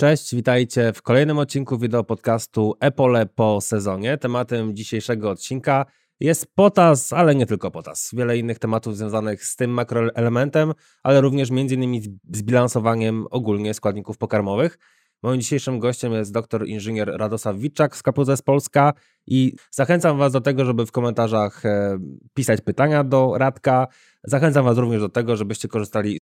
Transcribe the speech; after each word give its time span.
Cześć, 0.00 0.34
witajcie 0.34 0.92
w 0.92 1.02
kolejnym 1.02 1.38
odcinku 1.38 1.78
wideo 1.78 2.04
podcastu 2.04 2.74
Epole 2.80 3.26
po 3.26 3.60
sezonie. 3.60 4.18
Tematem 4.18 4.76
dzisiejszego 4.76 5.30
odcinka 5.30 5.86
jest 6.20 6.54
potas, 6.54 7.12
ale 7.12 7.34
nie 7.34 7.46
tylko 7.46 7.70
potas. 7.70 8.10
Wiele 8.12 8.38
innych 8.38 8.58
tematów 8.58 8.96
związanych 8.96 9.44
z 9.44 9.56
tym 9.56 9.70
makroelementem, 9.70 10.72
ale 11.02 11.20
również 11.20 11.50
innymi 11.50 12.02
z 12.32 12.42
bilansowaniem 12.42 13.26
ogólnie 13.30 13.74
składników 13.74 14.18
pokarmowych. 14.18 14.78
Moim 15.22 15.40
dzisiejszym 15.40 15.78
gościem 15.78 16.12
jest 16.12 16.32
doktor 16.32 16.66
inżynier 16.66 17.12
Radosław 17.16 17.56
Witczak 17.56 17.96
z 17.96 18.02
KPZ 18.02 18.42
Polska 18.42 18.92
i 19.26 19.54
zachęcam 19.70 20.18
Was 20.18 20.32
do 20.32 20.40
tego, 20.40 20.64
żeby 20.64 20.86
w 20.86 20.92
komentarzach 20.92 21.66
e, 21.66 21.98
pisać 22.34 22.60
pytania 22.60 23.04
do 23.04 23.32
Radka. 23.38 23.86
Zachęcam 24.24 24.64
Was 24.64 24.78
również 24.78 25.00
do 25.00 25.08
tego, 25.08 25.36
żebyście 25.36 25.68
korzystali 25.68 26.19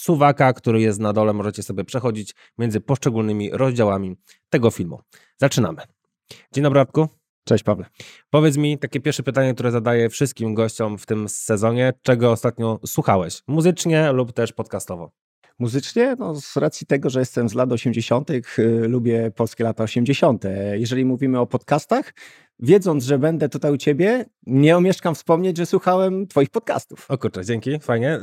suwaka, 0.00 0.52
który 0.52 0.80
jest 0.80 1.00
na 1.00 1.12
dole. 1.12 1.32
Możecie 1.32 1.62
sobie 1.62 1.84
przechodzić 1.84 2.34
między 2.58 2.80
poszczególnymi 2.80 3.50
rozdziałami 3.52 4.16
tego 4.50 4.70
filmu. 4.70 5.00
Zaczynamy. 5.36 5.82
Dzień 6.52 6.64
dobry, 6.64 6.78
Radku. 6.78 7.08
Cześć 7.44 7.64
Pawle. 7.64 7.86
Powiedz 8.30 8.56
mi 8.56 8.78
takie 8.78 9.00
pierwsze 9.00 9.22
pytanie, 9.22 9.54
które 9.54 9.70
zadaję 9.70 10.08
wszystkim 10.08 10.54
gościom 10.54 10.98
w 10.98 11.06
tym 11.06 11.28
sezonie. 11.28 11.92
Czego 12.02 12.32
ostatnio 12.32 12.80
słuchałeś? 12.86 13.42
Muzycznie 13.48 14.12
lub 14.12 14.32
też 14.32 14.52
podcastowo? 14.52 15.10
Muzycznie, 15.58 16.16
no 16.18 16.34
z 16.34 16.56
racji 16.56 16.86
tego, 16.86 17.10
że 17.10 17.20
jestem 17.20 17.48
z 17.48 17.54
lat 17.54 17.72
80., 17.72 18.30
y, 18.30 18.42
lubię 18.88 19.30
polskie 19.36 19.64
lata 19.64 19.84
80. 19.84 20.44
Jeżeli 20.72 21.04
mówimy 21.04 21.40
o 21.40 21.46
podcastach, 21.46 22.14
wiedząc, 22.58 23.04
że 23.04 23.18
będę 23.18 23.48
tutaj 23.48 23.72
u 23.72 23.76
ciebie, 23.76 24.24
nie 24.46 24.76
omieszkam 24.76 25.14
wspomnieć, 25.14 25.56
że 25.56 25.66
słuchałem 25.66 26.26
twoich 26.26 26.50
podcastów. 26.50 27.06
O 27.10 27.18
kurczę, 27.18 27.44
dzięki, 27.44 27.78
fajnie. 27.80 28.20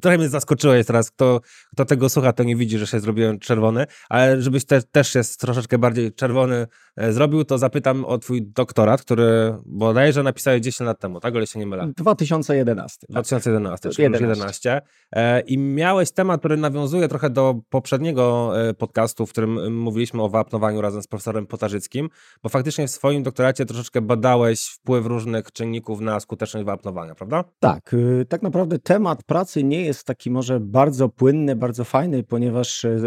Trochę 0.00 0.18
mnie 0.18 0.28
zaskoczyłeś 0.28 0.86
teraz, 0.86 1.10
kto, 1.10 1.40
kto 1.72 1.84
tego 1.84 2.08
słucha, 2.08 2.32
to 2.32 2.42
nie 2.44 2.56
widzi, 2.56 2.78
że 2.78 2.86
się 2.86 3.00
zrobiłem 3.00 3.38
czerwony, 3.38 3.86
ale 4.08 4.42
żebyś 4.42 4.64
te, 4.64 4.82
też 4.82 5.14
jest 5.14 5.40
troszeczkę 5.40 5.78
bardziej 5.78 6.12
czerwony 6.12 6.66
e, 6.96 7.12
zrobił, 7.12 7.44
to 7.44 7.58
zapytam 7.58 8.04
o 8.04 8.18
twój 8.18 8.42
doktorat, 8.42 9.02
który 9.02 9.54
bodajże 9.66 10.22
napisałeś 10.22 10.62
10 10.62 10.86
lat 10.86 11.00
temu, 11.00 11.20
tak? 11.20 11.34
O 11.34 11.36
ile 11.36 11.46
się 11.46 11.58
nie 11.58 11.66
mylę. 11.66 11.92
2011. 11.96 13.06
2011, 13.10 13.88
tak. 13.88 13.96
czyli 13.96 14.02
11. 14.02 14.26
11. 14.28 14.82
E, 15.12 15.40
I 15.40 15.58
miałeś 15.58 16.10
temat, 16.10 16.40
który 16.40 16.56
nawiązuje 16.56 17.08
trochę 17.08 17.30
do 17.30 17.54
poprzedniego 17.68 18.52
e, 18.68 18.74
podcastu, 18.74 19.26
w 19.26 19.30
którym 19.30 19.76
mówiliśmy 19.76 20.22
o 20.22 20.28
wapnowaniu 20.28 20.80
razem 20.80 21.02
z 21.02 21.06
profesorem 21.06 21.46
Potarzyckim, 21.46 22.08
bo 22.42 22.48
faktycznie 22.48 22.86
w 22.86 22.90
swoim 22.90 23.22
doktoracie 23.22 23.66
troszeczkę 23.66 24.00
badałeś 24.00 24.64
wpływ 24.64 25.06
różnych 25.06 25.52
czynników 25.52 26.00
na 26.00 26.20
skuteczność 26.20 26.66
wapnowania, 26.66 27.14
prawda? 27.14 27.44
Tak, 27.60 27.94
y, 27.94 28.26
tak 28.28 28.42
naprawdę 28.42 28.78
temat 28.78 29.22
pracy 29.28 29.64
nie 29.64 29.82
jest 29.82 30.06
taki 30.06 30.30
może 30.30 30.60
bardzo 30.60 31.08
płynny, 31.08 31.56
bardzo 31.56 31.84
fajny, 31.84 32.22
ponieważ 32.22 32.84
e, 32.84 32.98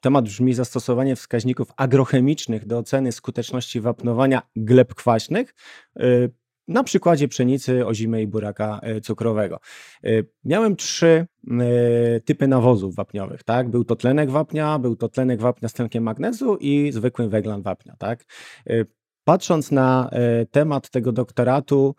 temat 0.00 0.24
brzmi 0.24 0.54
zastosowanie 0.54 1.16
wskaźników 1.16 1.72
agrochemicznych 1.76 2.66
do 2.66 2.78
oceny 2.78 3.12
skuteczności 3.12 3.80
wapnowania 3.80 4.42
gleb 4.56 4.94
kwaśnych 4.94 5.54
e, 5.96 6.02
na 6.68 6.84
przykładzie 6.84 7.28
pszenicy, 7.28 7.84
i 8.20 8.26
buraka 8.26 8.80
e, 8.82 9.00
cukrowego. 9.00 9.60
Miałem 10.44 10.76
trzy 10.76 11.26
typy 12.24 12.48
nawozów 12.48 12.94
wapniowych. 12.94 13.42
Tak? 13.42 13.68
Był 13.68 13.84
to 13.84 13.96
tlenek 13.96 14.30
wapnia, 14.30 14.78
był 14.78 14.96
to 14.96 15.08
tlenek 15.08 15.40
wapnia 15.40 15.68
z 15.68 15.72
tlenkiem 15.72 16.04
magnezu 16.04 16.56
i 16.56 16.92
zwykły 16.92 17.28
węglan 17.28 17.62
wapnia. 17.62 17.96
Tak? 17.98 18.24
Patrząc 19.24 19.70
na 19.70 20.10
temat 20.50 20.90
tego 20.90 21.12
doktoratu, 21.12 21.94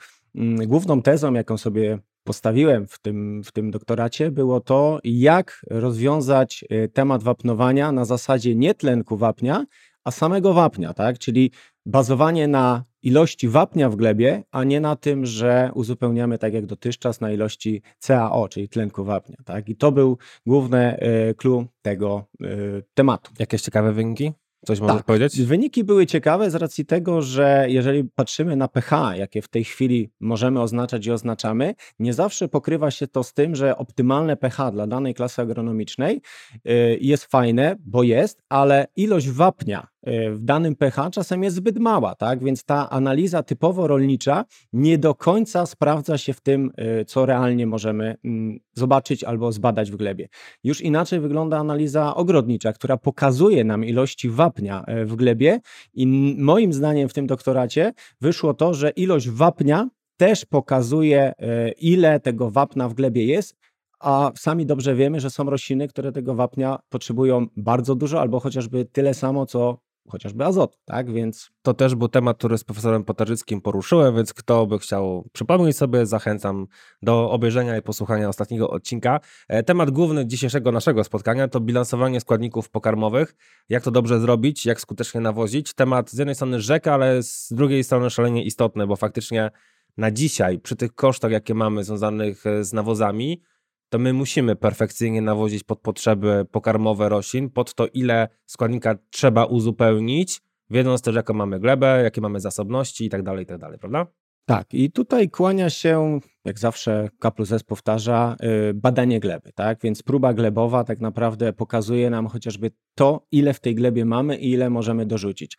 główną 0.68 1.02
tezą, 1.02 1.34
jaką 1.34 1.58
sobie 1.58 2.00
postawiłem 2.24 2.88
w 2.88 3.00
tym, 3.00 3.44
w 3.44 3.52
tym 3.52 3.72
doktoracie, 3.72 4.32
było 4.32 4.60
to, 4.60 5.00
jak 5.04 5.66
rozwiązać 5.70 6.66
e, 6.70 6.88
temat 6.88 7.24
wapnowania 7.24 7.92
na 7.92 8.06
zasadzie 8.06 8.56
nie 8.56 8.74
tlenku 8.74 9.18
wapnia, 9.18 9.66
a 10.04 10.12
samego 10.12 10.54
wapnia, 10.54 10.94
tak? 10.94 11.20
Czyli 11.20 11.52
bazowanie 11.86 12.48
na 12.48 12.84
ilości 13.02 13.48
wapnia 13.48 13.90
w 13.90 13.96
glebie, 13.96 14.44
a 14.52 14.64
nie 14.64 14.80
na 14.80 14.96
tym, 14.96 15.26
że 15.26 15.72
uzupełniamy 15.74 16.38
tak 16.38 16.54
jak 16.54 16.66
dotychczas 16.66 17.22
na 17.22 17.32
ilości 17.32 17.82
CaO, 18.08 18.48
czyli 18.50 18.70
tlenku 18.70 19.04
wapnia, 19.04 19.38
tak? 19.46 19.70
I 19.70 19.76
to 19.76 19.92
był 19.92 20.18
główny 20.46 20.98
clue 21.38 21.66
tego 21.82 22.26
e, 22.42 22.48
tematu. 22.94 23.32
Jakieś 23.40 23.62
ciekawe 23.62 23.94
wyniki? 23.94 24.32
Coś 24.66 24.80
możesz 24.80 24.98
tak. 24.98 25.06
powiedzieć? 25.06 25.42
Wyniki 25.42 25.84
były 25.84 26.06
ciekawe 26.06 26.52
z 26.52 26.56
racji 26.56 26.86
tego, 26.86 27.22
że 27.22 27.66
jeżeli 27.70 28.04
patrzymy 28.04 28.56
na 28.56 28.68
pH, 28.68 29.16
jakie 29.16 29.42
w 29.42 29.48
tej 29.48 29.64
chwili 29.64 30.10
możemy 30.20 30.62
oznaczać 30.62 31.06
i 31.06 31.12
oznaczamy, 31.12 31.76
nie 32.00 32.14
zawsze 32.14 32.48
pokrywa 32.48 32.92
się 32.92 33.08
to 33.08 33.24
z 33.24 33.34
tym, 33.34 33.56
że 33.56 33.78
optymalne 33.78 34.38
pH 34.38 34.72
dla 34.72 34.88
danej 34.88 35.14
klasy 35.14 35.42
agronomicznej 35.42 36.22
y, 36.56 36.98
jest 37.02 37.26
fajne, 37.26 37.76
bo 37.80 38.04
jest, 38.04 38.42
ale 38.50 38.88
ilość 38.96 39.30
wapnia 39.30 39.91
w 40.04 40.38
danym 40.40 40.76
pH 40.76 41.10
czasem 41.12 41.44
jest 41.44 41.56
zbyt 41.56 41.80
mała, 41.80 42.16
tak? 42.16 42.44
Więc 42.44 42.64
ta 42.64 42.90
analiza 42.90 43.44
typowo 43.44 43.88
rolnicza 43.88 44.46
nie 44.74 44.98
do 44.98 45.16
końca 45.16 45.66
sprawdza 45.66 46.18
się 46.18 46.34
w 46.34 46.42
tym, 46.42 46.72
y, 47.02 47.06
co 47.06 47.26
realnie 47.26 47.68
możemy 47.68 48.16
mm, 48.26 48.60
zobaczyć 48.74 49.24
albo 49.24 49.52
zbadać 49.52 49.92
w 49.92 49.96
glebie. 49.96 50.28
Już 50.64 50.82
inaczej 50.82 51.20
wygląda 51.20 51.58
analiza 51.58 52.16
ogrodnicza, 52.16 52.74
która 52.74 52.98
pokazuje 52.98 53.64
nam 53.64 53.86
ilości 53.86 54.30
wapnia 54.30 54.84
e, 54.88 55.06
w 55.06 55.16
glebie 55.16 55.60
i 55.94 56.08
moim 56.38 56.74
zdaniem 56.74 57.10
w 57.10 57.14
tym 57.14 57.28
doktoracie 57.28 57.94
wyszło 58.22 58.54
to, 58.54 58.74
że 58.74 58.90
ilość 58.90 59.30
wapnia 59.30 59.90
też 60.18 60.46
pokazuje, 60.46 61.34
ile 61.78 62.20
tego 62.20 62.52
wapna 62.52 62.90
w 62.90 62.94
glebie 62.94 63.26
jest, 63.26 63.56
a 64.02 64.32
sami 64.38 64.66
dobrze 64.66 64.96
wiemy, 64.96 65.20
że 65.20 65.30
są 65.30 65.44
rośliny, 65.44 65.88
które 65.88 66.12
tego 66.12 66.36
wapnia 66.36 66.80
potrzebują 66.90 67.48
bardzo 67.58 67.96
dużo 67.96 68.22
albo 68.22 68.40
chociażby 68.40 68.86
tyle 68.86 69.14
samo, 69.14 69.46
co 69.46 69.78
chociażby 70.10 70.46
azotu, 70.46 70.78
tak? 70.86 71.12
Więc 71.12 71.52
to 71.62 71.74
też 71.74 71.96
był 71.96 72.08
temat, 72.08 72.38
który 72.38 72.58
z 72.58 72.64
profesorem 72.64 73.04
Potarzyckim 73.04 73.62
poruszyłem, 73.62 74.16
więc 74.16 74.34
kto 74.34 74.66
by 74.68 74.80
chciał 74.80 75.30
przypomnieć 75.34 75.78
sobie, 75.78 76.06
zachęcam 76.06 76.68
do 77.02 77.32
obejrzenia 77.32 77.78
i 77.78 77.82
posłuchania 77.82 78.30
ostatniego 78.30 78.70
odcinka. 78.70 79.20
E, 79.48 79.64
temat 79.64 79.92
główny 79.92 80.26
dzisiejszego 80.26 80.72
naszego 80.72 81.04
spotkania 81.04 81.48
to 81.48 81.60
bilansowanie 81.60 82.20
składników 82.20 82.70
pokarmowych. 82.70 83.36
Jak 83.70 83.84
to 83.84 83.92
dobrze 83.92 84.20
zrobić, 84.20 84.66
jak 84.66 84.82
skutecznie 84.82 85.22
nawozić. 85.22 85.74
Temat 85.74 86.10
z 86.10 86.18
jednej 86.18 86.36
strony 86.36 86.62
rzeka, 86.62 86.94
ale 86.94 87.24
z 87.24 87.54
drugiej 87.54 87.84
strony 87.84 88.10
szalenie 88.10 88.44
istotny, 88.44 88.88
bo 88.88 88.96
faktycznie 88.96 89.52
na 89.98 90.12
dzisiaj, 90.12 90.60
przy 90.60 90.76
tych 90.76 90.96
kosztach, 90.96 91.32
jakie 91.32 91.54
mamy 91.54 91.84
związanych 91.84 92.46
e, 92.46 92.64
z 92.64 92.74
nawozami, 92.74 93.42
to 93.92 94.00
my 94.00 94.14
musimy 94.14 94.56
perfekcyjnie 94.56 95.22
nawozić 95.22 95.64
pod 95.64 95.80
potrzeby 95.80 96.46
pokarmowe 96.52 97.10
roślin, 97.10 97.50
pod 97.50 97.76
to, 97.76 97.88
ile 97.88 98.28
składnika 98.46 98.96
trzeba 99.10 99.46
uzupełnić, 99.46 100.42
wiedząc 100.70 101.02
też, 101.02 101.16
jaką 101.16 101.34
mamy 101.34 101.60
glebę, 101.60 102.02
jakie 102.04 102.22
mamy 102.22 102.40
zasobności 102.40 103.06
i 103.06 103.10
tak 103.10 103.24
dalej, 103.24 103.44
i 103.44 103.46
tak 103.46 103.60
prawda? 103.80 104.08
Tak, 104.46 104.74
i 104.74 104.92
tutaj 104.92 105.30
kłania 105.30 105.70
się, 105.70 106.20
jak 106.46 106.60
zawsze 106.60 107.10
K 107.20 107.32
plus 107.32 107.52
S 107.52 107.64
powtarza, 107.64 108.36
yy, 108.42 108.74
badanie 108.74 109.20
gleby, 109.20 109.52
tak? 109.56 109.80
Więc 109.82 110.04
próba 110.04 110.34
glebowa 110.34 110.84
tak 110.84 111.00
naprawdę 111.00 111.54
pokazuje 111.54 112.10
nam 112.10 112.28
chociażby 112.28 112.72
to, 112.96 113.28
ile 113.32 113.54
w 113.54 113.60
tej 113.60 113.76
glebie 113.76 114.06
mamy 114.06 114.38
i 114.38 114.52
ile 114.52 114.70
możemy 114.70 115.06
dorzucić. 115.06 115.58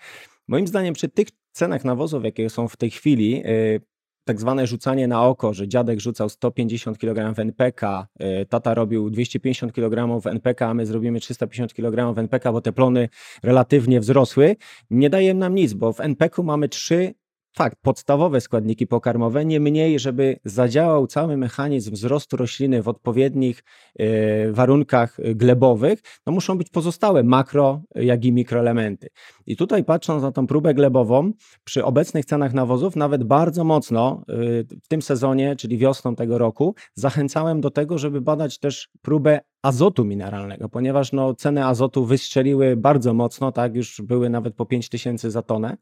Moim 0.48 0.66
zdaniem 0.66 0.94
przy 0.94 1.08
tych 1.08 1.28
cenach 1.52 1.84
nawozów, 1.84 2.24
jakie 2.24 2.50
są 2.50 2.68
w 2.68 2.76
tej 2.76 2.90
chwili, 2.90 3.30
yy, 3.30 3.80
tak 4.24 4.40
zwane 4.40 4.66
rzucanie 4.66 5.08
na 5.08 5.26
oko, 5.26 5.54
że 5.54 5.68
dziadek 5.68 6.00
rzucał 6.00 6.28
150 6.28 6.98
kg 6.98 7.38
NPK, 7.38 8.06
tata 8.48 8.74
robił 8.74 9.10
250 9.10 9.72
kg 9.72 10.26
NPK, 10.26 10.68
a 10.68 10.74
my 10.74 10.86
zrobimy 10.86 11.20
350 11.20 11.74
kg 11.74 12.18
NPK, 12.18 12.52
bo 12.52 12.60
te 12.60 12.72
plony 12.72 13.08
relatywnie 13.42 14.00
wzrosły, 14.00 14.56
nie 14.90 15.10
daje 15.10 15.34
nam 15.34 15.54
nic, 15.54 15.72
bo 15.72 15.92
w 15.92 16.00
NPK 16.00 16.42
mamy 16.42 16.68
trzy 16.68 17.14
fakt, 17.56 17.78
podstawowe 17.82 18.40
składniki 18.40 18.86
pokarmowe, 18.86 19.44
niemniej, 19.44 19.98
żeby 19.98 20.36
zadziałał 20.44 21.06
cały 21.06 21.36
mechanizm 21.36 21.92
wzrostu 21.92 22.36
rośliny 22.36 22.82
w 22.82 22.88
odpowiednich 22.88 23.64
y, 24.00 24.52
warunkach 24.52 25.16
glebowych, 25.34 26.02
no 26.26 26.32
muszą 26.32 26.58
być 26.58 26.70
pozostałe 26.70 27.22
makro, 27.22 27.82
jak 27.94 28.24
i 28.24 28.32
mikroelementy. 28.32 29.08
I 29.46 29.56
tutaj 29.56 29.84
patrząc 29.84 30.22
na 30.22 30.32
tą 30.32 30.46
próbę 30.46 30.74
glebową, 30.74 31.32
przy 31.64 31.84
obecnych 31.84 32.24
cenach 32.24 32.54
nawozów, 32.54 32.96
nawet 32.96 33.24
bardzo 33.24 33.64
mocno 33.64 34.22
y, 34.28 34.66
w 34.82 34.88
tym 34.88 35.02
sezonie, 35.02 35.56
czyli 35.56 35.78
wiosną 35.78 36.16
tego 36.16 36.38
roku, 36.38 36.74
zachęcałem 36.94 37.60
do 37.60 37.70
tego, 37.70 37.98
żeby 37.98 38.20
badać 38.20 38.58
też 38.58 38.88
próbę 39.02 39.40
azotu 39.62 40.04
mineralnego, 40.04 40.68
ponieważ 40.68 41.12
no, 41.12 41.34
ceny 41.34 41.66
azotu 41.66 42.06
wystrzeliły 42.06 42.76
bardzo 42.76 43.14
mocno, 43.14 43.52
tak, 43.52 43.74
już 43.74 44.00
były 44.00 44.30
nawet 44.30 44.54
po 44.54 44.66
5000 44.66 45.30
za 45.30 45.42
tonę 45.42 45.76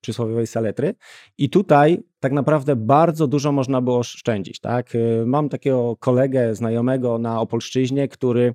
przysłowiowej 0.00 0.46
saletry 0.46 0.94
i 1.38 1.50
tutaj 1.50 2.02
tak 2.20 2.32
naprawdę 2.32 2.76
bardzo 2.76 3.26
dużo 3.26 3.52
można 3.52 3.80
było 3.80 3.98
oszczędzić, 3.98 4.60
tak. 4.60 4.94
Y, 4.94 5.24
mam 5.26 5.48
takiego 5.48 5.96
kolegę, 5.96 6.54
znajomego 6.54 7.18
na 7.18 7.40
Opolszczyźnie, 7.40 8.08
który 8.08 8.54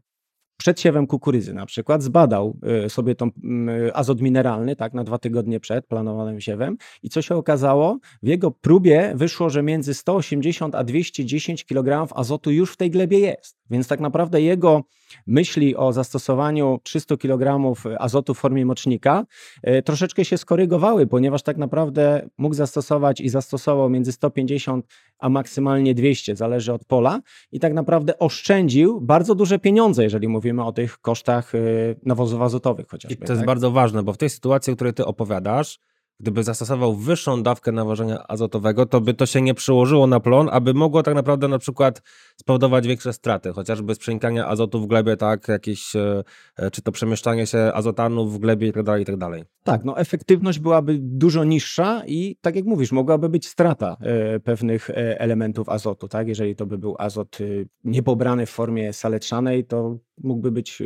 przed 0.62 0.80
siewem 0.80 1.08
kukurydzy 1.08 1.54
na 1.54 1.66
przykład 1.66 2.04
zbadał 2.04 2.58
y, 2.86 2.90
sobie 2.90 3.16
tą 3.16 3.30
mm, 3.44 3.92
azot 3.94 4.22
mineralny, 4.22 4.76
tak, 4.76 4.94
na 4.94 5.04
dwa 5.04 5.18
tygodnie 5.18 5.60
przed 5.60 5.88
planowanym 5.88 6.42
siewem 6.42 6.78
i 7.04 7.10
co 7.10 7.22
się 7.22 7.36
okazało? 7.36 8.00
W 8.24 8.28
jego 8.28 8.52
próbie 8.52 9.14
wyszło, 9.16 9.50
że 9.50 9.64
między 9.64 9.94
180 9.94 10.76
a 10.76 10.84
210 10.84 11.66
kg 11.66 12.14
azotu 12.16 12.52
już 12.52 12.74
w 12.74 12.78
tej 12.78 12.92
glebie 12.92 13.20
jest. 13.20 13.61
Więc 13.72 13.88
tak 13.88 14.00
naprawdę 14.00 14.42
jego 14.42 14.84
myśli 15.28 15.76
o 15.76 15.94
zastosowaniu 15.94 16.80
300 16.84 17.18
kg 17.18 17.76
azotu 18.00 18.34
w 18.34 18.40
formie 18.40 18.66
mocznika 18.66 19.26
e, 19.64 19.82
troszeczkę 19.82 20.26
się 20.26 20.38
skorygowały, 20.38 21.08
ponieważ 21.08 21.44
tak 21.44 21.58
naprawdę 21.58 22.30
mógł 22.38 22.56
zastosować 22.56 23.22
i 23.22 23.30
zastosował 23.30 23.90
między 23.90 24.12
150 24.12 24.86
a 25.20 25.30
maksymalnie 25.30 25.94
200, 25.94 26.36
zależy 26.36 26.74
od 26.74 26.86
pola 26.86 27.20
i 27.52 27.60
tak 27.60 27.74
naprawdę 27.74 28.20
oszczędził 28.20 29.02
bardzo 29.02 29.36
duże 29.36 29.60
pieniądze, 29.60 30.04
jeżeli 30.04 30.28
mówimy 30.28 30.64
o 30.64 30.72
tych 30.72 30.98
kosztach 30.98 31.56
e, 31.56 31.60
nawozów 32.06 32.42
azotowych 32.42 32.88
chociażby. 32.88 33.24
I 33.24 33.28
to 33.28 33.34
jest 33.34 33.40
tak? 33.40 33.48
bardzo 33.48 33.72
ważne, 33.72 34.04
bo 34.04 34.14
w 34.14 34.18
tej 34.18 34.30
sytuacji, 34.30 34.74
o 34.74 34.76
której 34.76 34.94
ty 34.94 35.06
opowiadasz, 35.06 35.80
gdyby 36.22 36.44
zastosował 36.44 36.96
wyższą 36.96 37.44
dawkę 37.44 37.72
nawożenia 37.72 38.28
azotowego, 38.28 38.86
to 38.86 39.02
by 39.02 39.14
to 39.14 39.26
się 39.26 39.42
nie 39.42 39.54
przełożyło 39.54 40.08
na 40.08 40.20
plon, 40.20 40.50
aby 40.52 40.74
mogło 40.74 41.04
tak 41.04 41.16
naprawdę 41.16 41.48
na 41.48 41.60
przykład 41.60 42.02
spowodować 42.36 42.88
większe 42.88 43.14
straty, 43.14 43.54
chociażby 43.54 43.96
z 43.96 44.00
azotu 44.46 44.82
w 44.82 44.88
glebie, 44.88 45.18
tak, 45.18 45.48
jakieś, 45.48 45.96
e, 45.96 46.24
e, 46.56 46.72
czy 46.72 46.82
to 46.82 46.92
przemieszczanie 46.92 47.48
się 47.48 47.72
azotanów 47.74 48.34
w 48.34 48.38
glebie 48.40 48.68
i 48.68 48.74
tak 48.74 48.84
dalej, 48.84 49.04
i 49.04 49.06
tak. 49.06 49.16
Tak, 49.64 49.86
no 49.86 49.98
efektywność 49.98 50.60
byłaby 50.60 50.98
dużo 51.02 51.44
niższa 51.44 52.04
i 52.08 52.38
tak 52.42 52.56
jak 52.56 52.66
mówisz, 52.66 52.92
mogłaby 52.92 53.30
być 53.30 53.48
strata 53.48 53.98
e, 54.02 54.40
pewnych 54.40 54.90
elementów 54.96 55.70
azotu, 55.70 56.08
tak? 56.08 56.28
Jeżeli 56.28 56.56
to 56.56 56.66
by 56.66 56.78
był 56.78 56.96
azot 57.00 57.38
e, 57.42 57.44
niepobrany 57.84 58.46
w 58.46 58.50
formie 58.50 58.94
saletrzanej, 58.94 59.66
to 59.66 59.98
mógłby 60.24 60.52
być 60.52 60.82
e, 60.82 60.86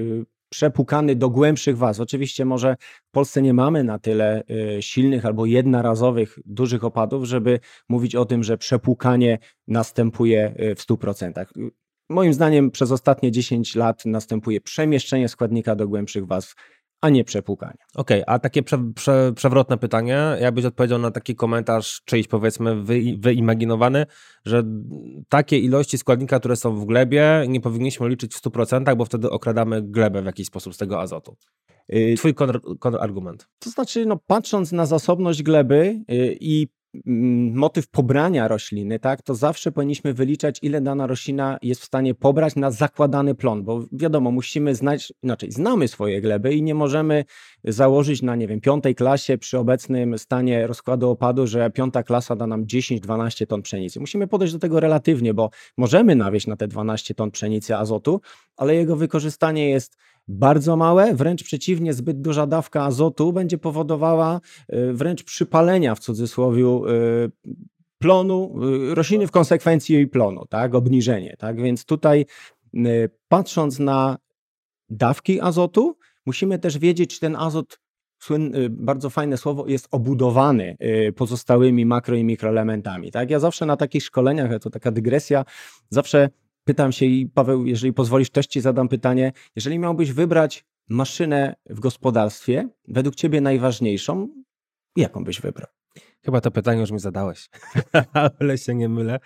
przepukany 0.49 1.15
do 1.15 1.29
głębszych 1.29 1.77
waz. 1.77 1.99
Oczywiście 1.99 2.45
może 2.45 2.75
w 3.07 3.11
Polsce 3.11 3.41
nie 3.41 3.53
mamy 3.53 3.83
na 3.83 3.99
tyle 3.99 4.43
y, 4.77 4.81
silnych 4.81 5.25
albo 5.25 5.45
jednorazowych 5.45 6.39
dużych 6.45 6.83
opadów, 6.83 7.25
żeby 7.25 7.59
mówić 7.89 8.15
o 8.15 8.25
tym, 8.25 8.43
że 8.43 8.57
przepłukanie 8.57 9.39
następuje 9.67 10.55
y, 10.59 10.75
w 10.75 10.79
100%. 10.79 11.45
Moim 12.09 12.33
zdaniem 12.33 12.71
przez 12.71 12.91
ostatnie 12.91 13.31
10 13.31 13.75
lat 13.75 14.05
następuje 14.05 14.61
przemieszczenie 14.61 15.29
składnika 15.29 15.75
do 15.75 15.87
głębszych 15.87 16.27
waz 16.27 16.55
a 17.05 17.09
nie 17.09 17.23
przepłukanie. 17.23 17.77
Okej, 17.95 18.23
okay, 18.23 18.35
a 18.35 18.39
takie 18.39 18.63
prze, 18.63 18.91
prze, 18.95 19.33
przewrotne 19.35 19.77
pytanie, 19.77 20.37
jakbyś 20.39 20.65
odpowiedział 20.65 20.99
na 20.99 21.11
taki 21.11 21.35
komentarz 21.35 22.01
czyjś 22.05 22.27
powiedzmy 22.27 22.83
wy, 22.83 23.01
wyimaginowany, 23.17 24.05
że 24.45 24.63
takie 25.29 25.59
ilości 25.59 25.97
składnika, 25.97 26.39
które 26.39 26.55
są 26.55 26.75
w 26.75 26.85
glebie 26.85 27.45
nie 27.47 27.61
powinniśmy 27.61 28.09
liczyć 28.09 28.35
w 28.35 28.41
100%, 28.41 28.95
bo 28.95 29.05
wtedy 29.05 29.29
okradamy 29.29 29.81
glebę 29.81 30.21
w 30.21 30.25
jakiś 30.25 30.47
sposób 30.47 30.75
z 30.75 30.77
tego 30.77 31.01
azotu. 31.01 31.37
Y, 31.93 32.15
Twój 32.17 32.33
kontrargument. 32.79 33.47
To 33.59 33.69
znaczy, 33.69 34.05
no, 34.05 34.19
patrząc 34.27 34.71
na 34.71 34.85
zasobność 34.85 35.43
gleby 35.43 36.03
y, 36.11 36.37
i 36.39 36.67
motyw 37.53 37.87
pobrania 37.87 38.47
rośliny, 38.47 38.99
tak, 38.99 39.21
to 39.21 39.35
zawsze 39.35 39.71
powinniśmy 39.71 40.13
wyliczać, 40.13 40.59
ile 40.61 40.81
dana 40.81 41.07
roślina 41.07 41.57
jest 41.61 41.81
w 41.81 41.85
stanie 41.85 42.15
pobrać 42.15 42.55
na 42.55 42.71
zakładany 42.71 43.35
plon, 43.35 43.63
bo 43.63 43.85
wiadomo, 43.91 44.31
musimy 44.31 44.75
znać, 44.75 45.13
inaczej, 45.23 45.51
znamy 45.51 45.87
swoje 45.87 46.21
gleby 46.21 46.53
i 46.53 46.63
nie 46.63 46.75
możemy 46.75 47.25
założyć 47.63 48.21
na, 48.21 48.35
nie 48.35 48.47
wiem, 48.47 48.61
piątej 48.61 48.95
klasie 48.95 49.37
przy 49.37 49.57
obecnym 49.57 50.17
stanie 50.17 50.67
rozkładu 50.67 51.09
opadu, 51.09 51.47
że 51.47 51.69
piąta 51.71 52.03
klasa 52.03 52.35
da 52.35 52.47
nam 52.47 52.65
10-12 52.65 53.47
ton 53.47 53.61
pszenicy. 53.61 53.99
Musimy 53.99 54.27
podejść 54.27 54.53
do 54.53 54.59
tego 54.59 54.79
relatywnie, 54.79 55.33
bo 55.33 55.49
możemy 55.77 56.15
nawieść 56.15 56.47
na 56.47 56.55
te 56.55 56.67
12 56.67 57.13
ton 57.13 57.31
pszenicy 57.31 57.75
azotu, 57.75 58.21
ale 58.57 58.75
jego 58.75 58.95
wykorzystanie 58.95 59.69
jest 59.69 59.97
bardzo 60.27 60.77
małe, 60.77 61.15
wręcz 61.15 61.43
przeciwnie, 61.43 61.93
zbyt 61.93 62.21
duża 62.21 62.47
dawka 62.47 62.83
azotu 62.83 63.33
będzie 63.33 63.57
powodowała 63.57 64.41
y, 64.73 64.93
wręcz 64.93 65.23
przypalenia 65.23 65.95
w 65.95 65.99
cudzysłowie 65.99 66.63
y, 66.63 67.31
plonu, 67.99 68.55
y, 68.91 68.95
rośliny 68.95 69.27
w 69.27 69.31
konsekwencji 69.31 69.95
jej 69.95 70.07
plonu, 70.07 70.45
tak, 70.49 70.75
obniżenie, 70.75 71.35
tak, 71.39 71.61
więc 71.61 71.85
tutaj 71.85 72.25
patrząc 73.27 73.79
na 73.79 74.17
dawki 74.89 75.41
azotu, 75.41 75.97
musimy 76.25 76.59
też 76.59 76.77
wiedzieć, 76.77 77.13
czy 77.13 77.19
ten 77.19 77.35
azot 77.35 77.79
bardzo 78.69 79.09
fajne 79.09 79.37
słowo, 79.37 79.67
jest 79.67 79.87
obudowany 79.91 80.77
pozostałymi 81.15 81.85
makro 81.85 82.15
i 82.15 82.23
mikroelementami. 82.23 83.11
Tak? 83.11 83.29
Ja 83.29 83.39
zawsze 83.39 83.65
na 83.65 83.77
takich 83.77 84.03
szkoleniach, 84.03 84.59
to 84.61 84.69
taka 84.69 84.91
dygresja, 84.91 85.45
zawsze 85.89 86.29
pytam 86.65 86.91
się 86.91 87.05
i 87.05 87.25
Paweł, 87.27 87.65
jeżeli 87.65 87.93
pozwolisz, 87.93 88.29
też 88.29 88.47
Ci 88.47 88.61
zadam 88.61 88.87
pytanie. 88.87 89.31
Jeżeli 89.55 89.79
miałbyś 89.79 90.11
wybrać 90.11 90.65
maszynę 90.89 91.55
w 91.65 91.79
gospodarstwie, 91.79 92.69
według 92.87 93.15
Ciebie 93.15 93.41
najważniejszą, 93.41 94.29
jaką 94.95 95.23
byś 95.23 95.41
wybrał? 95.41 95.67
Chyba 96.25 96.41
to 96.41 96.51
pytanie 96.51 96.81
już 96.81 96.91
mi 96.91 96.99
zadałeś, 96.99 97.49
ale 98.39 98.57
się 98.57 98.75
nie 98.75 98.89
mylę. 98.89 99.19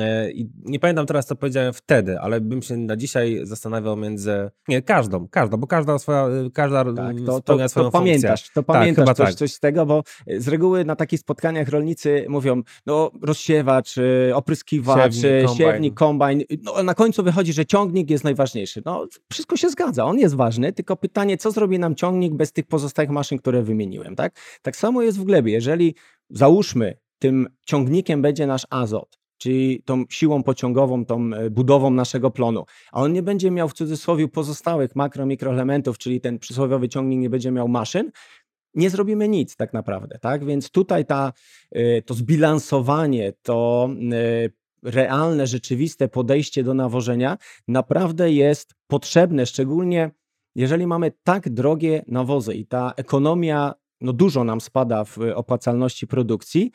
E, 0.00 0.30
I 0.30 0.50
nie 0.64 0.78
pamiętam 0.78 1.06
teraz, 1.06 1.26
co 1.26 1.36
powiedziałem 1.36 1.72
wtedy, 1.72 2.20
ale 2.20 2.40
bym 2.40 2.62
się 2.62 2.76
na 2.76 2.96
dzisiaj 2.96 3.40
zastanawiał 3.42 3.96
między. 3.96 4.50
Nie, 4.68 4.82
każdą, 4.82 5.28
każdą, 5.28 5.56
bo 5.56 5.66
każda 5.66 5.98
swoja, 5.98 6.28
każda 6.54 6.84
tak, 6.84 7.16
to, 7.26 7.40
to, 7.40 7.58
to, 7.58 7.68
to 7.68 7.90
pamiętasz, 7.90 8.50
to 8.50 8.62
tak, 8.62 8.66
pamiętasz 8.66 9.06
tak, 9.06 9.16
coś, 9.16 9.26
tak. 9.26 9.34
coś 9.34 9.52
z 9.52 9.60
tego, 9.60 9.86
bo 9.86 10.02
z 10.26 10.48
reguły 10.48 10.84
na 10.84 10.96
takich 10.96 11.20
spotkaniach 11.20 11.68
rolnicy 11.68 12.26
mówią, 12.28 12.62
no 12.86 13.10
rozsiewacz, 13.22 13.98
y, 13.98 14.32
opryskiwacz, 14.34 15.14
siewnik, 15.14 15.56
siewnik 15.56 15.94
kombajn. 15.94 16.42
No, 16.62 16.82
na 16.82 16.94
końcu 16.94 17.22
wychodzi, 17.22 17.52
że 17.52 17.66
ciągnik 17.66 18.10
jest 18.10 18.24
najważniejszy. 18.24 18.82
No, 18.84 19.06
wszystko 19.32 19.56
się 19.56 19.70
zgadza, 19.70 20.04
on 20.04 20.18
jest 20.18 20.34
ważny, 20.34 20.72
tylko 20.72 20.96
pytanie, 20.96 21.36
co 21.36 21.50
zrobi 21.50 21.78
nam 21.78 21.94
ciągnik 21.94 22.34
bez 22.34 22.52
tych 22.52 22.66
pozostałych 22.66 23.10
maszyn, 23.10 23.38
które 23.38 23.62
wymieniłem, 23.62 24.16
tak? 24.16 24.34
Tak 24.62 24.76
samo 24.76 25.02
jest 25.02 25.18
w 25.18 25.24
glebie. 25.24 25.52
Jeżeli 25.52 25.94
załóżmy, 26.30 26.98
tym 27.18 27.48
ciągnikiem 27.66 28.22
będzie 28.22 28.46
nasz 28.46 28.66
azot, 28.70 29.18
czyli 29.38 29.82
tą 29.82 30.04
siłą 30.10 30.42
pociągową, 30.42 31.04
tą 31.04 31.30
e, 31.34 31.50
budową 31.50 31.90
naszego 31.90 32.30
plonu, 32.30 32.64
a 32.92 33.02
on 33.02 33.12
nie 33.12 33.22
będzie 33.22 33.50
miał 33.50 33.68
w 33.68 33.74
cudzysłowie 33.74 34.28
pozostałych 34.28 34.96
makro, 34.96 35.26
mikroelementów, 35.26 35.98
czyli 35.98 36.20
ten 36.20 36.38
przysłowiowy 36.38 36.88
ciągnik 36.88 37.20
nie 37.20 37.30
będzie 37.30 37.50
miał 37.50 37.68
maszyn, 37.68 38.10
nie 38.74 38.90
zrobimy 38.90 39.28
nic 39.28 39.56
tak 39.56 39.72
naprawdę, 39.72 40.18
tak? 40.18 40.44
Więc 40.44 40.70
tutaj 40.70 41.06
ta, 41.06 41.32
e, 41.72 42.02
to 42.02 42.14
zbilansowanie, 42.14 43.32
to 43.42 43.88
e, 44.12 44.90
realne, 44.90 45.46
rzeczywiste 45.46 46.08
podejście 46.08 46.62
do 46.62 46.74
nawożenia 46.74 47.38
naprawdę 47.68 48.32
jest 48.32 48.74
potrzebne, 48.86 49.46
szczególnie 49.46 50.10
jeżeli 50.54 50.86
mamy 50.86 51.12
tak 51.22 51.48
drogie 51.48 52.04
nawozy 52.06 52.54
i 52.54 52.66
ta 52.66 52.92
ekonomia 52.96 53.74
no 54.00 54.12
dużo 54.12 54.44
nam 54.44 54.60
spada 54.60 55.04
w 55.04 55.18
opłacalności 55.34 56.06
produkcji, 56.06 56.70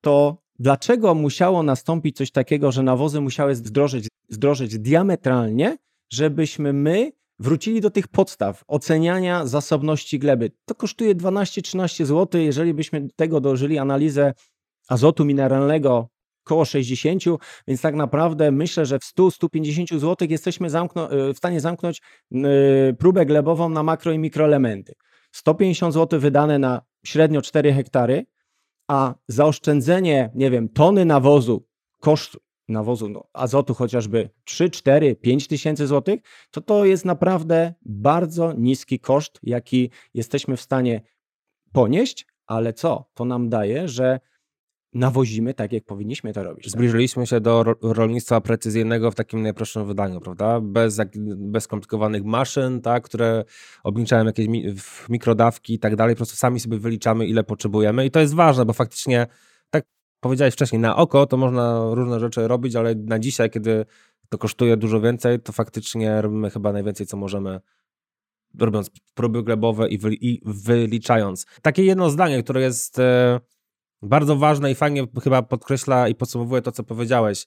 to 0.00 0.42
dlaczego 0.58 1.14
musiało 1.14 1.62
nastąpić 1.62 2.16
coś 2.16 2.30
takiego, 2.30 2.72
że 2.72 2.82
nawozy 2.82 3.20
musiały 3.20 3.54
zdrożyć, 3.54 4.08
zdrożyć 4.28 4.78
diametralnie, 4.78 5.76
żebyśmy 6.12 6.72
my 6.72 7.12
wrócili 7.38 7.80
do 7.80 7.90
tych 7.90 8.08
podstaw 8.08 8.64
oceniania 8.68 9.46
zasobności 9.46 10.18
gleby. 10.18 10.50
To 10.64 10.74
kosztuje 10.74 11.14
12-13 11.14 12.04
zł. 12.04 12.40
Jeżeli 12.40 12.74
byśmy 12.74 13.08
tego 13.16 13.40
dożyli 13.40 13.78
analizę 13.78 14.34
azotu 14.88 15.24
mineralnego 15.24 16.08
około 16.46 16.64
60, 16.64 17.22
więc 17.68 17.80
tak 17.80 17.94
naprawdę 17.94 18.50
myślę, 18.50 18.86
że 18.86 18.98
w 18.98 19.02
100-150 19.02 19.98
zł 19.98 20.28
jesteśmy 20.30 20.68
w 21.34 21.36
stanie 21.36 21.60
zamknąć 21.60 22.02
próbę 22.98 23.26
glebową 23.26 23.68
na 23.68 23.82
makro 23.82 24.12
i 24.12 24.18
mikroelementy. 24.18 24.94
150 25.36 25.94
zł 25.94 26.20
wydane 26.20 26.58
na 26.58 26.82
średnio 27.04 27.42
4 27.42 27.72
hektary, 27.72 28.26
a 28.88 29.14
zaoszczędzenie, 29.28 30.30
nie 30.34 30.50
wiem, 30.50 30.68
tony 30.68 31.04
nawozu, 31.04 31.66
koszt 32.00 32.36
nawozu, 32.68 33.08
no, 33.08 33.24
azotu 33.32 33.74
chociażby 33.74 34.30
3, 34.44 34.70
4, 34.70 35.16
5 35.16 35.48
tysięcy 35.48 35.86
złotych, 35.86 36.20
to 36.50 36.60
to 36.60 36.84
jest 36.84 37.04
naprawdę 37.04 37.74
bardzo 37.82 38.52
niski 38.52 39.00
koszt, 39.00 39.38
jaki 39.42 39.90
jesteśmy 40.14 40.56
w 40.56 40.60
stanie 40.60 41.00
ponieść, 41.72 42.26
ale 42.46 42.72
co? 42.72 43.10
To 43.14 43.24
nam 43.24 43.48
daje, 43.48 43.88
że 43.88 44.20
nawozimy 44.96 45.54
tak, 45.54 45.72
jak 45.72 45.84
powinniśmy 45.84 46.32
to 46.32 46.42
robić. 46.42 46.64
Tak? 46.64 46.72
Zbliżyliśmy 46.72 47.26
się 47.26 47.40
do 47.40 47.64
rolnictwa 47.82 48.40
precyzyjnego 48.40 49.10
w 49.10 49.14
takim 49.14 49.42
najprostszym 49.42 49.86
wydaniu, 49.86 50.20
prawda? 50.20 50.60
Bez, 50.60 51.00
bez 51.36 51.64
skomplikowanych 51.64 52.24
maszyn, 52.24 52.80
tak, 52.80 53.04
które 53.04 53.44
obliczają 53.84 54.24
jakieś 54.24 54.48
mi, 54.48 54.64
mikrodawki 55.08 55.74
i 55.74 55.78
tak 55.78 55.96
dalej. 55.96 56.14
Po 56.14 56.18
prostu 56.18 56.36
sami 56.36 56.60
sobie 56.60 56.78
wyliczamy, 56.78 57.26
ile 57.26 57.44
potrzebujemy 57.44 58.06
i 58.06 58.10
to 58.10 58.20
jest 58.20 58.34
ważne, 58.34 58.64
bo 58.64 58.72
faktycznie, 58.72 59.26
tak 59.70 59.84
powiedziałeś 60.20 60.54
wcześniej, 60.54 60.80
na 60.80 60.96
oko 60.96 61.26
to 61.26 61.36
można 61.36 61.94
różne 61.94 62.20
rzeczy 62.20 62.48
robić, 62.48 62.76
ale 62.76 62.94
na 62.94 63.18
dzisiaj, 63.18 63.50
kiedy 63.50 63.84
to 64.28 64.38
kosztuje 64.38 64.76
dużo 64.76 65.00
więcej, 65.00 65.40
to 65.40 65.52
faktycznie 65.52 66.22
robimy 66.22 66.50
chyba 66.50 66.72
najwięcej, 66.72 67.06
co 67.06 67.16
możemy 67.16 67.60
robiąc 68.58 68.90
próby 69.14 69.42
glebowe 69.42 69.88
i, 69.88 69.98
i 70.20 70.40
wyliczając. 70.44 71.46
Takie 71.62 71.84
jedno 71.84 72.10
zdanie, 72.10 72.42
które 72.42 72.60
jest... 72.60 72.98
E, 72.98 73.40
bardzo 74.02 74.36
ważne 74.36 74.70
i 74.70 74.74
fajnie 74.74 75.06
chyba 75.22 75.42
podkreśla 75.42 76.08
i 76.08 76.14
podsumowuje 76.14 76.62
to, 76.62 76.72
co 76.72 76.84
powiedziałeś. 76.84 77.46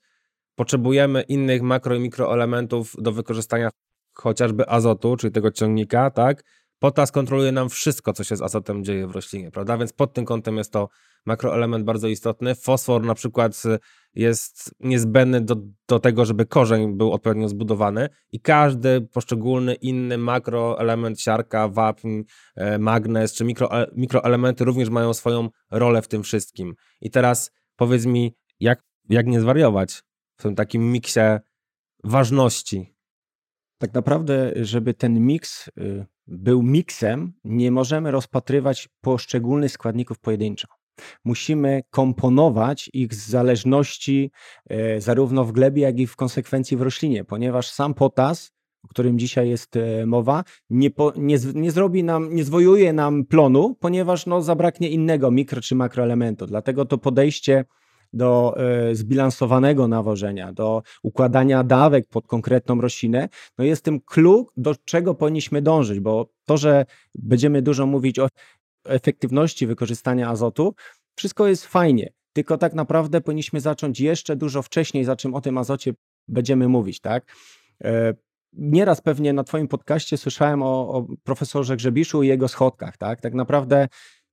Potrzebujemy 0.56 1.22
innych 1.22 1.62
makro 1.62 1.96
i 1.96 2.00
mikroelementów 2.00 2.94
do 2.98 3.12
wykorzystania 3.12 3.70
chociażby 4.13 4.70
azotu, 4.70 5.18
czyli 5.18 5.34
tego 5.34 5.51
ciągnika, 5.51 6.12
tak? 6.12 6.44
Potas 6.79 7.12
kontroluje 7.12 7.51
nam 7.51 7.69
wszystko, 7.69 8.13
co 8.13 8.24
się 8.24 8.36
z 8.36 8.41
azotem 8.41 8.83
dzieje 8.83 9.07
w 9.07 9.12
roślinie, 9.12 9.51
prawda? 9.51 9.77
Więc 9.77 9.93
pod 9.93 10.13
tym 10.13 10.25
kątem 10.25 10.57
jest 10.57 10.74
to 10.74 10.89
makroelement 11.25 11.86
bardzo 11.86 12.07
istotny. 12.07 12.55
Fosfor 12.55 13.03
na 13.03 13.15
przykład 13.15 13.63
jest 14.13 14.75
niezbędny 14.79 15.41
do, 15.41 15.55
do 15.88 16.00
tego, 16.00 16.25
żeby 16.25 16.45
korzeń 16.45 16.98
był 16.98 17.12
odpowiednio 17.12 17.50
zbudowany 17.50 18.09
i 18.31 18.39
każdy 18.39 19.01
poszczególny 19.01 19.74
inny 19.74 20.17
makroelement, 20.17 21.21
siarka, 21.21 21.67
wapń, 21.67 22.21
e, 22.55 22.77
magnez 22.77 23.33
czy 23.33 23.45
mikro, 23.45 23.81
e, 23.81 23.88
mikroelementy 23.95 24.65
również 24.65 24.89
mają 24.89 25.13
swoją 25.13 25.50
rolę 25.71 26.01
w 26.01 26.07
tym 26.07 26.24
wszystkim. 26.24 26.75
I 27.01 27.12
teraz 27.12 27.51
powiedz 27.75 28.05
mi, 28.05 28.36
jak, 28.59 28.83
jak 29.09 29.27
nie 29.27 29.41
zwariować 29.41 30.03
w 30.38 30.43
tym 30.43 30.55
takim 30.55 30.91
miksie 30.91 31.19
ważności? 32.03 32.95
Tak 33.77 33.93
naprawdę, 33.93 34.51
żeby 34.55 34.93
ten 34.93 35.19
miks 35.19 35.67
y, 35.67 36.05
był 36.29 36.63
miksem, 36.63 37.33
nie 37.43 37.71
możemy 37.71 38.12
rozpatrywać 38.12 38.89
poszczególnych 39.01 39.71
składników 39.71 40.19
pojedynczo. 40.19 40.67
Musimy 41.25 41.81
komponować 41.89 42.89
ich 42.93 43.13
z 43.13 43.29
zależności 43.29 44.31
e, 44.69 45.01
zarówno 45.01 45.45
w 45.45 45.51
glebie, 45.51 45.81
jak 45.81 46.00
i 46.00 46.07
w 46.07 46.15
konsekwencji 46.15 46.77
w 46.77 46.81
roślinie, 46.81 47.24
ponieważ 47.24 47.69
sam 47.69 47.93
potas, 47.93 48.51
o 48.83 48.88
którym 48.88 49.19
dzisiaj 49.19 49.50
jest 49.50 49.75
e, 49.75 50.05
mowa, 50.05 50.43
nie, 50.69 50.91
po, 50.91 51.13
nie, 51.17 51.38
nie 51.53 51.71
zrobi 51.71 52.03
nam, 52.03 52.36
nie 52.36 52.43
zwojuje 52.43 52.93
nam 52.93 53.25
plonu, 53.25 53.75
ponieważ 53.79 54.25
no, 54.25 54.41
zabraknie 54.41 54.89
innego 54.89 55.31
mikro 55.31 55.62
czy 55.62 55.75
makroelementu. 55.75 56.45
Dlatego 56.45 56.86
to 56.86 56.98
podejście 56.98 57.65
do 58.13 58.55
e, 58.57 58.95
zbilansowanego 58.95 59.87
nawożenia, 59.87 60.53
do 60.53 60.83
układania 61.03 61.63
dawek 61.63 62.07
pod 62.07 62.27
konkretną 62.27 62.81
roślinę, 62.81 63.29
no 63.57 63.63
jest 63.63 63.83
tym 63.83 64.01
clue, 64.01 64.47
do 64.57 64.75
czego 64.85 65.15
powinniśmy 65.15 65.61
dążyć, 65.61 65.99
bo 65.99 66.29
to, 66.45 66.57
że 66.57 66.85
będziemy 67.15 67.61
dużo 67.61 67.85
mówić 67.85 68.19
o 68.19 68.27
efektywności 68.85 69.67
wykorzystania 69.67 70.29
azotu, 70.29 70.73
wszystko 71.15 71.47
jest 71.47 71.65
fajnie, 71.65 72.13
tylko 72.33 72.57
tak 72.57 72.73
naprawdę 72.73 73.21
powinniśmy 73.21 73.59
zacząć 73.59 73.99
jeszcze 73.99 74.35
dużo 74.35 74.61
wcześniej, 74.61 75.03
za 75.03 75.15
czym 75.15 75.35
o 75.35 75.41
tym 75.41 75.57
azocie 75.57 75.93
będziemy 76.27 76.67
mówić, 76.67 76.99
tak? 76.99 77.35
E, 77.83 78.13
nieraz 78.53 79.01
pewnie 79.01 79.33
na 79.33 79.43
Twoim 79.43 79.67
podcaście 79.67 80.17
słyszałem 80.17 80.63
o, 80.63 80.89
o 80.89 81.07
profesorze 81.23 81.77
Grzebiszu 81.77 82.23
i 82.23 82.27
jego 82.27 82.47
schodkach, 82.47 82.97
tak? 82.97 83.21
Tak 83.21 83.33
naprawdę 83.33 83.87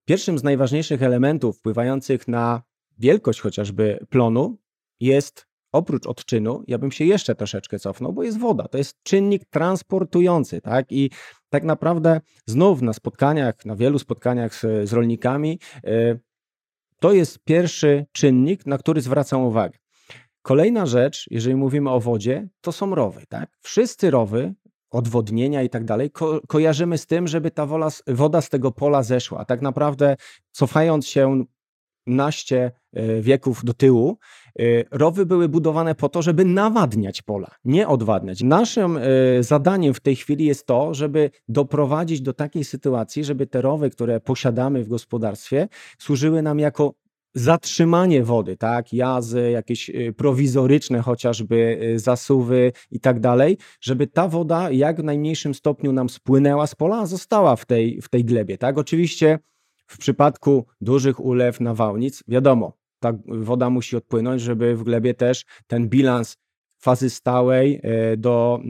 pierwszym 0.04 0.38
z 0.38 0.42
najważniejszych 0.42 1.02
elementów 1.02 1.58
wpływających 1.58 2.28
na 2.28 2.62
wielkość 2.98 3.40
chociażby 3.40 4.06
plonu 4.10 4.58
jest 5.00 5.46
oprócz 5.72 6.06
odczynu, 6.06 6.62
ja 6.66 6.78
bym 6.78 6.92
się 6.92 7.04
jeszcze 7.04 7.34
troszeczkę 7.34 7.78
cofnął, 7.78 8.12
bo 8.12 8.22
jest 8.22 8.38
woda. 8.38 8.68
To 8.68 8.78
jest 8.78 9.02
czynnik 9.02 9.44
transportujący, 9.44 10.60
tak? 10.60 10.92
I 10.92 11.10
tak 11.48 11.64
naprawdę 11.64 12.20
znów 12.46 12.82
na 12.82 12.92
spotkaniach, 12.92 13.64
na 13.64 13.76
wielu 13.76 13.98
spotkaniach 13.98 14.54
z, 14.54 14.88
z 14.88 14.92
rolnikami, 14.92 15.58
yy, 15.84 16.20
to 17.00 17.12
jest 17.12 17.38
pierwszy 17.44 18.06
czynnik, 18.12 18.66
na 18.66 18.78
który 18.78 19.00
zwracam 19.00 19.42
uwagę. 19.42 19.78
Kolejna 20.42 20.86
rzecz, 20.86 21.26
jeżeli 21.30 21.56
mówimy 21.56 21.90
o 21.90 22.00
wodzie, 22.00 22.48
to 22.60 22.72
są 22.72 22.94
rowy, 22.94 23.24
tak? 23.28 23.58
Wszyscy 23.60 24.10
rowy, 24.10 24.54
odwodnienia 24.90 25.62
i 25.62 25.70
tak 25.70 25.84
dalej, 25.84 26.10
ko 26.10 26.40
kojarzymy 26.48 26.98
z 26.98 27.06
tym, 27.06 27.28
żeby 27.28 27.50
ta 27.50 27.66
wola, 27.66 27.88
woda 28.06 28.40
z 28.40 28.48
tego 28.48 28.72
pola 28.72 29.02
zeszła. 29.02 29.38
A 29.38 29.44
tak 29.44 29.62
naprawdę, 29.62 30.16
cofając 30.52 31.06
się 31.06 31.44
naście 32.06 32.72
wieków 33.20 33.64
do 33.64 33.74
tyłu, 33.74 34.18
e, 34.58 34.62
rowy 34.90 35.26
były 35.26 35.48
budowane 35.48 35.94
po 35.94 36.08
to, 36.08 36.22
żeby 36.22 36.44
nawadniać 36.44 37.22
pola, 37.22 37.50
nie 37.64 37.88
odwadniać. 37.88 38.42
Naszym 38.42 38.96
e, 38.96 39.02
zadaniem 39.40 39.94
w 39.94 40.00
tej 40.00 40.16
chwili 40.16 40.44
jest 40.44 40.66
to, 40.66 40.94
żeby 40.94 41.30
doprowadzić 41.48 42.20
do 42.20 42.32
takiej 42.32 42.64
sytuacji, 42.64 43.24
żeby 43.24 43.46
te 43.46 43.60
rowy, 43.60 43.90
które 43.90 44.20
posiadamy 44.20 44.84
w 44.84 44.88
gospodarstwie, 44.88 45.68
służyły 45.98 46.42
nam 46.42 46.58
jako 46.58 46.94
zatrzymanie 47.34 48.22
wody, 48.24 48.56
tak, 48.56 48.92
jazy, 48.92 49.50
jakieś 49.50 49.90
prowizoryczne 50.16 51.00
chociażby 51.00 51.80
zasuwy 51.96 52.72
i 52.90 53.00
tak 53.00 53.20
dalej, 53.20 53.58
żeby 53.80 54.06
ta 54.06 54.28
woda 54.28 54.70
jak 54.70 55.00
w 55.00 55.04
najmniejszym 55.04 55.54
stopniu 55.54 55.92
nam 55.92 56.08
spłynęła 56.08 56.66
z 56.66 56.74
pola, 56.74 56.98
a 56.98 57.06
została 57.06 57.56
w 57.56 57.64
tej, 57.64 58.02
w 58.02 58.08
tej 58.08 58.24
glebie, 58.24 58.58
tak. 58.58 58.78
Oczywiście 58.78 59.38
w 59.86 59.98
przypadku 59.98 60.66
dużych 60.80 61.20
ulew 61.20 61.60
nawałnic, 61.60 62.22
wiadomo, 62.28 62.72
ta 63.00 63.12
woda 63.26 63.70
musi 63.70 63.96
odpłynąć, 63.96 64.42
żeby 64.42 64.76
w 64.76 64.82
glebie 64.82 65.14
też 65.14 65.44
ten 65.66 65.88
bilans 65.88 66.36
fazy 66.78 67.10
stałej 67.10 67.80
e, 67.82 68.16
do 68.16 68.60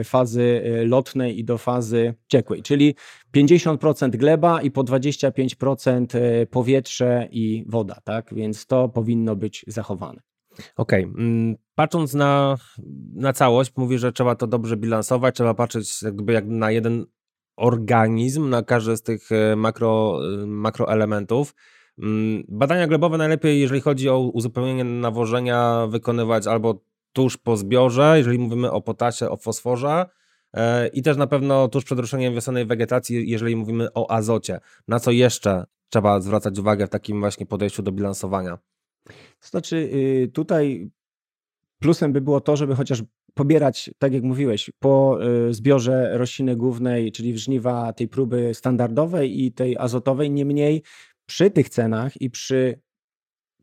e, 0.00 0.04
fazy 0.04 0.62
e, 0.64 0.84
lotnej 0.84 1.38
i 1.38 1.44
do 1.44 1.58
fazy 1.58 2.14
ciekłej, 2.28 2.62
czyli 2.62 2.94
50% 3.36 4.10
gleba 4.10 4.62
i 4.62 4.70
po 4.70 4.84
25% 4.84 6.06
powietrze 6.46 7.28
i 7.30 7.64
woda, 7.68 8.00
tak? 8.04 8.34
Więc 8.34 8.66
to 8.66 8.88
powinno 8.88 9.36
być 9.36 9.64
zachowane. 9.68 10.20
Okej. 10.76 11.04
Okay. 11.04 11.22
Mm, 11.24 11.56
patrząc 11.74 12.14
na, 12.14 12.56
na 13.14 13.32
całość, 13.32 13.72
mówi, 13.76 13.98
że 13.98 14.12
trzeba 14.12 14.34
to 14.34 14.46
dobrze 14.46 14.76
bilansować, 14.76 15.34
trzeba 15.34 15.54
patrzeć 15.54 16.02
jakby 16.02 16.32
jak 16.32 16.46
na 16.46 16.70
jeden 16.70 17.06
organizm 17.56 18.48
na 18.48 18.62
każdy 18.62 18.96
z 18.96 19.02
tych 19.02 19.28
makro, 19.56 20.20
makroelementów. 20.46 21.54
Mm, 22.02 22.44
badania 22.48 22.86
glebowe 22.86 23.18
najlepiej, 23.18 23.60
jeżeli 23.60 23.80
chodzi 23.80 24.08
o 24.08 24.18
uzupełnienie 24.18 24.84
nawożenia, 24.84 25.86
wykonywać 25.86 26.46
albo 26.46 26.80
tuż 27.12 27.36
po 27.36 27.56
zbiorze, 27.56 28.14
jeżeli 28.16 28.38
mówimy 28.38 28.70
o 28.70 28.80
potasie, 28.80 29.30
o 29.30 29.36
fosforze, 29.36 30.06
e, 30.54 30.88
i 30.88 31.02
też 31.02 31.16
na 31.16 31.26
pewno 31.26 31.68
tuż 31.68 31.84
przed 31.84 31.98
ruszeniem 31.98 32.34
wiosennej 32.34 32.66
wegetacji, 32.66 33.30
jeżeli 33.30 33.56
mówimy 33.56 33.92
o 33.94 34.10
azocie. 34.10 34.60
Na 34.88 35.00
co 35.00 35.10
jeszcze 35.10 35.64
trzeba 35.88 36.20
zwracać 36.20 36.58
uwagę 36.58 36.86
w 36.86 36.90
takim 36.90 37.20
właśnie 37.20 37.46
podejściu 37.46 37.82
do 37.82 37.92
bilansowania? 37.92 38.58
To 39.40 39.48
znaczy, 39.48 39.76
y, 39.76 40.30
tutaj 40.32 40.90
plusem 41.78 42.12
by 42.12 42.20
było 42.20 42.40
to, 42.40 42.56
żeby 42.56 42.74
chociaż 42.74 43.02
pobierać, 43.34 43.90
tak 43.98 44.12
jak 44.12 44.22
mówiłeś, 44.22 44.70
po 44.78 45.18
y, 45.48 45.54
zbiorze 45.54 46.18
rośliny 46.18 46.56
głównej, 46.56 47.12
czyli 47.12 47.38
żniwa 47.38 47.92
tej 47.92 48.08
próby 48.08 48.54
standardowej 48.54 49.44
i 49.44 49.52
tej 49.52 49.76
azotowej, 49.78 50.30
niemniej 50.30 50.82
przy 51.26 51.50
tych 51.50 51.68
cenach 51.68 52.20
i 52.20 52.30
przy 52.30 52.80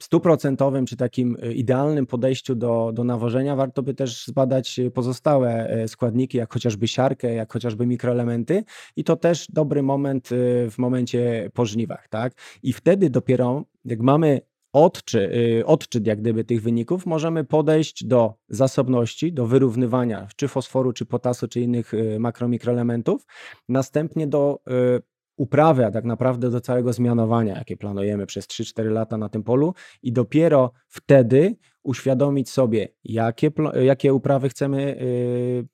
stuprocentowym 0.03 0.85
czy 0.85 0.97
takim 0.97 1.37
y, 1.43 1.53
idealnym 1.53 2.05
podejściu 2.05 2.55
do, 2.55 2.91
do 2.93 3.03
nawożenia, 3.03 3.55
warto 3.55 3.83
by 3.83 3.93
też 3.93 4.25
zbadać 4.25 4.79
pozostałe 4.93 5.69
e, 5.69 5.87
składniki, 5.87 6.37
jak 6.37 6.53
chociażby 6.53 6.87
siarkę, 6.87 7.33
jak 7.33 7.53
chociażby 7.53 7.85
mikroelementy 7.85 8.63
i 8.95 9.03
to 9.03 9.15
też 9.15 9.47
dobry 9.49 9.83
moment 9.83 10.31
y, 10.31 10.67
w 10.71 10.77
momencie 10.77 11.49
po 11.53 11.65
żniwach, 11.65 12.07
tak? 12.07 12.33
I 12.63 12.73
wtedy 12.73 13.09
dopiero, 13.09 13.65
jak 13.85 13.99
mamy 13.99 14.41
odczy, 14.73 15.31
y, 15.59 15.65
odczyt 15.65 16.07
jak 16.07 16.21
gdyby 16.21 16.43
tych 16.43 16.61
wyników, 16.61 17.05
możemy 17.05 17.43
podejść 17.43 18.05
do 18.05 18.33
zasobności, 18.49 19.33
do 19.33 19.45
wyrównywania 19.45 20.27
czy 20.35 20.47
fosforu, 20.47 20.93
czy 20.93 21.05
potasu, 21.05 21.47
czy 21.47 21.61
innych 21.61 21.93
y, 21.93 22.19
makromikroelementów, 22.19 23.25
następnie 23.69 24.27
do 24.27 24.59
y, 25.39 25.43
uprawy, 25.43 25.85
a 25.85 25.91
tak 25.91 26.05
naprawdę 26.05 26.49
do 26.49 26.61
całego 26.61 26.93
zmianowania, 26.93 27.57
jakie 27.57 27.77
planujemy 27.77 28.25
przez 28.25 28.47
3-4 28.47 28.91
lata 28.91 29.17
na 29.17 29.29
tym 29.29 29.43
polu 29.43 29.73
i 30.03 30.11
dopiero 30.11 30.71
wtedy 30.87 31.55
uświadomić 31.83 32.49
sobie, 32.49 32.87
jakie, 33.03 33.51
jakie 33.81 34.13
uprawy 34.13 34.49
chcemy 34.49 34.97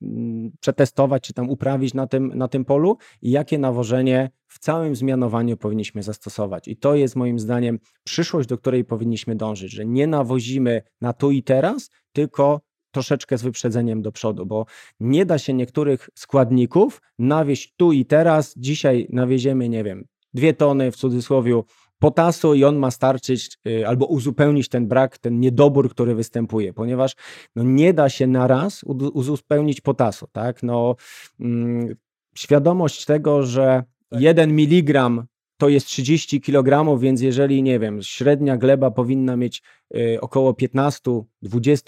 yy, 0.01 0.51
przetestować, 0.59 1.23
czy 1.23 1.33
tam 1.33 1.49
uprawić 1.49 1.93
na 1.93 2.07
tym, 2.07 2.31
na 2.35 2.47
tym 2.47 2.65
polu 2.65 2.97
i 3.21 3.31
jakie 3.31 3.57
nawożenie 3.57 4.29
w 4.47 4.59
całym 4.59 4.95
zmianowaniu 4.95 5.57
powinniśmy 5.57 6.03
zastosować. 6.03 6.67
I 6.67 6.77
to 6.77 6.95
jest 6.95 7.15
moim 7.15 7.39
zdaniem 7.39 7.79
przyszłość, 8.03 8.49
do 8.49 8.57
której 8.57 8.85
powinniśmy 8.85 9.35
dążyć, 9.35 9.71
że 9.71 9.85
nie 9.85 10.07
nawozimy 10.07 10.81
na 11.01 11.13
tu 11.13 11.31
i 11.31 11.43
teraz, 11.43 11.89
tylko 12.13 12.61
troszeczkę 12.91 13.37
z 13.37 13.41
wyprzedzeniem 13.41 14.01
do 14.01 14.11
przodu, 14.11 14.45
bo 14.45 14.65
nie 14.99 15.25
da 15.25 15.37
się 15.37 15.53
niektórych 15.53 16.09
składników 16.15 17.01
nawieść 17.19 17.73
tu 17.77 17.91
i 17.91 18.05
teraz. 18.05 18.53
Dzisiaj 18.57 19.07
nawieziemy, 19.09 19.69
nie 19.69 19.83
wiem, 19.83 20.05
dwie 20.33 20.53
tony 20.53 20.91
w 20.91 20.95
cudzysłowie 20.95 21.61
potasu 21.99 22.53
i 22.53 22.63
on 22.63 22.75
ma 22.75 22.91
starczyć 22.91 23.57
y, 23.67 23.87
albo 23.87 24.05
uzupełnić 24.05 24.69
ten 24.69 24.87
brak, 24.87 25.17
ten 25.17 25.39
niedobór, 25.39 25.89
który 25.89 26.15
występuje, 26.15 26.73
ponieważ 26.73 27.15
no, 27.55 27.63
nie 27.63 27.93
da 27.93 28.09
się 28.09 28.27
na 28.27 28.47
raz 28.47 28.83
uzupełnić 29.13 29.81
potasu, 29.81 30.27
tak? 30.31 30.63
No, 30.63 30.95
mm, 31.39 31.95
świadomość 32.35 33.05
tego, 33.05 33.43
że 33.43 33.83
jeden 34.11 34.55
miligram 34.55 35.25
to 35.59 35.69
jest 35.69 35.87
30 35.87 36.41
kg, 36.41 36.99
więc 36.99 37.21
jeżeli, 37.21 37.63
nie 37.63 37.79
wiem, 37.79 38.01
średnia 38.01 38.57
gleba 38.57 38.91
powinna 38.91 39.35
mieć 39.35 39.61
y, 39.95 40.17
około 40.21 40.51
15-20 40.51 41.23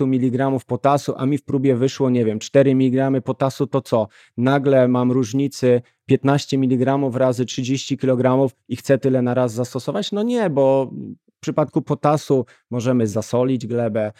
mg 0.03 0.65
potasu, 0.67 1.13
a 1.17 1.25
mi 1.25 1.37
w 1.37 1.43
próbie 1.43 1.75
wyszło, 1.75 2.09
nie 2.09 2.25
wiem, 2.25 2.39
4 2.39 2.71
mg 2.71 3.21
potasu, 3.21 3.67
to 3.67 3.81
co? 3.81 4.07
Nagle 4.37 4.87
mam 4.87 5.11
różnicy 5.11 5.81
15 6.05 6.57
mg 6.57 6.97
razy 7.13 7.45
30 7.45 7.97
kg 7.97 8.53
i 8.67 8.75
chcę 8.75 8.97
tyle 8.97 9.21
na 9.21 9.33
raz 9.33 9.53
zastosować? 9.53 10.11
No 10.11 10.23
nie, 10.23 10.49
bo 10.49 10.91
w 11.37 11.39
przypadku 11.39 11.81
potasu 11.81 12.45
możemy 12.71 13.07
zasolić 13.07 13.67
glebę, 13.67 14.11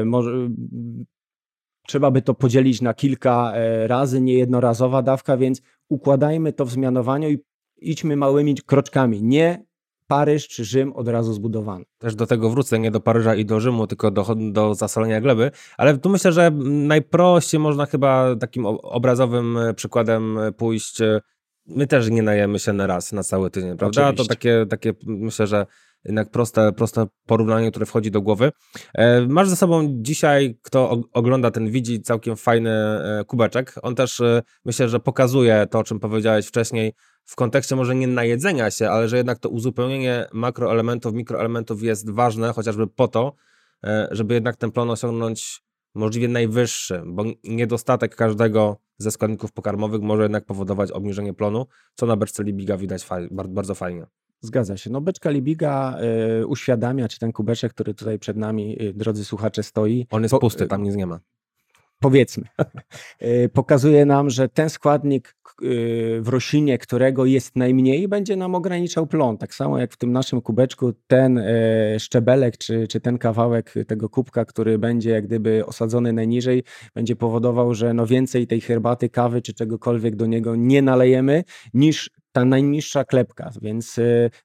y, 0.00 0.04
może, 0.04 0.48
trzeba 1.86 2.10
by 2.10 2.22
to 2.22 2.34
podzielić 2.34 2.80
na 2.80 2.94
kilka 2.94 3.52
razy, 3.86 4.20
niejednorazowa 4.20 5.02
dawka, 5.02 5.36
więc 5.36 5.62
układajmy 5.88 6.52
to 6.52 6.64
w 6.64 6.70
zmianowaniu 6.70 7.30
i 7.30 7.38
idźmy 7.80 8.16
małymi 8.16 8.54
kroczkami. 8.66 9.22
Nie 9.22 9.64
Paryż 10.06 10.48
czy 10.48 10.64
Rzym 10.64 10.92
od 10.92 11.08
razu 11.08 11.32
zbudowany. 11.32 11.84
Też 11.98 12.14
do 12.14 12.26
tego 12.26 12.50
wrócę, 12.50 12.78
nie 12.78 12.90
do 12.90 13.00
Paryża 13.00 13.34
i 13.34 13.44
do 13.44 13.60
Rzymu, 13.60 13.86
tylko 13.86 14.10
do, 14.10 14.36
do 14.52 14.74
zasolenia 14.74 15.20
gleby, 15.20 15.50
ale 15.76 15.98
tu 15.98 16.08
myślę, 16.08 16.32
że 16.32 16.50
najprościej 16.64 17.60
można 17.60 17.86
chyba 17.86 18.36
takim 18.36 18.66
obrazowym 18.66 19.58
przykładem 19.76 20.38
pójść. 20.56 20.98
My 21.66 21.86
też 21.86 22.10
nie 22.10 22.22
najemy 22.22 22.58
się 22.58 22.72
na 22.72 22.86
raz, 22.86 23.12
na 23.12 23.22
cały 23.22 23.50
tydzień, 23.50 23.76
prawda? 23.76 24.02
Oczywiście. 24.02 24.24
To 24.24 24.28
takie, 24.28 24.66
takie 24.70 24.92
myślę, 25.06 25.46
że 25.46 25.66
jednak 26.04 26.30
proste, 26.30 26.72
proste 26.72 27.06
porównanie, 27.26 27.70
które 27.70 27.86
wchodzi 27.86 28.10
do 28.10 28.22
głowy. 28.22 28.52
Masz 29.28 29.48
ze 29.48 29.56
sobą 29.56 29.88
dzisiaj, 29.92 30.58
kto 30.62 31.02
ogląda 31.12 31.50
ten, 31.50 31.70
widzi 31.70 32.02
całkiem 32.02 32.36
fajny 32.36 32.72
kubeczek. 33.26 33.74
On 33.82 33.94
też 33.94 34.22
myślę, 34.64 34.88
że 34.88 35.00
pokazuje 35.00 35.66
to, 35.70 35.78
o 35.78 35.84
czym 35.84 36.00
powiedziałeś 36.00 36.46
wcześniej, 36.46 36.92
w 37.30 37.36
kontekście 37.36 37.76
może 37.76 37.94
nie 37.94 38.06
najedzenia 38.06 38.70
się, 38.70 38.90
ale 38.90 39.08
że 39.08 39.16
jednak 39.16 39.38
to 39.38 39.48
uzupełnienie 39.48 40.26
makroelementów, 40.32 41.14
mikroelementów 41.14 41.82
jest 41.82 42.10
ważne, 42.10 42.52
chociażby 42.52 42.86
po 42.86 43.08
to, 43.08 43.34
e, 43.84 44.08
żeby 44.10 44.34
jednak 44.34 44.56
ten 44.56 44.72
plon 44.72 44.90
osiągnąć 44.90 45.62
możliwie 45.94 46.28
najwyższy, 46.28 47.02
bo 47.06 47.24
niedostatek 47.44 48.16
każdego 48.16 48.76
ze 48.98 49.10
składników 49.10 49.52
pokarmowych 49.52 50.02
może 50.02 50.22
jednak 50.22 50.44
powodować 50.44 50.90
obniżenie 50.90 51.34
plonu, 51.34 51.66
co 51.94 52.06
na 52.06 52.16
beczce 52.16 52.44
Libiga 52.44 52.76
widać 52.76 53.04
faj, 53.04 53.28
bardzo 53.30 53.74
fajnie. 53.74 54.06
Zgadza 54.40 54.76
się. 54.76 54.90
No 54.90 55.00
beczka 55.00 55.30
Libiga 55.30 55.98
y, 56.40 56.46
uświadamia, 56.46 57.08
czy 57.08 57.18
ten 57.18 57.32
kubeczek, 57.32 57.72
który 57.72 57.94
tutaj 57.94 58.18
przed 58.18 58.36
nami, 58.36 58.82
y, 58.82 58.94
drodzy 58.94 59.24
słuchacze, 59.24 59.62
stoi. 59.62 60.06
On 60.10 60.22
jest 60.22 60.32
po, 60.32 60.38
pusty, 60.38 60.66
tam 60.66 60.82
nic 60.82 60.96
nie 60.96 61.06
ma 61.06 61.20
powiedzmy, 62.00 62.44
e, 63.18 63.48
pokazuje 63.58 64.06
nam, 64.06 64.30
że 64.30 64.48
ten 64.48 64.70
składnik 64.70 65.28
e, 65.28 65.64
w 66.20 66.28
roślinie, 66.28 66.78
którego 66.78 67.24
jest 67.24 67.56
najmniej, 67.56 68.08
będzie 68.08 68.36
nam 68.36 68.54
ograniczał 68.54 69.06
plon. 69.06 69.38
Tak 69.38 69.54
samo 69.54 69.78
jak 69.78 69.92
w 69.92 69.96
tym 69.96 70.12
naszym 70.12 70.40
kubeczku 70.40 70.92
ten 71.06 71.38
e, 71.38 72.00
szczebelek, 72.00 72.58
czy, 72.58 72.86
czy 72.88 73.00
ten 73.00 73.18
kawałek 73.18 73.74
tego 73.86 74.08
kubka, 74.08 74.44
który 74.44 74.78
będzie 74.78 75.10
jak 75.10 75.26
gdyby 75.26 75.66
osadzony 75.66 76.12
najniżej, 76.12 76.62
będzie 76.94 77.16
powodował, 77.16 77.74
że 77.74 77.94
no 77.94 78.06
więcej 78.06 78.46
tej 78.46 78.60
herbaty, 78.60 79.08
kawy, 79.08 79.42
czy 79.42 79.54
czegokolwiek 79.54 80.16
do 80.16 80.26
niego 80.26 80.56
nie 80.56 80.82
nalejemy, 80.82 81.44
niż 81.74 82.10
ta 82.32 82.44
najniższa 82.44 83.04
klepka. 83.04 83.50
Więc 83.62 83.96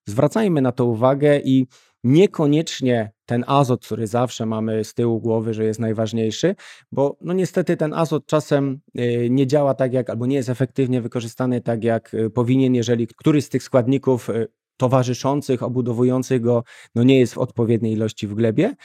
zwracajmy 0.06 0.62
na 0.62 0.72
to 0.72 0.86
uwagę 0.86 1.40
i 1.40 1.68
Niekoniecznie 2.06 3.12
ten 3.26 3.44
azot, 3.48 3.86
który 3.86 4.08
zawsze 4.08 4.46
mamy 4.46 4.84
z 4.84 4.94
tyłu 4.94 5.20
głowy, 5.20 5.54
że 5.54 5.64
jest 5.64 5.80
najważniejszy, 5.80 6.56
bo 6.92 7.18
no 7.22 7.34
niestety 7.34 7.78
ten 7.78 7.94
azot 7.94 8.26
czasem 8.26 8.80
y, 9.00 9.28
nie 9.30 9.48
działa 9.48 9.74
tak 9.74 9.94
jak, 9.94 10.10
albo 10.10 10.26
nie 10.26 10.36
jest 10.36 10.50
efektywnie 10.50 11.02
wykorzystany 11.02 11.62
tak 11.62 11.84
jak 11.84 12.14
y, 12.14 12.30
powinien, 12.30 12.76
jeżeli 12.76 13.08
któryś 13.08 13.46
z 13.46 13.50
tych 13.50 13.64
składników 13.64 14.30
y, 14.30 14.48
towarzyszących, 14.78 15.64
obudowujących 15.64 16.42
go, 16.42 16.64
no 16.96 17.04
nie 17.04 17.20
jest 17.20 17.34
w 17.34 17.38
odpowiedniej 17.38 17.94
ilości 17.94 18.28
w 18.28 18.34
glebie. 18.34 18.76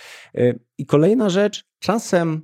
I 0.79 0.87
kolejna 0.87 1.31
rzecz, 1.31 1.65
czasem 1.79 2.43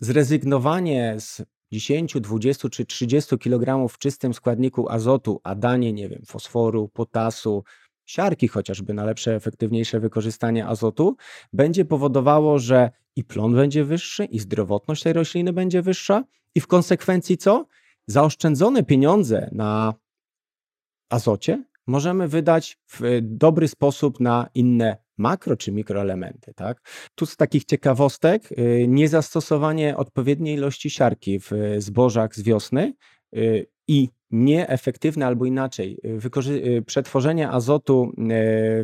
zrezygnowanie 0.00 1.14
z 1.18 1.42
10, 1.72 2.20
20 2.20 2.68
czy 2.68 2.86
30 2.86 3.38
kg 3.38 3.88
w 3.88 3.98
czystym 3.98 4.34
składniku 4.34 4.88
azotu, 4.88 5.40
a 5.44 5.54
danie, 5.54 5.92
nie 5.92 6.08
wiem, 6.08 6.22
fosforu, 6.26 6.88
potasu, 6.88 7.64
siarki 8.06 8.48
chociażby 8.48 8.94
na 8.94 9.04
lepsze, 9.04 9.34
efektywniejsze 9.34 10.00
wykorzystanie 10.00 10.66
azotu, 10.66 11.16
będzie 11.52 11.84
powodowało, 11.84 12.58
że 12.58 12.90
i 13.16 13.24
plon 13.24 13.54
będzie 13.54 13.84
wyższy, 13.84 14.24
i 14.24 14.38
zdrowotność 14.38 15.02
tej 15.02 15.12
rośliny 15.12 15.52
będzie 15.52 15.82
wyższa, 15.82 16.24
i 16.54 16.60
w 16.60 16.66
konsekwencji 16.66 17.36
co? 17.36 17.66
Zaoszczędzone 18.06 18.82
pieniądze 18.82 19.50
na 19.52 19.94
azocie 21.10 21.64
możemy 21.88 22.28
wydać 22.28 22.78
w 22.90 23.18
dobry 23.22 23.68
sposób 23.68 24.20
na 24.20 24.48
inne 24.54 24.96
makro 25.18 25.56
czy 25.56 25.72
mikroelementy. 25.72 26.54
Tak? 26.54 26.80
Tu 27.14 27.26
z 27.26 27.36
takich 27.36 27.64
ciekawostek, 27.64 28.52
y, 28.52 28.86
niezastosowanie 28.88 29.96
odpowiedniej 29.96 30.54
ilości 30.54 30.90
siarki 30.90 31.40
w 31.40 31.50
zbożach 31.78 32.34
z 32.34 32.42
wiosny 32.42 32.92
i 33.88 34.08
nieefektywne 34.30 35.26
albo 35.26 35.44
inaczej, 35.44 35.98
przetworzenie 36.86 37.48
azotu 37.48 38.12
y, 38.12 38.14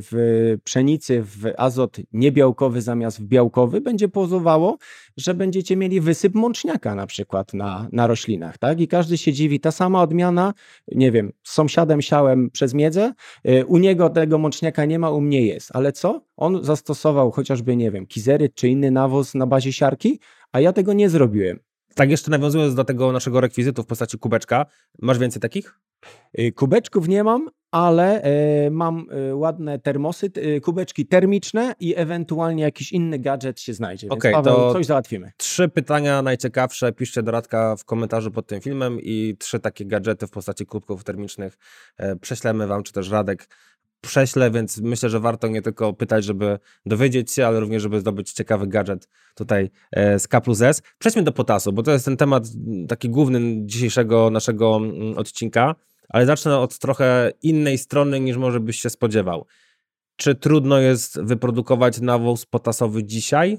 w 0.01 0.57
pszenicy 0.65 1.23
w 1.23 1.53
azot 1.57 1.97
niebiałkowy 2.13 2.83
zamiast 2.83 3.21
w 3.21 3.25
białkowy 3.25 3.81
będzie 3.81 4.09
powodowało, 4.09 4.79
że 5.17 5.35
będziecie 5.35 5.77
mieli 5.77 6.01
wysyp 6.01 6.35
mączniaka 6.35 6.95
na 6.95 7.07
przykład 7.07 7.55
na, 7.55 7.89
na 7.93 8.07
roślinach. 8.07 8.59
Tak? 8.59 8.81
I 8.81 8.89
każdy 8.89 9.19
się 9.19 9.33
dziwi, 9.33 9.61
ta 9.61 9.73
sama 9.73 10.03
odmiana, 10.03 10.55
nie 10.93 11.13
wiem, 11.13 11.33
z 11.43 11.53
sąsiadem 11.53 12.03
siałem 12.03 12.51
przez 12.51 12.75
miedzę, 12.75 13.13
u 13.67 13.79
niego 13.79 14.11
tego 14.11 14.39
mączniaka 14.39 14.85
nie 14.85 14.99
ma, 14.99 15.11
u 15.11 15.21
mnie 15.21 15.47
jest. 15.47 15.71
Ale 15.75 15.93
co? 15.93 16.21
On 16.37 16.65
zastosował 16.65 17.31
chociażby, 17.31 17.77
nie 17.77 17.91
wiem, 17.91 18.07
kizery 18.07 18.49
czy 18.49 18.69
inny 18.69 18.91
nawóz 18.91 19.35
na 19.35 19.47
bazie 19.47 19.73
siarki, 19.73 20.21
a 20.53 20.61
ja 20.61 20.73
tego 20.73 20.93
nie 20.93 21.09
zrobiłem. 21.09 21.61
Tak, 21.95 22.11
jeszcze 22.11 22.31
nawiązując 22.31 22.75
do 22.75 22.85
tego 22.85 23.13
naszego 23.13 23.41
rekwizytu 23.41 23.83
w 23.83 23.87
postaci 23.87 24.19
kubeczka, 24.19 24.67
masz 24.99 25.19
więcej 25.19 25.43
takich? 25.43 25.81
Y, 26.39 26.53
kubeczków 26.53 27.09
nie 27.09 27.25
mam, 27.25 27.49
ale 27.71 28.25
y, 28.67 28.71
mam 28.71 29.07
y, 29.31 29.35
ładne 29.35 29.79
termosy, 29.79 30.31
kubeczki 30.63 31.07
termiczne 31.07 31.75
i 31.81 31.95
ewentualnie 31.97 32.63
jakiś 32.63 32.93
inny 32.93 33.19
gadżet 33.19 33.61
się 33.61 33.75
znajdzie. 33.75 34.09
Więc 34.09 34.19
okay, 34.19 34.43
to 34.43 34.73
coś 34.73 34.87
załatwimy. 34.87 35.33
Trzy 35.37 35.69
pytania 35.69 36.23
najciekawsze. 36.23 36.93
Piszcie 36.93 37.23
do 37.23 37.33
Radka 37.33 37.77
w 37.77 37.85
komentarzu 37.85 38.31
pod 38.31 38.47
tym 38.47 38.61
filmem 38.61 38.99
i 39.01 39.37
trzy 39.39 39.61
takie 39.61 39.85
gadżety 39.87 40.27
w 40.27 40.31
postaci 40.31 40.67
kubków 40.67 41.05
termicznych 41.05 41.59
e, 41.97 42.17
prześlemy 42.17 42.67
Wam, 42.67 42.83
czy 42.83 42.93
też 42.93 43.11
Radek 43.11 43.49
prześlę, 44.05 44.51
więc 44.51 44.81
myślę, 44.81 45.11
że 45.11 45.21
warto 45.21 45.49
nie 45.49 45.63
tylko 45.63 45.93
pytać, 45.93 46.25
żeby 46.25 46.59
dowiedzieć 46.87 47.33
się, 47.33 47.47
ale 47.47 47.61
również, 47.61 47.83
żeby 47.83 48.01
zdobyć 48.01 48.33
ciekawy 48.33 48.67
gadżet 48.67 49.09
tutaj 49.35 49.71
e, 49.93 50.19
z 50.19 50.29
K 50.29 50.41
plus 50.41 50.63
S. 50.63 50.83
Przejdźmy 50.99 51.23
do 51.23 51.33
potasu, 51.33 51.73
bo 51.73 51.83
to 51.83 51.91
jest 51.91 52.05
ten 52.05 52.17
temat 52.17 52.45
taki 52.89 53.11
główny 53.11 53.41
dzisiejszego 53.67 54.31
naszego 54.31 54.77
mm, 54.77 55.19
odcinka, 55.19 55.75
ale 56.09 56.27
zacznę 56.27 56.59
od 56.59 56.79
trochę 56.79 57.33
innej 57.43 57.79
strony 57.79 58.21
niż 58.21 58.37
może 58.37 58.61
byś 58.61 58.81
się 58.81 58.91
spodziewał. 58.91 59.47
Czy 60.17 60.35
trudno 60.35 60.79
jest 60.79 61.21
wyprodukować 61.23 62.01
nawóz 62.01 62.47
potasowy 62.47 63.05
dzisiaj? 63.05 63.59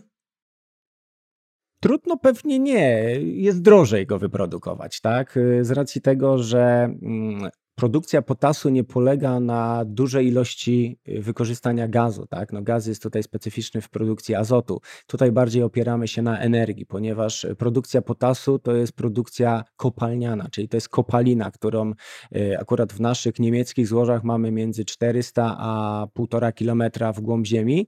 Trudno 1.80 2.18
pewnie 2.18 2.60
nie, 2.60 3.20
jest 3.22 3.62
drożej 3.62 4.06
go 4.06 4.20
wyprodukować, 4.20 5.02
tak? 5.02 5.40
Z 5.62 5.72
racji 5.72 6.02
tego, 6.02 6.38
że 6.38 6.90
mm, 7.02 7.50
produkcja 7.76 8.22
potasu 8.22 8.70
nie 8.70 8.84
polega 8.84 9.40
na 9.40 9.86
dużej 9.86 10.28
ilości 10.28 11.00
y, 11.08 11.22
wykorzystania 11.22 11.88
gazu. 11.88 12.28
Tak? 12.28 12.54
No 12.54 12.62
gaz 12.62 12.88
jest 12.88 13.04
tutaj 13.04 13.24
specyficzny 13.24 13.82
w 13.82 13.90
produkcji 13.90 14.36
azotu. 14.36 14.82
Tutaj 15.08 15.32
bardziej 15.32 15.64
opieramy 15.64 16.08
się 16.08 16.22
na 16.22 16.40
energii, 16.40 16.86
ponieważ 16.86 17.48
produkcja 17.58 18.02
potasu 18.02 18.60
to 18.60 18.76
jest 18.76 18.94
produkcja 18.94 19.64
kopalniana, 19.78 20.48
czyli 20.52 20.68
to 20.68 20.78
jest 20.78 20.90
kopalina, 20.90 21.52
którą 21.52 21.94
y, 22.36 22.60
akurat 22.60 22.94
w 22.94 23.00
naszych 23.00 23.40
niemieckich 23.40 23.88
złożach 23.88 24.24
mamy 24.24 24.52
między 24.52 24.86
400 24.86 25.56
a 25.60 26.08
1,5 26.16 26.54
kilometra 26.54 27.14
w 27.14 27.22
głąb 27.22 27.46
ziemi 27.46 27.88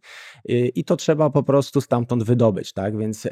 y, 0.50 0.54
i 0.54 0.84
to 0.84 0.96
trzeba 0.96 1.30
po 1.30 1.44
prostu 1.44 1.82
stamtąd 1.82 2.24
wydobyć. 2.24 2.74
Tak? 2.74 2.98
Więc 2.98 3.26
e, 3.26 3.30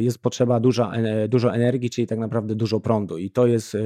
jest 0.00 0.18
potrzeba 0.18 0.60
dużo, 0.60 0.90
dużo 1.28 1.54
energii, 1.54 1.90
czyli 1.90 2.06
tak 2.06 2.18
naprawdę 2.18 2.54
dużo 2.54 2.80
prądu 2.80 3.18
i 3.18 3.30
to 3.30 3.46
jest 3.46 3.76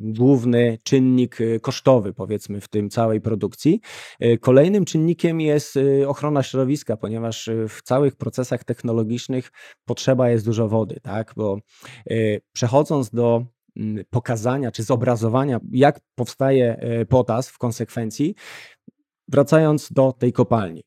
główny 0.00 0.78
czynnik 0.82 1.40
Y, 1.45 1.45
kosztowy, 1.62 2.12
powiedzmy, 2.12 2.60
w 2.60 2.68
tym 2.68 2.90
całej 2.90 3.20
produkcji. 3.20 3.80
Y, 4.24 4.38
kolejnym 4.38 4.84
czynnikiem 4.84 5.40
jest 5.40 5.76
y, 5.76 6.08
ochrona 6.08 6.42
środowiska, 6.42 6.96
ponieważ 6.96 7.50
w 7.68 7.82
całych 7.82 8.16
procesach 8.16 8.64
technologicznych 8.64 9.52
potrzeba 9.84 10.30
jest 10.30 10.44
dużo 10.44 10.68
wody, 10.68 11.00
tak? 11.02 11.32
Bo 11.36 11.58
przechodząc 12.52 13.10
do 13.10 13.44
mm, 13.76 14.04
pokazania 14.10 14.72
czy 14.72 14.82
zobrazowania, 14.82 15.60
jak 15.72 16.00
powstaje 16.14 16.80
potas 17.08 17.48
w 17.50 17.58
konsekwencji, 17.58 18.34
wracając 19.28 19.92
do 19.92 20.12
tej 20.12 20.32
kopalni. 20.32 20.82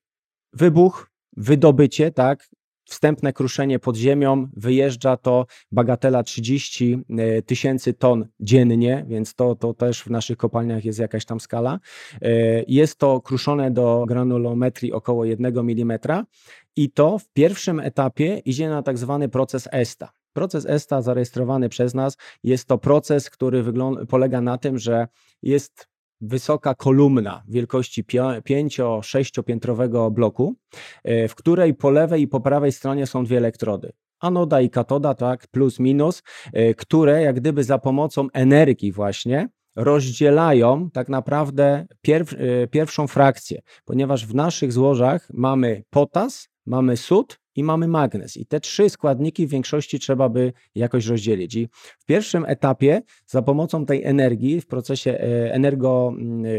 Wybuch, 0.53 1.11
wydobycie, 1.37 2.11
tak, 2.11 2.49
wstępne 2.89 3.33
kruszenie 3.33 3.79
pod 3.79 3.95
ziemią, 3.95 4.47
wyjeżdża 4.53 5.17
to 5.17 5.45
bagatela 5.71 6.23
30 6.23 7.03
e, 7.09 7.41
tysięcy 7.41 7.93
ton 7.93 8.27
dziennie, 8.39 9.05
więc 9.07 9.35
to, 9.35 9.55
to 9.55 9.73
też 9.73 10.03
w 10.03 10.09
naszych 10.09 10.37
kopalniach 10.37 10.85
jest 10.85 10.99
jakaś 10.99 11.25
tam 11.25 11.39
skala. 11.39 11.79
E, 12.21 12.29
jest 12.67 12.99
to 12.99 13.21
kruszone 13.21 13.71
do 13.71 14.05
granulometrii 14.07 14.93
około 14.93 15.25
1 15.25 15.57
mm 15.57 15.99
i 16.75 16.91
to 16.91 17.19
w 17.19 17.29
pierwszym 17.29 17.79
etapie 17.79 18.41
idzie 18.45 18.69
na 18.69 18.83
tak 18.83 18.97
zwany 18.97 19.29
proces 19.29 19.69
ESTA. 19.71 20.09
Proces 20.33 20.65
ESTA 20.65 21.01
zarejestrowany 21.01 21.69
przez 21.69 21.93
nas 21.93 22.17
jest 22.43 22.67
to 22.67 22.77
proces, 22.77 23.29
który 23.29 23.63
polega 24.09 24.41
na 24.41 24.57
tym, 24.57 24.77
że 24.77 25.07
jest 25.41 25.87
wysoka 26.21 26.75
kolumna 26.75 27.43
wielkości 27.47 28.03
5-6 28.03 29.43
piętrowego 29.43 30.11
bloku, 30.11 30.55
e, 31.03 31.27
w 31.27 31.35
której 31.35 31.73
po 31.73 31.89
lewej 31.89 32.21
i 32.21 32.27
po 32.27 32.39
prawej 32.39 32.71
stronie 32.71 33.07
są 33.07 33.23
dwie 33.23 33.37
elektrody. 33.37 33.91
anoda 34.19 34.61
i 34.61 34.69
katoda, 34.69 35.13
tak, 35.13 35.47
plus 35.47 35.79
minus, 35.79 36.23
y, 36.57 36.75
które 36.75 37.21
jak 37.21 37.35
gdyby 37.35 37.63
za 37.63 37.77
pomocą 37.77 38.27
energii 38.33 38.91
właśnie 38.91 39.49
rozdzielają 39.75 40.89
tak 40.89 41.09
naprawdę 41.09 41.87
pierw, 42.01 42.33
y, 42.33 42.67
pierwszą 42.71 43.07
frakcję, 43.07 43.61
ponieważ 43.85 44.25
w 44.25 44.35
naszych 44.35 44.73
złożach 44.73 45.27
mamy 45.33 45.83
potas, 45.89 46.49
mamy 46.65 46.97
sód 46.97 47.39
i 47.59 47.63
mamy 47.63 47.87
magnez. 47.87 48.37
I 48.37 48.45
te 48.45 48.59
trzy 48.59 48.89
składniki 48.89 49.47
w 49.47 49.49
większości 49.49 49.99
trzeba 49.99 50.29
by 50.29 50.53
jakoś 50.75 51.05
rozdzielić. 51.05 51.55
I 51.55 51.67
w 51.99 52.05
pierwszym 52.05 52.45
etapie 52.47 53.01
za 53.25 53.41
pomocą 53.41 53.85
tej 53.85 54.03
energii 54.03 54.61
w 54.61 54.67
procesie 54.67 55.11
e, 55.11 55.53
energo 55.53 56.13
mm, 56.17 56.45
e, 56.45 56.49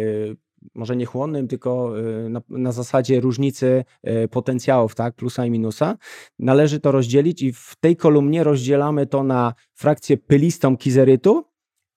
może 0.75 0.97
niechłonnym, 0.97 1.49
tylko 1.49 1.99
e, 1.99 2.29
na, 2.29 2.41
na, 2.49 2.73
zasadzie 2.73 3.21
różnicy 3.21 3.85
potencjałów, 4.31 4.95
tak, 4.95 5.15
plusa 5.15 5.47
i 5.47 5.51
minusa. 5.51 5.97
Należy 6.39 6.81
to 6.81 6.93
rozdzielić 6.93 7.43
i 7.43 7.53
w 7.53 7.75
tej 7.81 7.97
kolumnie 7.97 8.45
rozdzielamy 8.45 9.07
to 9.07 9.25
na 9.25 9.55
frakcję 9.75 10.17
pylistą 10.17 10.77
kizerytu 10.77 11.50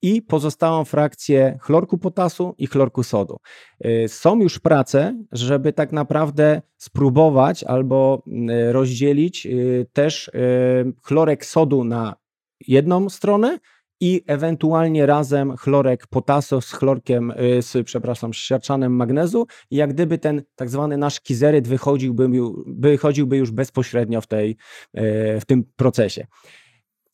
i 0.04 0.22
pozostałą 0.22 0.84
frakcję 0.84 1.58
chlorku 1.60 1.98
potasu 1.98 2.54
i 2.58 2.66
chlorku 2.66 3.02
sodu. 3.02 3.36
Y, 3.86 4.08
są 4.08 4.40
już 4.40 4.58
prace, 4.58 5.24
żeby 5.32 5.72
tak 5.72 5.92
naprawdę 5.92 6.62
spróbować 6.76 7.64
albo 7.64 8.22
y, 8.26 8.72
rozdzielić 8.72 9.46
y, 9.46 9.86
też 9.92 10.30
chlorek 11.02 11.44
sodu 11.46 11.84
na 11.84 12.14
jedną 12.68 13.08
stronę 13.08 13.58
i 14.00 14.22
ewentualnie 14.26 15.06
razem 15.06 15.56
chlorek 15.56 16.06
potasu 16.06 16.60
z 16.60 16.72
chlorkiem, 16.72 17.32
z, 17.60 17.86
przepraszam, 17.86 18.34
z 18.34 18.36
siarczanem 18.36 18.96
magnezu 18.96 19.46
i 19.70 19.76
jak 19.76 19.92
gdyby 19.92 20.18
ten 20.18 20.42
tak 20.54 20.70
zwany 20.70 20.96
nasz 20.96 21.20
kizeryt 21.20 21.68
wychodziłby, 21.68 22.28
wychodziłby 22.66 23.36
już 23.36 23.50
bezpośrednio 23.50 24.20
w, 24.20 24.26
tej, 24.26 24.56
w 25.40 25.42
tym 25.46 25.64
procesie. 25.76 26.26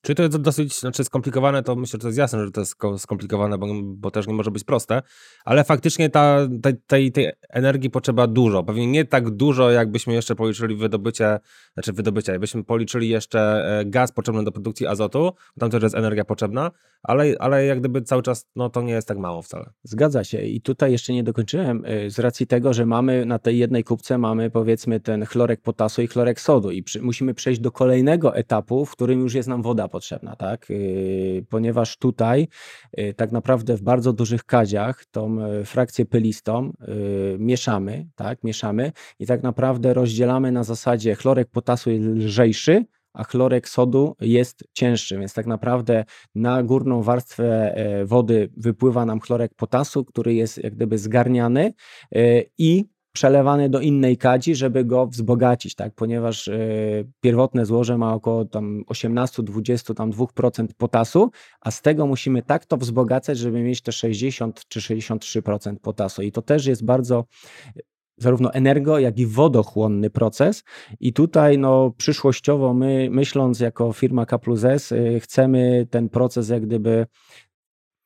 Czyli 0.03 0.17
to 0.17 0.23
jest 0.23 0.37
dosyć 0.37 0.81
znaczy 0.81 1.05
skomplikowane, 1.05 1.63
to 1.63 1.77
myślę, 1.77 1.97
że 1.97 1.99
to 1.99 2.09
jest 2.09 2.19
jasne, 2.19 2.45
że 2.45 2.51
to 2.51 2.61
jest 2.61 2.77
skomplikowane, 2.99 3.59
bo, 3.59 3.67
bo 3.83 4.11
też 4.11 4.27
nie 4.27 4.35
może 4.35 4.51
być 4.51 4.65
proste, 4.65 5.03
ale 5.45 5.65
faktycznie 5.65 6.11
ta, 6.11 6.49
tej, 6.87 7.13
tej, 7.13 7.31
energii 7.49 7.91
potrzeba 7.91 8.27
dużo. 8.27 8.63
Pewnie 8.63 8.87
nie 8.87 9.05
tak 9.05 9.31
dużo, 9.31 9.71
jakbyśmy 9.71 10.13
jeszcze 10.13 10.35
policzyli 10.35 10.77
wydobycie, 10.77 11.39
znaczy 11.75 11.93
wydobycie, 11.93 12.33
jakbyśmy 12.33 12.65
policzyli 12.65 13.09
jeszcze 13.09 13.41
e, 13.41 13.85
gaz 13.85 14.13
potrzebny 14.13 14.45
do 14.45 14.53
produkcji 14.53 14.87
azotu, 14.87 15.33
tam 15.59 15.71
też 15.71 15.83
jest 15.83 15.95
energia 15.95 16.25
potrzebna, 16.25 16.71
ale, 17.03 17.35
ale 17.39 17.67
jak 17.67 17.81
gdyby 17.81 18.03
cały 18.03 18.23
czas, 18.23 18.47
no 18.57 18.71
to 18.71 18.83
nie 18.83 18.93
jest 18.93 19.09
tak 19.09 19.19
mało 19.19 19.43
wcale. 19.43 19.71
Zgadza 19.83 20.25
się 20.25 20.43
i 20.43 20.61
tutaj 20.61 20.93
jeszcze 20.93 21.13
nie 21.13 21.23
dokończyłem 21.23 21.83
e, 21.87 22.11
z 22.11 22.19
racji 22.19 22.47
tego, 22.47 22.73
że 22.73 22.87
mamy 22.87 23.27
na 23.27 23.39
tej 23.39 23.59
jednej 23.59 23.85
kubce 23.85 24.19
mamy 24.19 24.51
powiedzmy 24.51 25.01
ten 25.01 25.27
chlorek 25.27 25.61
potasu 25.61 26.03
i 26.03 26.07
chlorek 26.07 26.41
sodu 26.41 26.71
i 26.71 26.83
przy, 26.83 27.03
musimy 27.03 27.35
przejść 27.35 27.61
do 27.61 27.73
kolejnego 27.73 28.37
etapu, 28.37 28.87
w 28.87 28.93
którym 28.93 29.21
już 29.21 29.35
jest 29.35 29.49
nam 29.49 29.63
woda 29.63 29.89
potrzebna, 29.91 30.37
tak? 30.37 30.71
Y, 30.71 31.47
ponieważ 31.49 31.97
tutaj 31.97 32.49
y, 32.99 33.15
tak 33.15 33.33
naprawdę 33.33 33.77
w 33.77 33.83
bardzo 33.83 34.13
dużych 34.13 34.45
kadziach 34.45 35.05
tą 35.11 35.47
y, 35.47 35.65
frakcję 35.65 36.07
pylistą 36.07 36.73
mieszamy, 37.39 38.09
tak? 38.15 38.45
Mieszamy 38.45 38.93
i 39.19 39.27
tak 39.27 39.43
naprawdę 39.43 39.95
rozdzielamy 39.95 40.53
na 40.53 40.65
zasadzie 40.65 41.15
chlorek 41.15 41.51
potasu 41.51 41.91
jest 41.91 42.05
lżejszy, 42.05 42.85
a 43.13 43.25
chlorek 43.25 43.69
sodu 43.69 44.17
jest 44.21 44.65
cięższy, 44.73 45.19
więc 45.19 45.35
tak 45.35 45.47
naprawdę 45.47 46.05
na 46.35 46.63
górną 46.63 47.03
warstwę 47.03 47.75
e, 47.75 48.05
wody 48.05 48.51
wypływa 48.57 49.05
nam 49.05 49.21
chlorek 49.21 49.55
potasu, 49.55 50.05
który 50.05 50.35
jest 50.35 50.65
jak 50.65 50.75
gdyby 50.75 50.99
zgarniany 50.99 51.73
e, 52.15 52.43
i 52.59 52.85
przelewany 53.13 53.69
do 53.69 53.81
innej 53.81 54.17
kadzi, 54.17 54.55
żeby 54.55 54.85
go 54.85 55.07
wzbogacić, 55.07 55.75
tak? 55.75 55.95
ponieważ 55.95 56.49
y, 56.49 57.07
pierwotne 57.21 57.67
złoże 57.67 57.99
ma 57.99 58.15
około 58.15 58.45
tam 58.45 58.83
18-20 58.89 59.95
tam 59.95 60.11
2% 60.11 60.67
potasu, 60.79 61.31
a 61.61 61.71
z 61.71 61.83
tego 61.83 62.07
musimy 62.07 62.43
tak 62.43 62.67
to 62.67 62.77
wzbogacać, 62.77 63.39
żeby 63.39 63.63
mieć 63.63 63.83
te 63.83 63.93
60 63.93 64.69
czy 64.69 64.81
63% 64.81 65.77
potasu 65.77 66.23
i 66.23 66.33
to 66.33 66.43
też 66.43 66.67
jest 66.67 66.85
bardzo 66.85 67.25
zarówno 68.21 68.53
energo, 68.53 68.99
jak 68.99 69.19
i 69.19 69.27
wodochłonny 69.27 70.11
proces. 70.11 70.65
I 71.01 71.13
tutaj 71.13 71.59
no, 71.59 71.91
przyszłościowo 71.97 72.75
my, 72.75 73.09
myśląc 73.11 73.61
jako 73.61 73.93
firma 73.93 74.27
K 74.27 74.39
plus 74.39 74.65
S, 74.65 74.93
y, 74.93 75.21
chcemy 75.21 75.87
ten 75.91 76.09
proces 76.09 76.49
jak 76.49 76.67
gdyby 76.67 77.07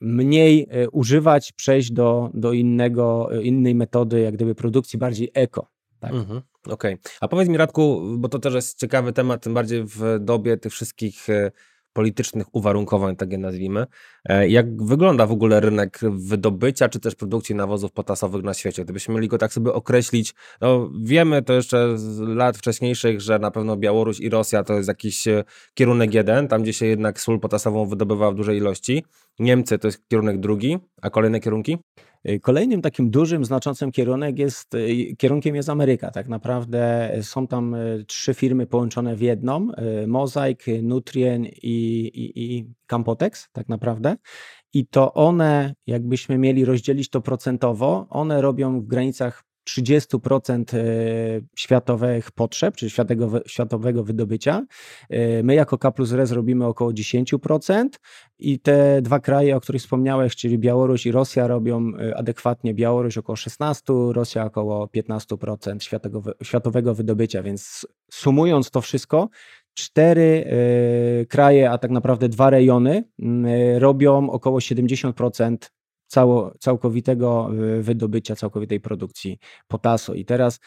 mniej 0.05 0.67
e, 0.71 0.91
używać, 0.91 1.53
przejść 1.53 1.93
do, 1.93 2.31
do 2.35 2.53
innego, 2.53 3.29
e, 3.33 3.43
innej 3.43 3.75
metody, 3.75 4.21
jak 4.21 4.35
gdyby 4.35 4.55
produkcji 4.55 4.99
bardziej 4.99 5.31
eko. 5.35 5.67
Tak. 6.01 6.13
Mhm, 6.13 6.43
Okej. 6.67 6.95
Okay. 6.95 7.13
A 7.21 7.29
powiedz 7.29 7.49
mi, 7.49 7.57
Radku, 7.57 8.03
bo 8.19 8.29
to 8.29 8.39
też 8.39 8.55
jest 8.55 8.79
ciekawy 8.79 9.13
temat, 9.13 9.43
tym 9.43 9.55
bardziej 9.55 9.85
w 9.85 10.19
dobie 10.21 10.57
tych 10.57 10.73
wszystkich 10.73 11.31
e, 11.31 11.51
politycznych 11.95 12.47
uwarunkowań, 12.55 13.17
tak 13.17 13.33
je 13.33 13.39
nazwijmy. 13.39 13.87
E, 14.25 14.49
jak 14.49 14.83
wygląda 14.83 15.27
w 15.27 15.33
ogóle 15.33 15.61
rynek 15.61 16.01
wydobycia 16.11 16.89
czy 16.89 17.01
też 17.01 17.15
produkcji 17.15 17.55
nawozów 17.55 17.93
potasowych 17.93 18.43
na 18.43 18.55
świecie? 18.55 18.85
Gdybyśmy 18.85 19.15
mieli 19.15 19.29
go 19.29 19.39
tak 19.39 19.53
sobie 19.53 19.73
określić, 19.73 20.35
no 20.61 20.91
wiemy 21.03 21.43
to 21.43 21.53
jeszcze 21.53 21.99
z 21.99 22.19
lat 22.21 22.57
wcześniejszych, 22.57 23.21
że 23.21 23.39
na 23.39 23.51
pewno 23.51 23.77
Białoruś 23.77 24.21
i 24.21 24.31
Rosja 24.31 24.65
to 24.65 24.75
jest 24.75 24.89
jakiś 24.89 25.29
e, 25.29 25.45
kierunek 25.75 26.15
jeden, 26.15 26.49
tam 26.49 26.63
gdzie 26.63 26.73
się 26.73 26.87
jednak 26.87 27.21
sól 27.21 27.41
potasową 27.41 27.87
wydobywa 27.87 28.31
w 28.31 28.35
dużej 28.35 28.59
ilości. 28.59 29.05
Niemcy 29.39 29.79
to 29.79 29.89
jest 29.89 30.09
kierunek 30.09 30.41
drugi, 30.41 30.79
a 31.03 31.11
kolejne 31.11 31.41
kierunki? 31.41 31.79
Y, 32.29 32.41
kolejnym 32.41 32.83
takim 32.83 33.11
dużym, 33.11 33.45
znaczącym 33.45 33.93
kierunek 33.93 34.39
jest, 34.39 34.75
y, 34.75 35.17
kierunkiem 35.19 35.55
jest 35.55 35.69
Ameryka. 35.69 36.11
Tak 36.11 36.29
naprawdę 36.29 37.13
są 37.23 37.47
tam 37.47 37.75
y, 37.75 38.05
trzy 38.09 38.35
firmy 38.35 38.67
połączone 38.67 39.17
w 39.17 39.21
jedną: 39.21 39.69
Mosaic, 40.07 40.61
Nutrien 40.83 41.45
i, 41.47 42.11
i, 42.15 42.57
i 42.57 42.67
Campotex, 42.87 43.49
tak 43.53 43.69
naprawdę. 43.69 44.17
I 44.73 44.87
to 44.87 45.13
one, 45.15 45.75
jakbyśmy 45.87 46.39
mieli 46.39 46.65
rozdzielić 46.65 47.11
to 47.11 47.21
procentowo, 47.21 48.07
one 48.11 48.41
robią 48.41 48.81
w 48.81 48.87
granicach 48.87 49.45
30% 49.71 50.77
e, 50.77 50.81
światowych 51.57 52.33
potrzeb, 52.33 52.77
czy 52.77 52.91
światowego, 52.91 53.41
światowego 53.47 54.05
wydobycia. 54.05 54.67
E, 55.11 55.43
my 55.43 55.55
jako 55.55 55.79
K 55.79 55.91
plus 55.91 56.13
Res 56.13 56.33
robimy 56.33 56.67
około 56.67 56.91
10% 56.91 57.89
i 58.39 58.61
te 58.61 59.03
dwa 59.03 59.21
kraje, 59.21 59.57
o 59.57 59.61
których 59.61 59.83
wspomniałeś, 59.83 60.37
czyli 60.37 60.59
Białoruś 60.59 61.07
i 61.07 61.13
Rosja 61.13 61.47
robią 61.47 61.93
e, 61.99 62.17
adekwatnie 62.17 62.75
Białoruś 62.75 63.19
około 63.19 63.37
16%, 63.37 64.13
Rosja 64.13 64.45
około 64.45 64.87
15% 64.87 65.81
światowego, 65.81 66.33
światowego 66.43 66.95
wydobycia, 66.95 67.43
więc 67.43 67.87
sumując 68.11 68.71
to 68.71 68.81
wszystko, 68.81 69.29
cztery 69.75 70.45
kraje, 71.29 71.71
a 71.71 71.79
tak 71.79 71.91
naprawdę 71.91 72.29
dwa 72.29 72.51
rejony 72.51 73.05
robią 73.79 74.31
około 74.31 74.59
70% 74.59 75.57
cało, 76.15 76.55
całkowitego 76.61 77.51
y, 77.79 77.83
wydobycia, 77.83 78.37
całkowitej 78.37 78.81
produkcji 78.81 79.39
potasu. 79.69 80.15
I 80.15 80.25
teraz 80.25 80.61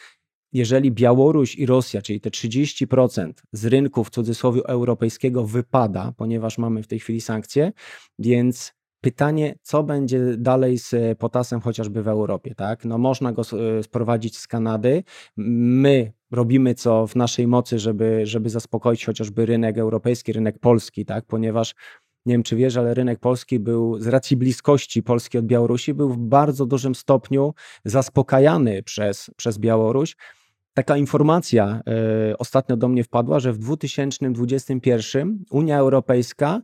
jeżeli 0.52 0.92
Białoruś 0.92 1.56
i 1.56 1.66
Rosja, 1.66 2.02
czyli 2.02 2.20
te 2.20 2.30
30% 2.30 3.32
z 3.52 3.66
rynku 3.66 4.04
w 4.04 4.10
cudzysłowie 4.10 4.62
europejskiego 4.66 5.44
wypada, 5.44 6.12
ponieważ 6.16 6.58
mamy 6.58 6.82
w 6.82 6.86
tej 6.86 6.98
chwili 6.98 7.20
sankcje, 7.20 7.72
więc 8.18 8.72
pytanie, 9.00 9.54
co 9.62 9.82
będzie 9.82 10.36
dalej 10.36 10.78
z 10.78 11.18
potasem 11.18 11.60
chociażby 11.60 12.02
w 12.02 12.08
Europie, 12.08 12.54
tak? 12.54 12.84
No 12.84 12.98
można 12.98 13.32
go 13.32 13.42
y, 13.78 13.82
sprowadzić 13.82 14.38
z 14.38 14.46
Kanady. 14.46 15.04
My 15.36 16.12
robimy 16.30 16.74
co 16.74 17.06
w 17.06 17.16
naszej 17.16 17.46
mocy, 17.46 17.78
żeby, 17.78 18.26
żeby 18.26 18.50
zaspokoić 18.50 19.06
chociażby 19.06 19.46
rynek 19.46 19.78
europejski, 19.78 20.32
rynek 20.32 20.58
polski, 20.58 21.04
tak? 21.04 21.24
Ponieważ 21.26 21.74
nie 22.26 22.34
wiem 22.34 22.42
czy 22.42 22.56
wiesz, 22.56 22.76
ale 22.76 22.94
rynek 22.94 23.18
polski 23.20 23.58
był 23.60 24.00
z 24.00 24.06
racji 24.06 24.36
bliskości 24.36 25.02
Polski 25.02 25.38
od 25.38 25.46
Białorusi, 25.46 25.94
był 25.94 26.08
w 26.08 26.18
bardzo 26.18 26.66
dużym 26.66 26.94
stopniu 26.94 27.54
zaspokajany 27.84 28.82
przez, 28.82 29.30
przez 29.36 29.58
Białoruś. 29.58 30.16
Taka 30.74 30.96
informacja 30.96 31.82
y, 32.30 32.38
ostatnio 32.38 32.76
do 32.76 32.88
mnie 32.88 33.04
wpadła, 33.04 33.40
że 33.40 33.52
w 33.52 33.58
2021 33.58 35.44
Unia 35.50 35.78
Europejska 35.78 36.62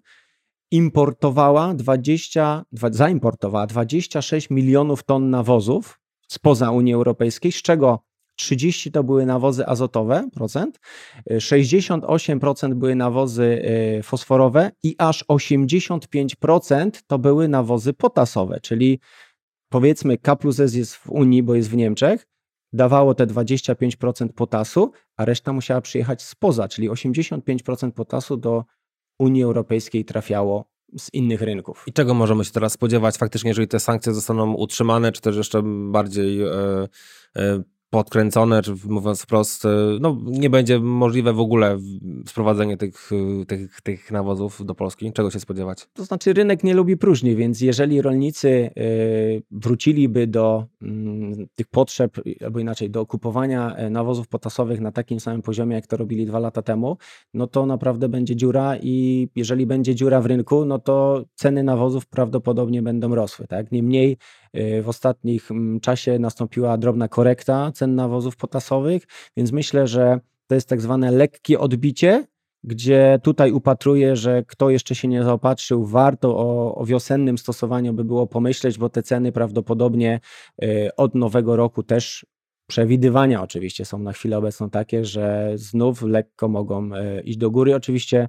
importowała 0.71 1.75
20, 1.75 2.65
zaimportowała 2.73 3.67
26 3.67 4.51
milionów 4.51 5.03
ton 5.03 5.31
nawozów 5.31 6.01
spoza 6.29 6.71
Unii 6.71 6.95
Europejskiej, 6.95 7.53
z 7.53 7.63
czego 7.63 8.05
30 8.37 8.91
to 8.93 9.05
były 9.05 9.27
nawozy 9.27 9.67
azotowe, 9.67 10.29
procent, 10.35 10.81
68% 11.31 12.75
były 12.75 12.95
nawozy 12.95 13.63
y, 13.99 14.03
fosforowe 14.03 14.71
i 14.83 14.95
aż 14.99 15.25
85% 15.25 16.91
to 17.07 17.19
były 17.19 17.49
nawozy 17.49 17.93
potasowe, 17.93 18.61
czyli 18.61 19.01
powiedzmy 19.69 20.19
K 20.19 20.37
plus 20.37 20.61
S 20.61 20.75
jest 20.75 20.95
w 20.95 21.11
Unii, 21.11 21.43
bo 21.43 21.55
jest 21.55 21.71
w 21.71 21.77
Niemczech, 21.77 22.27
dawało 22.73 23.15
te 23.15 23.27
25% 23.27 24.29
potasu, 24.29 24.93
a 25.17 25.25
reszta 25.25 25.53
musiała 25.53 25.81
przyjechać 25.81 26.23
spoza, 26.23 26.69
czyli 26.69 26.91
85% 26.91 27.91
potasu 27.91 28.37
do 28.37 28.65
Unii 29.19 29.43
Europejskiej 29.43 30.05
trafiało 30.05 30.75
z 30.99 31.15
innych 31.15 31.43
rynków. 31.43 31.85
I 31.87 31.93
czego 31.93 32.15
możemy 32.15 32.45
się 32.45 32.53
teraz 32.53 32.73
spodziewać 32.73 33.17
faktycznie, 33.17 33.51
jeżeli 33.51 33.69
te 33.69 33.81
sankcje 33.81 34.15
zostaną 34.15 34.55
utrzymane, 34.55 35.13
czy 35.13 35.21
też 35.21 35.37
jeszcze 35.37 35.63
bardziej 35.91 36.43
e, 36.43 36.49
e, 37.37 37.63
podkręcone, 37.95 38.63
czy 38.63 38.75
mówiąc 38.89 39.23
wprost, 39.23 39.67
no, 40.01 40.19
nie 40.27 40.51
będzie 40.51 40.81
możliwe 40.81 41.33
w 41.33 41.41
ogóle 41.41 41.79
sprowadzenie 42.27 42.77
tych, 42.77 43.11
tych, 43.49 43.81
tych 43.81 44.11
nawozów 44.11 44.67
do 44.67 44.75
Polski? 44.75 45.13
Czego 45.13 45.31
się 45.31 45.41
spodziewać? 45.41 45.87
To 45.93 46.05
znaczy 46.05 46.33
rynek 46.33 46.65
nie 46.65 46.75
lubi 46.75 46.97
próżni, 46.97 47.37
więc 47.37 47.61
jeżeli 47.61 48.03
rolnicy 48.03 48.71
wróciliby 49.51 50.27
do 50.27 50.65
mm, 50.83 51.47
tych 51.55 51.67
potrzeb, 51.67 52.17
albo 52.45 52.59
inaczej 52.59 52.91
do 52.91 53.07
kupowania 53.07 53.77
nawozów 53.91 54.29
potasowych 54.29 54.81
na 54.81 54.93
takim 54.93 55.21
samym 55.21 55.43
poziomie, 55.43 55.77
jak 55.77 55.87
to 55.87 55.97
robili 55.97 56.27
dwa 56.27 56.39
lata 56.39 56.63
temu, 56.63 56.97
no 57.35 57.47
to 57.47 57.67
naprawdę 57.67 58.09
będzie 58.09 58.37
dziura 58.37 58.77
i 58.83 59.29
jeżeli 59.37 59.67
będzie 59.67 59.95
dziura 59.95 60.21
w 60.21 60.27
rynku, 60.27 60.65
no 60.65 60.79
to 60.79 61.25
ceny 61.35 61.63
nawozów 61.63 62.07
prawdopodobnie 62.07 62.83
będą 62.83 63.15
rosły. 63.15 63.47
Tak? 63.47 63.73
Niemniej 63.73 64.17
w 64.83 64.89
ostatnich 64.89 65.51
mm, 65.51 65.81
czasie 65.81 66.19
nastąpiła 66.19 66.79
drobna 66.79 67.09
korekta 67.09 67.73
cen 67.73 67.95
nawozów 67.95 68.37
potasowych, 68.37 69.03
więc 69.37 69.53
myślę, 69.53 69.87
że 69.87 70.21
to 70.47 70.55
jest 70.55 70.69
tak 70.69 70.81
zwane 70.81 71.11
lekkie 71.11 71.61
odbicie, 71.61 72.27
gdzie 72.65 73.19
tutaj 73.23 73.53
upatruję, 73.53 74.17
że 74.17 74.45
kto 74.47 74.71
jeszcze 74.71 74.95
się 74.95 75.09
nie 75.09 75.25
zaopatrzył, 75.25 75.87
warto 75.87 76.37
o, 76.37 76.75
o, 76.75 76.87
wiosennym 76.87 77.39
stosowaniu 77.39 77.93
by 77.93 78.05
było 78.05 78.27
pomyśleć, 78.27 78.79
bo 78.79 78.89
te 78.89 79.03
ceny 79.03 79.33
prawdopodobnie 79.33 80.21
y, 80.65 80.91
od 80.97 81.15
nowego 81.15 81.57
roku 81.57 81.83
też 81.83 82.27
przewidywania 82.67 83.43
oczywiście 83.43 83.85
są 83.85 83.99
na 83.99 84.13
chwilę 84.13 84.39
obecną 84.39 84.71
takie, 84.71 85.05
że 85.05 85.53
znów 85.55 86.03
lekko 86.03 86.49
mogą 86.49 86.95
y, 86.95 87.21
iść 87.21 87.39
do 87.39 87.51
góry. 87.51 87.75
Oczywiście 87.75 88.29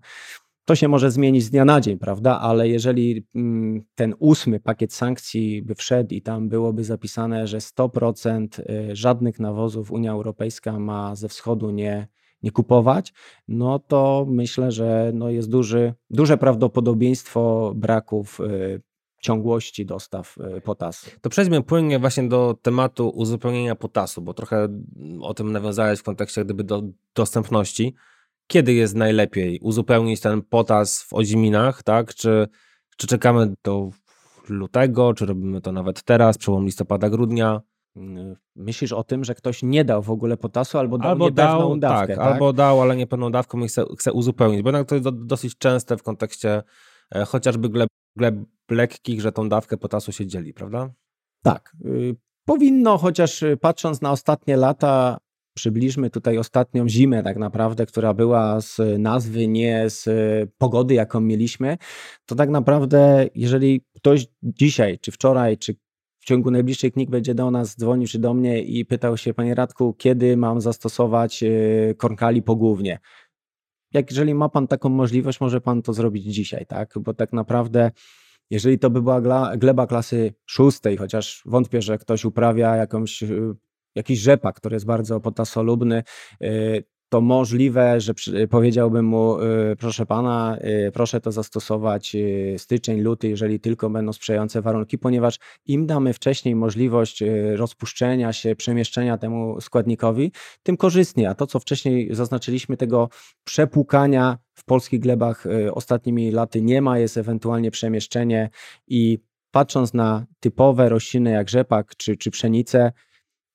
to 0.65 0.75
się 0.75 0.87
może 0.87 1.11
zmienić 1.11 1.43
z 1.43 1.49
dnia 1.49 1.65
na 1.65 1.81
dzień, 1.81 1.97
prawda? 1.97 2.39
Ale 2.39 2.69
jeżeli 2.69 3.27
mm, 3.35 3.83
ten 3.95 4.15
ósmy 4.19 4.59
pakiet 4.59 4.93
sankcji 4.93 5.61
by 5.61 5.75
wszedł 5.75 6.13
i 6.13 6.21
tam 6.21 6.49
byłoby 6.49 6.83
zapisane, 6.83 7.47
że 7.47 7.57
100% 7.57 8.59
y, 8.59 8.95
żadnych 8.95 9.39
nawozów 9.39 9.91
Unia 9.91 10.11
Europejska 10.11 10.79
ma 10.79 11.15
ze 11.15 11.29
wschodu 11.29 11.71
nie, 11.71 12.07
nie 12.43 12.51
kupować, 12.51 13.13
no 13.47 13.79
to 13.79 14.25
myślę, 14.29 14.71
że 14.71 15.11
no 15.13 15.29
jest 15.29 15.49
duży, 15.49 15.93
duże 16.09 16.37
prawdopodobieństwo 16.37 17.73
braków 17.75 18.39
y, 18.39 18.81
ciągłości 19.21 19.85
dostaw 19.85 20.37
y, 20.57 20.61
potasu. 20.61 21.09
To 21.21 21.29
przejdźmy 21.29 21.63
płynnie 21.63 21.99
właśnie 21.99 22.27
do 22.27 22.57
tematu 22.61 23.09
uzupełnienia 23.09 23.75
potasu, 23.75 24.21
bo 24.21 24.33
trochę 24.33 24.67
o 25.21 25.33
tym 25.33 25.51
nawiązałeś 25.51 25.99
w 25.99 26.03
kontekście 26.03 26.45
gdyby 26.45 26.63
do 26.63 26.83
dostępności 27.15 27.95
kiedy 28.47 28.73
jest 28.73 28.95
najlepiej 28.95 29.59
uzupełnić 29.59 30.21
ten 30.21 30.41
potas 30.41 31.03
w 31.03 31.13
oziminach, 31.13 31.83
tak? 31.83 32.13
Czy, 32.13 32.47
czy 32.97 33.07
czekamy 33.07 33.53
do 33.63 33.89
lutego, 34.49 35.13
czy 35.13 35.25
robimy 35.25 35.61
to 35.61 35.71
nawet 35.71 36.03
teraz, 36.03 36.37
przełom 36.37 36.65
listopada, 36.65 37.09
grudnia? 37.09 37.61
Mm, 37.95 38.35
myślisz 38.55 38.91
o 38.91 39.03
tym, 39.03 39.23
że 39.23 39.35
ktoś 39.35 39.63
nie 39.63 39.85
dał 39.85 40.01
w 40.01 40.09
ogóle 40.11 40.37
potasu 40.37 40.77
albo 40.77 40.97
dał 40.97 41.11
albo 41.11 41.31
dał, 41.31 41.77
dawkę, 41.77 42.07
tak, 42.07 42.17
tak, 42.17 42.33
Albo 42.33 42.53
dał, 42.53 42.81
ale 42.81 42.95
niepełną 42.95 43.31
dawką 43.31 43.59
i 43.59 43.67
chce, 43.67 43.85
chce 43.97 44.13
uzupełnić, 44.13 44.61
bo 44.61 44.69
jednak 44.69 44.87
to 44.87 44.95
jest 44.95 45.03
do, 45.03 45.11
dosyć 45.11 45.57
częste 45.57 45.97
w 45.97 46.03
kontekście 46.03 46.63
e, 47.15 47.25
chociażby 47.25 47.69
gleb, 47.69 47.89
gleb 48.15 48.35
lekkich, 48.71 49.21
że 49.21 49.31
tą 49.31 49.49
dawkę 49.49 49.77
potasu 49.77 50.11
się 50.11 50.27
dzieli, 50.27 50.53
prawda? 50.53 50.89
Tak. 51.43 51.75
Y, 51.85 52.15
powinno, 52.45 52.97
chociaż 52.97 53.43
y, 53.43 53.57
patrząc 53.57 54.01
na 54.01 54.11
ostatnie 54.11 54.57
lata, 54.57 55.17
przybliżmy 55.55 56.09
tutaj 56.09 56.37
ostatnią 56.37 56.89
zimę, 56.89 57.23
tak 57.23 57.37
naprawdę, 57.37 57.85
która 57.85 58.13
była 58.13 58.61
z 58.61 58.81
nazwy, 58.99 59.47
nie 59.47 59.89
z 59.89 60.09
pogody, 60.57 60.93
jaką 60.93 61.21
mieliśmy, 61.21 61.77
to 62.25 62.35
tak 62.35 62.49
naprawdę, 62.49 63.27
jeżeli 63.35 63.81
ktoś 63.95 64.27
dzisiaj, 64.43 64.99
czy 64.99 65.11
wczoraj, 65.11 65.57
czy 65.57 65.75
w 66.19 66.25
ciągu 66.25 66.51
najbliższych 66.51 66.93
dni 66.93 67.07
będzie 67.07 67.35
do 67.35 67.51
nas 67.51 67.77
dzwonił, 67.77 68.07
czy 68.07 68.19
do 68.19 68.33
mnie 68.33 68.61
i 68.61 68.85
pytał 68.85 69.17
się, 69.17 69.33
panie 69.33 69.55
Radku, 69.55 69.93
kiedy 69.93 70.37
mam 70.37 70.61
zastosować 70.61 71.43
e, 71.43 71.49
kornkali 71.97 72.41
pogłównie? 72.41 72.99
Jak 73.93 74.11
jeżeli 74.11 74.33
ma 74.33 74.49
pan 74.49 74.67
taką 74.67 74.89
możliwość, 74.89 75.41
może 75.41 75.61
pan 75.61 75.81
to 75.81 75.93
zrobić 75.93 76.23
dzisiaj, 76.23 76.65
tak? 76.65 76.93
Bo 76.99 77.13
tak 77.13 77.33
naprawdę 77.33 77.91
jeżeli 78.49 78.79
to 78.79 78.89
by 78.89 79.01
była 79.01 79.57
gleba 79.57 79.87
klasy 79.87 80.33
szóstej, 80.45 80.97
chociaż 80.97 81.43
wątpię, 81.45 81.81
że 81.81 81.97
ktoś 81.97 82.25
uprawia 82.25 82.75
jakąś 82.75 83.23
e, 83.23 83.27
jakiś 83.95 84.19
rzepak, 84.19 84.55
który 84.55 84.75
jest 84.75 84.85
bardzo 84.85 85.19
potasolubny, 85.19 86.03
y, 86.43 86.83
to 87.09 87.21
możliwe, 87.21 88.01
że 88.01 88.13
powiedziałbym 88.49 89.05
mu, 89.05 89.39
y, 89.41 89.75
proszę 89.79 90.05
pana, 90.05 90.57
y, 90.87 90.91
proszę 90.91 91.21
to 91.21 91.31
zastosować 91.31 92.15
styczeń, 92.57 93.01
luty, 93.01 93.27
jeżeli 93.29 93.59
tylko 93.59 93.89
będą 93.89 94.13
sprzyjające 94.13 94.61
warunki, 94.61 94.97
ponieważ 94.97 95.39
im 95.65 95.85
damy 95.85 96.13
wcześniej 96.13 96.55
możliwość 96.55 97.23
rozpuszczenia 97.55 98.33
się, 98.33 98.55
przemieszczenia 98.55 99.17
temu 99.17 99.61
składnikowi, 99.61 100.31
tym 100.63 100.77
korzystniej. 100.77 101.25
A 101.25 101.35
to, 101.35 101.47
co 101.47 101.59
wcześniej 101.59 102.15
zaznaczyliśmy, 102.15 102.77
tego 102.77 103.09
przepłukania 103.43 104.37
w 104.53 104.65
polskich 104.65 104.99
glebach 104.99 105.45
ostatnimi 105.71 106.31
laty 106.31 106.61
nie 106.61 106.81
ma, 106.81 106.99
jest 106.99 107.17
ewentualnie 107.17 107.71
przemieszczenie 107.71 108.49
i 108.87 109.19
patrząc 109.51 109.93
na 109.93 110.25
typowe 110.39 110.89
rośliny 110.89 111.31
jak 111.31 111.49
rzepak 111.49 111.95
czy, 111.97 112.17
czy 112.17 112.31
pszenicę, 112.31 112.91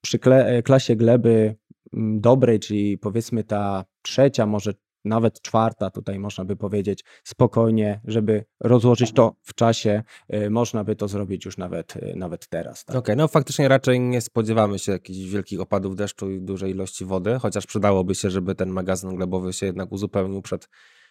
przy 0.00 0.18
e, 0.24 0.62
klasie 0.62 0.96
gleby 0.96 1.56
mm, 1.92 2.20
dobrej, 2.20 2.60
czyli 2.60 2.98
powiedzmy 2.98 3.44
ta 3.44 3.84
trzecia, 4.02 4.46
może 4.46 4.74
nawet 5.04 5.42
czwarta, 5.42 5.90
tutaj 5.90 6.18
można 6.18 6.44
by 6.44 6.56
powiedzieć 6.56 7.04
spokojnie, 7.24 8.00
żeby 8.04 8.44
rozłożyć 8.60 9.12
to 9.12 9.36
w 9.42 9.54
czasie, 9.54 10.02
e, 10.28 10.50
można 10.50 10.84
by 10.84 10.96
to 10.96 11.08
zrobić 11.08 11.44
już 11.44 11.58
nawet, 11.58 11.96
e, 11.96 12.16
nawet 12.16 12.48
teraz. 12.48 12.84
Tak? 12.84 12.96
Okej, 12.96 13.00
okay, 13.00 13.16
no 13.16 13.28
faktycznie 13.28 13.68
raczej 13.68 14.00
nie 14.00 14.20
spodziewamy 14.20 14.78
się 14.78 14.92
jakichś 14.92 15.30
wielkich 15.30 15.60
opadów 15.60 15.96
deszczu 15.96 16.30
i 16.30 16.40
dużej 16.40 16.70
ilości 16.70 17.04
wody, 17.04 17.38
chociaż 17.38 17.66
przydałoby 17.66 18.14
się, 18.14 18.30
żeby 18.30 18.54
ten 18.54 18.70
magazyn 18.70 19.16
glebowy 19.16 19.52
się 19.52 19.66
jednak 19.66 19.92
uzupełnił 19.92 20.42
przed 20.42 20.68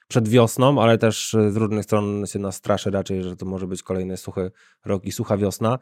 przed 0.10 0.28
wiosną, 0.28 0.82
ale 0.82 0.98
też 0.98 1.36
z 1.50 1.58
różnych 1.58 1.84
stron 1.84 2.26
się 2.28 2.40
nas 2.40 2.56
straszy 2.56 2.92
raczej, 2.92 3.24
że 3.24 3.36
to 3.36 3.46
może 3.46 3.68
być 3.68 3.84
kolejny 3.84 4.18
suchy 4.18 4.52
rok 4.86 5.06
i 5.06 5.12
sucha 5.12 5.38
wiosna. 5.38 5.80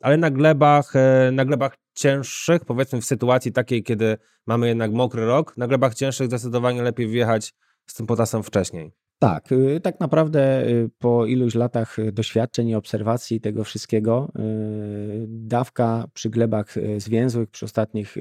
Ale 0.00 0.16
na 0.16 0.30
glebach, 0.30 0.96
e, 0.96 1.30
na 1.32 1.44
glebach 1.44 1.76
cięższych, 1.94 2.64
powiedzmy 2.64 3.00
w 3.00 3.04
sytuacji 3.04 3.52
takiej, 3.52 3.82
kiedy 3.82 4.18
mamy 4.46 4.68
jednak 4.68 4.92
mokry 4.92 5.26
rok, 5.26 5.56
na 5.56 5.66
glebach 5.66 5.94
cięższych 5.94 6.26
zdecydowanie 6.26 6.82
lepiej 6.82 7.08
wjechać 7.08 7.54
z 7.86 7.94
tym 7.94 8.06
potasem 8.06 8.42
wcześniej. 8.42 8.92
Tak, 9.18 9.52
y, 9.52 9.80
tak 9.80 10.00
naprawdę 10.00 10.68
y, 10.68 10.90
po 10.98 11.26
iluś 11.26 11.54
latach 11.54 11.96
doświadczeń 12.12 12.68
i 12.68 12.74
obserwacji 12.74 13.40
tego 13.40 13.64
wszystkiego, 13.64 14.32
y, 14.38 15.26
dawka 15.28 16.06
przy 16.14 16.30
glebach 16.30 16.74
zwięzłych, 16.98 17.50
przy 17.50 17.64
ostatnich 17.64 18.14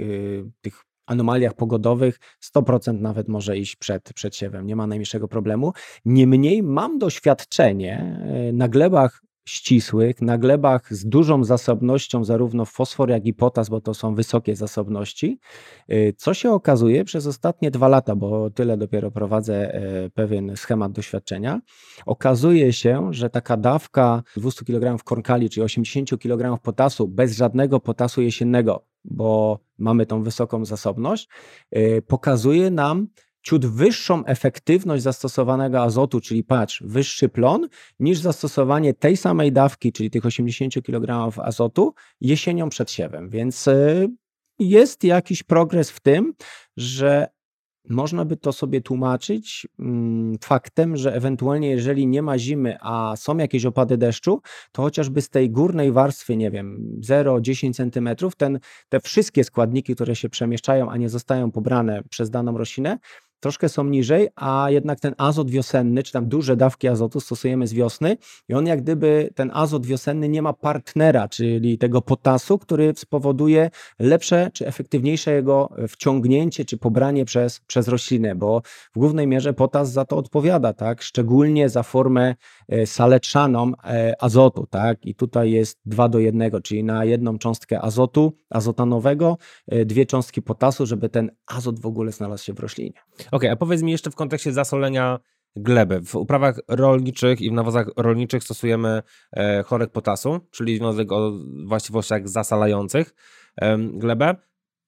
tych 0.62 0.89
anomaliach 1.12 1.54
pogodowych 1.54 2.20
100% 2.56 3.02
nawet 3.02 3.28
może 3.28 3.58
iść 3.58 3.76
przed, 3.76 4.14
przed 4.14 4.36
siewem, 4.36 4.68
nie 4.68 4.76
ma 4.76 4.88
najmniejszego 4.88 5.28
problemu. 5.28 5.74
Niemniej 6.06 6.64
mam 6.64 6.98
doświadczenie 6.98 8.22
e, 8.50 8.54
na 8.54 8.68
glebach 8.68 9.22
ścisłych, 9.50 10.22
na 10.22 10.38
glebach 10.38 10.94
z 10.94 11.06
dużą 11.06 11.44
zasobnością 11.44 12.24
zarówno 12.24 12.66
fosfor, 12.66 13.10
jak 13.10 13.26
i 13.26 13.34
potas, 13.34 13.70
bo 13.70 13.82
to 13.82 13.94
są 13.94 14.16
wysokie 14.16 14.56
zasobności, 14.56 15.40
e, 15.88 16.14
co 16.14 16.34
się 16.34 16.52
okazuje 16.52 17.06
przez 17.06 17.28
ostatnie 17.28 17.72
dwa 17.72 17.88
lata, 17.88 18.16
bo 18.16 18.50
tyle 18.50 18.78
dopiero 18.78 19.12
prowadzę 19.12 19.74
e, 19.74 20.10
pewien 20.10 20.52
schemat 20.56 20.92
doświadczenia, 20.92 21.62
okazuje 22.06 22.74
się, 22.74 23.14
że 23.14 23.30
taka 23.30 23.58
dawka 23.58 24.24
200 24.38 24.66
kg 24.66 25.04
kornkali, 25.04 25.50
czyli 25.50 25.64
80 25.64 26.20
kg 26.20 26.62
potasu 26.64 27.08
bez 27.08 27.38
żadnego 27.38 27.80
potasu 27.80 28.22
jesiennego, 28.22 28.89
bo 29.06 29.60
mamy 29.78 30.06
tą 30.06 30.24
wysoką 30.24 30.66
zasobność, 30.66 31.30
y, 31.78 32.04
pokazuje 32.08 32.72
nam 32.72 33.08
ciut 33.42 33.66
wyższą 33.66 34.26
efektywność 34.26 35.04
zastosowanego 35.04 35.82
azotu, 35.82 36.22
czyli 36.22 36.44
patrz, 36.44 36.84
wyższy 36.86 37.30
plon, 37.30 37.68
niż 38.00 38.20
zastosowanie 38.20 38.94
tej 38.94 39.18
samej 39.18 39.52
dawki, 39.52 39.92
czyli 39.92 40.10
tych 40.10 40.26
80 40.26 40.74
kg 40.86 41.40
azotu 41.44 41.94
jesienią 42.22 42.70
przed 42.70 42.92
siewem. 42.92 43.30
Więc 43.30 43.68
y, 43.68 44.10
jest 44.60 45.04
jakiś 45.04 45.44
progres 45.44 45.92
w 45.92 46.00
tym, 46.00 46.34
że 46.78 47.28
można 47.90 48.26
by 48.26 48.38
to 48.38 48.54
sobie 48.54 48.82
tłumaczyć 48.82 49.68
mm, 49.80 50.38
faktem, 50.44 50.98
że 50.98 51.14
ewentualnie 51.14 51.70
jeżeli 51.70 52.08
nie 52.08 52.22
ma 52.22 52.38
zimy, 52.38 52.78
a 52.82 53.14
są 53.16 53.38
jakieś 53.38 53.66
opady 53.66 53.98
deszczu, 53.98 54.42
to 54.72 54.82
chociażby 54.82 55.22
z 55.22 55.30
tej 55.30 55.50
górnej 55.50 55.92
warstwy, 55.92 56.38
nie 56.38 56.52
wiem, 56.52 57.00
0-10 57.02 57.74
cm, 57.74 58.10
ten, 58.38 58.60
te 58.90 59.00
wszystkie 59.00 59.44
składniki, 59.44 59.96
które 59.96 60.16
się 60.16 60.30
przemieszczają, 60.30 60.90
a 60.90 60.98
nie 60.98 61.10
zostają 61.10 61.52
pobrane 61.52 62.04
przez 62.10 62.30
daną 62.30 62.58
roślinę, 62.58 62.98
troszkę 63.40 63.70
są 63.70 63.84
niżej, 63.84 64.28
a 64.36 64.68
jednak 64.70 65.00
ten 65.00 65.16
azot 65.18 65.52
wiosenny, 65.52 66.04
czy 66.04 66.12
tam 66.12 66.28
duże 66.28 66.56
dawki 66.56 66.88
azotu 66.88 67.20
stosujemy 67.20 67.68
z 67.68 67.74
wiosny 67.74 68.18
i 68.50 68.54
on 68.54 68.68
jak 68.68 68.82
gdyby, 68.82 69.30
ten 69.36 69.52
azot 69.54 69.86
wiosenny 69.86 70.30
nie 70.30 70.42
ma 70.42 70.54
partnera, 70.54 71.28
czyli 71.28 71.78
tego 71.78 72.02
potasu, 72.02 72.58
który 72.58 72.94
spowoduje 72.96 73.70
lepsze 74.00 74.50
czy 74.54 74.68
efektywniejsze 74.68 75.32
jego 75.32 75.70
wciągnięcie 75.88 76.66
czy 76.66 76.78
pobranie 76.78 77.26
przez, 77.26 77.60
przez 77.60 77.88
roślinę, 77.88 78.36
bo 78.36 78.62
w 78.96 79.00
głównej 79.00 79.28
mierze 79.28 79.54
potas 79.54 79.92
za 79.92 80.06
to 80.06 80.18
odpowiada, 80.18 80.74
tak? 80.74 81.02
Szczególnie 81.02 81.70
za 81.70 81.84
formę 81.84 82.36
e, 82.68 82.86
saleczaną 82.86 83.72
e, 83.84 84.24
azotu, 84.24 84.68
tak? 84.70 85.06
I 85.06 85.16
tutaj 85.16 85.52
jest 85.52 85.80
2 85.86 86.10
do 86.10 86.20
1, 86.20 86.52
czyli 86.64 86.84
na 86.84 87.06
jedną 87.06 87.38
cząstkę 87.38 87.82
azotu, 87.82 88.34
azotanowego, 88.50 89.38
e, 89.68 89.86
dwie 89.86 90.06
cząstki 90.06 90.42
potasu, 90.42 90.86
żeby 90.86 91.10
ten 91.10 91.32
azot 91.48 91.80
w 91.80 91.86
ogóle 91.86 92.12
znalazł 92.12 92.44
się 92.44 92.54
w 92.54 92.60
roślinie. 92.60 93.00
Okay, 93.32 93.52
a 93.52 93.56
powiedz 93.56 93.82
mi 93.82 93.92
jeszcze 93.92 94.12
w 94.12 94.16
kontekście 94.16 94.54
zasolenia 94.54 95.20
gleby. 95.56 96.02
W 96.02 96.16
uprawach 96.16 96.60
rolniczych 96.68 97.42
i 97.42 97.50
w 97.50 97.54
nawozach 97.54 97.88
rolniczych 97.98 98.44
stosujemy 98.44 99.02
chlorek 99.66 99.92
potasu, 99.92 100.40
czyli 100.52 100.78
związek 100.78 101.12
o 101.12 101.32
właściwościach 101.66 102.30
zasalających 102.30 103.16
glebę. 103.94 104.36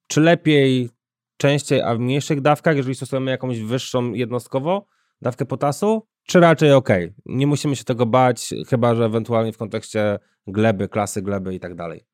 Czy 0.08 0.22
lepiej 0.22 0.90
częściej, 1.38 1.82
a 1.82 1.96
w 1.96 2.00
mniejszych 2.00 2.42
dawkach, 2.42 2.76
jeżeli 2.76 2.96
stosujemy 2.96 3.32
jakąś 3.32 3.60
wyższą 3.60 4.14
jednostkowo 4.14 4.86
dawkę 5.22 5.46
potasu, 5.46 6.08
czy 6.28 6.40
raczej 6.40 6.74
ok? 6.74 6.90
Nie 7.26 7.48
musimy 7.48 7.76
się 7.76 7.84
tego 7.84 8.06
bać, 8.06 8.54
chyba 8.68 8.96
że 8.96 9.06
ewentualnie 9.06 9.54
w 9.54 9.58
kontekście 9.58 10.20
gleby, 10.48 10.88
klasy 10.88 11.22
gleby 11.22 11.56
i 11.56 11.60
tak 11.60 11.76
dalej. 11.76 12.06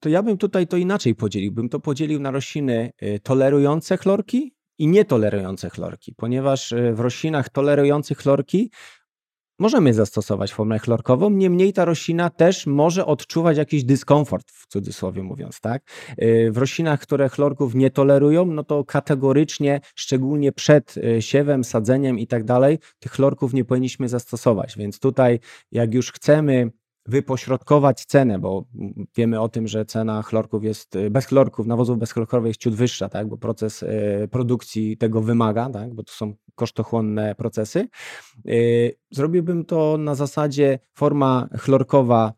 To 0.00 0.08
ja 0.08 0.22
bym 0.22 0.38
tutaj 0.38 0.66
to 0.66 0.76
inaczej 0.76 1.14
podzielił. 1.14 1.52
Bym 1.52 1.68
to 1.68 1.80
podzielił 1.80 2.20
na 2.20 2.30
rośliny 2.30 2.92
y, 3.02 3.20
tolerujące 3.22 3.96
chlorki 3.96 4.54
i 4.80 4.86
nietolerujące 4.86 5.70
chlorki, 5.70 6.14
ponieważ 6.14 6.72
y, 6.72 6.92
w 6.94 7.00
roślinach 7.00 7.48
tolerujących 7.48 8.18
chlorki 8.18 8.70
możemy 9.58 9.94
zastosować 9.94 10.52
formę 10.52 10.78
chlorkową, 10.78 11.30
niemniej 11.30 11.72
ta 11.72 11.84
roślina 11.84 12.30
też 12.30 12.66
może 12.66 13.06
odczuwać 13.06 13.58
jakiś 13.58 13.84
dyskomfort, 13.84 14.50
w 14.50 14.66
cudzysłowie 14.66 15.22
mówiąc, 15.22 15.60
tak? 15.60 15.82
Y, 16.22 16.50
w 16.52 16.58
roślinach, 16.58 17.00
które 17.00 17.28
chlorków 17.28 17.74
nie 17.74 17.90
tolerują, 17.90 18.46
no 18.46 18.64
to 18.64 18.84
kategorycznie, 18.84 19.80
szczególnie 19.94 20.52
przed 20.52 20.96
y, 20.96 21.22
siewem, 21.22 21.64
sadzeniem 21.64 22.18
i 22.18 22.26
tak 22.26 22.44
dalej, 22.44 22.78
tych 22.98 23.12
chlorków 23.12 23.54
nie 23.54 23.64
powinniśmy 23.64 24.08
zastosować, 24.08 24.76
więc 24.76 24.98
tutaj 24.98 25.40
jak 25.72 25.94
już 25.94 26.12
chcemy 26.12 26.70
wypośrodkować 27.10 28.04
cenę, 28.04 28.38
bo 28.38 28.64
wiemy 29.16 29.40
o 29.40 29.48
tym, 29.48 29.68
że 29.68 29.84
cena 29.84 30.22
chlorków 30.22 30.64
jest, 30.64 30.96
y, 30.96 31.10
bez 31.10 31.26
chlorków, 31.26 31.66
nawozów 31.66 31.98
bezchlorkowych 31.98 32.50
jest 32.50 32.60
ciut 32.60 32.74
wyższa, 32.74 33.08
tak, 33.08 33.28
bo 33.28 33.36
proces 33.36 33.82
y, 33.82 34.28
produkcji 34.30 34.96
tego 34.96 35.20
wymaga, 35.20 35.70
tak, 35.70 35.94
bo 35.94 36.02
to 36.02 36.12
są 36.12 36.34
kosztochłonne 36.54 37.34
procesy. 37.34 37.88
Y, 38.48 38.94
zrobiłbym 39.10 39.64
to 39.64 39.96
na 39.98 40.14
zasadzie 40.14 40.78
forma 40.94 41.48
chlorkowa 41.58 42.32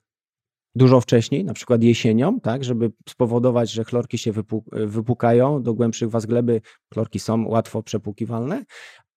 dużo 0.74 1.00
wcześniej, 1.00 1.44
na 1.44 1.54
przykład 1.54 1.82
jesienią, 1.82 2.40
tak, 2.40 2.64
żeby 2.64 2.92
spowodować, 3.08 3.70
że 3.70 3.84
chlorki 3.84 4.18
się 4.18 4.32
wypukają 4.72 5.62
do 5.62 5.74
głębszych 5.74 6.10
was 6.10 6.26
gleby. 6.26 6.60
Chlorki 6.94 7.18
są 7.18 7.48
łatwo 7.48 7.82
przepłukiwalne, 7.82 8.64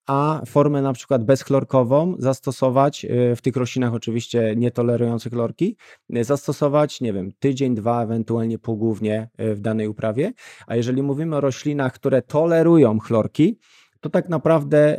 a 0.07 0.41
formę 0.45 0.81
na 0.81 0.93
przykład 0.93 1.23
bezchlorkową 1.23 2.15
zastosować 2.19 3.05
y, 3.05 3.35
w 3.35 3.41
tych 3.41 3.55
roślinach 3.55 3.93
oczywiście 3.93 4.53
nietolerujących 4.57 5.33
chlorki, 5.33 5.77
y, 6.17 6.23
zastosować, 6.23 7.01
nie 7.01 7.13
wiem, 7.13 7.31
tydzień, 7.39 7.75
dwa, 7.75 8.03
ewentualnie 8.03 8.59
półgłównie 8.59 9.29
y, 9.39 9.55
w 9.55 9.61
danej 9.61 9.87
uprawie. 9.87 10.33
A 10.67 10.75
jeżeli 10.75 11.03
mówimy 11.03 11.35
o 11.35 11.41
roślinach, 11.41 11.93
które 11.93 12.21
tolerują 12.21 12.99
chlorki, 12.99 13.59
to 13.99 14.09
tak 14.09 14.29
naprawdę 14.29 14.97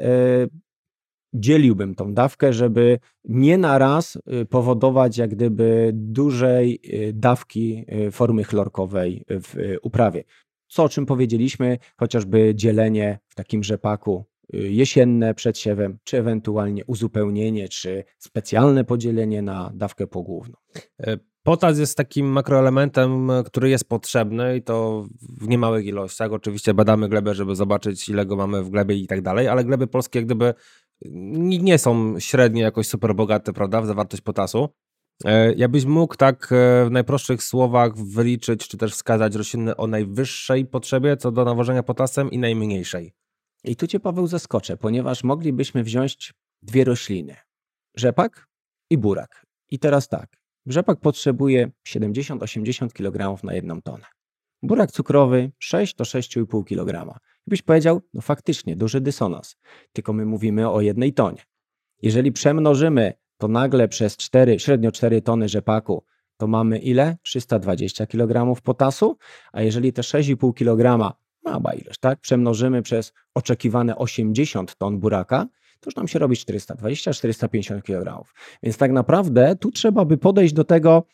dzieliłbym 1.35 1.95
tą 1.95 2.14
dawkę, 2.14 2.53
żeby 2.53 2.99
nie 3.25 3.59
na 3.59 3.79
raz 3.79 4.19
powodować 4.51 5.19
jak 5.19 5.31
gdyby 5.31 5.90
dużej 5.95 6.81
dawki 7.14 7.85
formy 8.12 8.45
chlorkowej 8.45 9.25
w 9.29 9.77
uprawie. 9.83 10.25
Co 10.69 10.85
o 10.85 10.88
czym 10.88 11.07
powiedzieliśmy, 11.07 11.79
chociażby 11.97 12.53
dzielenie 12.55 13.19
w 13.29 13.35
takim 13.35 13.64
rzepaku 13.64 14.25
jesienne 14.52 15.35
przed 15.35 15.59
siewem, 15.59 15.98
czy 16.04 16.18
ewentualnie 16.18 16.85
uzupełnienie, 16.85 17.68
czy 17.68 18.04
specjalne 18.18 18.85
podzielenie 18.85 19.42
na 19.42 19.70
dawkę 19.74 20.06
pogłówną. 20.06 20.54
E, 21.00 21.18
potas 21.42 21.78
jest 21.78 21.96
takim 21.96 22.26
makroelementem, 22.26 23.30
który 23.44 23.70
jest 23.70 23.88
potrzebny 23.88 24.56
i 24.56 24.62
to 24.62 25.06
w 25.20 25.48
niemałych 25.48 25.87
ilościach. 25.87 26.32
Oczywiście 26.32 26.74
badamy 26.74 27.09
glebę, 27.09 27.35
żeby 27.35 27.56
zobaczyć, 27.56 28.09
ile 28.09 28.26
go 28.26 28.37
mamy 28.37 28.62
w 28.62 28.70
glebie 28.70 28.94
i 28.94 29.06
tak 29.06 29.22
dalej, 29.22 29.48
ale 29.48 29.64
gleby 29.64 29.87
polskie 29.87 30.18
jak 30.18 30.26
gdyby 30.26 30.54
nie 31.61 31.78
są 31.78 32.20
średnio 32.20 32.62
jakoś 32.62 32.87
super 32.87 33.14
bogate, 33.14 33.52
prawda, 33.52 33.80
w 33.80 33.87
zawartość 33.87 34.22
potasu. 34.22 34.68
E, 35.24 35.54
ja 35.54 35.68
byś 35.68 35.85
mógł 35.85 36.16
tak 36.16 36.52
e, 36.52 36.85
w 36.87 36.90
najprostszych 36.90 37.42
słowach 37.42 37.96
wyliczyć, 37.96 38.68
czy 38.68 38.76
też 38.76 38.92
wskazać 38.92 39.35
rośliny 39.35 39.76
o 39.76 39.87
najwyższej 39.87 40.66
potrzebie 40.66 41.16
co 41.16 41.32
do 41.32 41.44
nawożenia 41.44 41.82
potasem 41.82 42.30
i 42.30 42.38
najmniejszej. 42.38 43.12
I 43.66 43.76
tu 43.76 43.87
cię, 43.87 44.00
Paweł, 44.00 44.26
zaskoczę, 44.26 44.76
ponieważ 44.76 45.24
moglibyśmy 45.24 45.85
wziąć 45.85 46.35
dwie 46.62 46.85
rośliny: 46.85 47.37
rzepak 47.94 48.48
i 48.90 48.98
burak. 48.98 49.46
I 49.70 49.79
teraz 49.79 50.09
tak. 50.09 50.37
Rzepak 50.66 51.00
potrzebuje 51.00 51.70
70-80 51.88 52.92
kg 52.92 53.44
na 53.44 53.55
jedną 53.55 53.83
tonę. 53.83 54.05
Burak 54.62 54.92
cukrowy 54.92 55.52
6 55.59 55.94
to 55.94 56.05
6,5 56.05 56.64
kg. 56.64 57.20
Byś 57.46 57.62
powiedział, 57.62 58.02
no 58.14 58.20
faktycznie, 58.20 58.76
duży 58.76 59.00
dysonans. 59.00 59.57
Tylko 59.92 60.12
my 60.12 60.26
mówimy 60.26 60.70
o 60.70 60.81
jednej 60.81 61.12
tonie. 61.12 61.42
Jeżeli 62.02 62.33
przemnożymy 62.33 63.12
to 63.38 63.48
nagle 63.48 63.88
przez 63.88 64.16
4, 64.16 64.59
średnio 64.59 64.92
4 64.92 65.22
tony 65.22 65.48
rzepaku, 65.48 66.05
to 66.37 66.46
mamy 66.46 66.79
ile? 66.79 67.16
320 67.22 68.07
kg 68.07 68.62
potasu, 68.62 69.18
a 69.52 69.62
jeżeli 69.62 69.92
te 69.92 70.02
6,5 70.02 70.55
kg 70.55 71.16
mała 71.46 71.72
ilość, 71.74 72.00
tak? 72.00 72.20
Przemnożymy 72.20 72.82
przez 72.82 73.12
oczekiwane 73.35 73.96
80 73.96 74.76
ton 74.76 74.98
buraka, 74.98 75.46
to 75.80 75.90
już 75.90 75.96
nam 75.96 76.09
się 76.09 76.18
robi 76.18 76.37
420-450 76.37 77.82
kg. 77.82 78.24
Więc 78.62 78.76
tak 78.76 78.92
naprawdę 78.92 79.56
tu 79.56 79.70
trzeba 79.70 80.04
by 80.04 80.18
podejść 80.18 80.54
do 80.54 80.64
tego, 80.64 81.06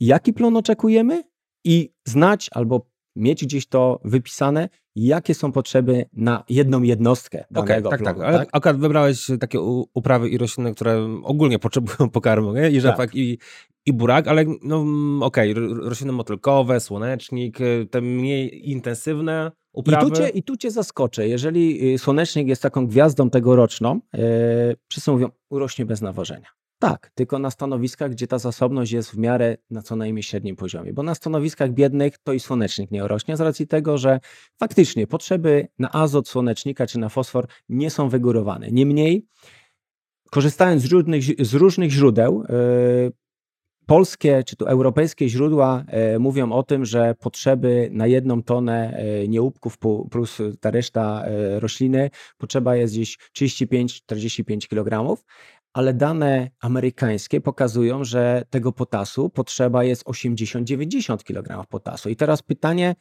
jaki 0.00 0.32
plon 0.32 0.56
oczekujemy 0.56 1.22
i 1.64 1.92
znać 2.04 2.50
albo 2.52 2.86
mieć 3.16 3.44
gdzieś 3.44 3.66
to 3.66 4.00
wypisane, 4.04 4.68
jakie 4.94 5.34
są 5.34 5.52
potrzeby 5.52 6.04
na 6.12 6.44
jedną 6.48 6.82
jednostkę 6.82 7.44
danego 7.50 7.88
okay, 7.88 7.98
tak, 7.98 8.00
plonu, 8.02 8.18
tak, 8.18 8.28
ale 8.28 8.38
tak? 8.38 8.48
akurat 8.52 8.78
wybrałeś 8.78 9.26
takie 9.40 9.60
uprawy 9.94 10.28
i 10.28 10.38
rośliny, 10.38 10.74
które 10.74 11.20
ogólnie 11.22 11.58
potrzebują 11.58 12.10
pokarmu, 12.10 12.54
nie? 12.54 12.70
i 12.70 12.80
rzepak, 12.80 13.10
tak. 13.10 13.14
i, 13.14 13.38
i 13.86 13.92
burak, 13.92 14.28
ale 14.28 14.44
no 14.62 14.76
mm, 14.76 15.22
okej, 15.22 15.52
okay, 15.52 15.64
rośliny 15.74 16.12
motylkowe, 16.12 16.80
słonecznik, 16.80 17.60
y, 17.60 17.88
te 17.90 18.00
mniej 18.00 18.70
intensywne 18.70 19.52
uprawy. 19.72 20.06
I 20.06 20.10
tu, 20.10 20.16
cię, 20.16 20.28
I 20.28 20.42
tu 20.42 20.56
cię 20.56 20.70
zaskoczę, 20.70 21.28
jeżeli 21.28 21.94
y, 21.94 21.98
słonecznik 21.98 22.48
jest 22.48 22.62
taką 22.62 22.86
gwiazdą 22.86 23.30
tegoroczną, 23.30 24.00
yy, 24.12 24.20
wszyscy 24.88 25.10
mówią, 25.10 25.28
urośnie 25.50 25.86
bez 25.86 26.00
nawożenia. 26.00 26.48
Tak, 26.78 27.10
tylko 27.14 27.38
na 27.38 27.50
stanowiskach, 27.50 28.10
gdzie 28.10 28.26
ta 28.26 28.38
zasobność 28.38 28.92
jest 28.92 29.10
w 29.10 29.18
miarę 29.18 29.56
na 29.70 29.82
co 29.82 29.96
najmniej 29.96 30.22
średnim 30.22 30.56
poziomie, 30.56 30.92
bo 30.92 31.02
na 31.02 31.14
stanowiskach 31.14 31.72
biednych 31.72 32.18
to 32.18 32.32
i 32.32 32.40
słonecznik 32.40 32.90
nie 32.90 33.08
rośnie 33.08 33.36
z 33.36 33.40
racji 33.40 33.66
tego, 33.66 33.98
że 33.98 34.20
faktycznie 34.58 35.06
potrzeby 35.06 35.68
na 35.78 35.92
azot 35.92 36.28
słonecznika 36.28 36.86
czy 36.86 36.98
na 36.98 37.08
fosfor 37.08 37.46
nie 37.68 37.90
są 37.90 38.08
wygórowane. 38.08 38.70
Niemniej, 38.70 39.26
korzystając 40.30 40.82
z 40.82 40.92
różnych, 40.92 41.22
z 41.46 41.54
różnych 41.54 41.90
źródeł, 41.90 42.44
yy, 42.48 43.12
polskie 43.86 44.42
czy 44.46 44.56
to 44.56 44.68
europejskie 44.68 45.28
źródła 45.28 45.84
e, 45.86 46.18
mówią 46.18 46.52
o 46.52 46.62
tym, 46.62 46.84
że 46.84 47.14
potrzeby 47.14 47.88
na 47.92 48.06
jedną 48.06 48.42
tonę 48.42 48.96
e, 48.96 49.28
niełubków 49.28 49.78
plus 50.10 50.38
ta 50.60 50.70
reszta 50.70 51.24
e, 51.24 51.60
rośliny 51.60 52.10
potrzeba 52.38 52.76
jest 52.76 52.94
gdzieś 52.94 53.18
35-45 53.38 54.68
kg, 54.68 55.16
ale 55.72 55.94
dane 55.94 56.50
amerykańskie 56.60 57.40
pokazują, 57.40 58.04
że 58.04 58.44
tego 58.50 58.72
potasu 58.72 59.30
potrzeba 59.30 59.84
jest 59.84 60.04
80-90 60.04 61.24
kg 61.24 61.66
potasu. 61.68 62.08
I 62.08 62.16
teraz 62.16 62.42
pytanie, 62.42 62.94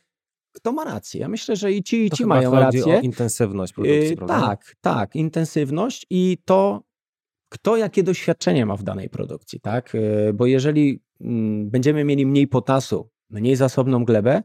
kto 0.53 0.71
ma 0.71 0.83
rację? 0.83 1.21
Ja 1.21 1.27
myślę, 1.27 1.55
że 1.55 1.71
i 1.71 1.83
ci, 1.83 2.05
i 2.05 2.11
ci 2.11 2.25
mają 2.25 2.51
rację. 2.51 2.85
o 2.85 3.01
intensywność 3.01 3.73
produkcji, 3.73 4.09
yy, 4.09 4.17
prawda? 4.17 4.41
Tak, 4.41 4.75
tak, 4.81 5.15
intensywność 5.15 6.05
i 6.09 6.37
to, 6.45 6.81
kto 7.51 7.77
jakie 7.77 8.03
doświadczenie 8.03 8.65
ma 8.65 8.75
w 8.75 8.83
danej 8.83 9.09
produkcji, 9.09 9.59
tak? 9.59 9.93
Yy, 9.93 10.33
bo 10.33 10.45
jeżeli 10.45 11.03
mm, 11.21 11.69
będziemy 11.69 12.03
mieli 12.03 12.25
mniej 12.25 12.47
potasu, 12.47 13.09
mniej 13.29 13.55
zasobną 13.55 14.05
glebę, 14.05 14.41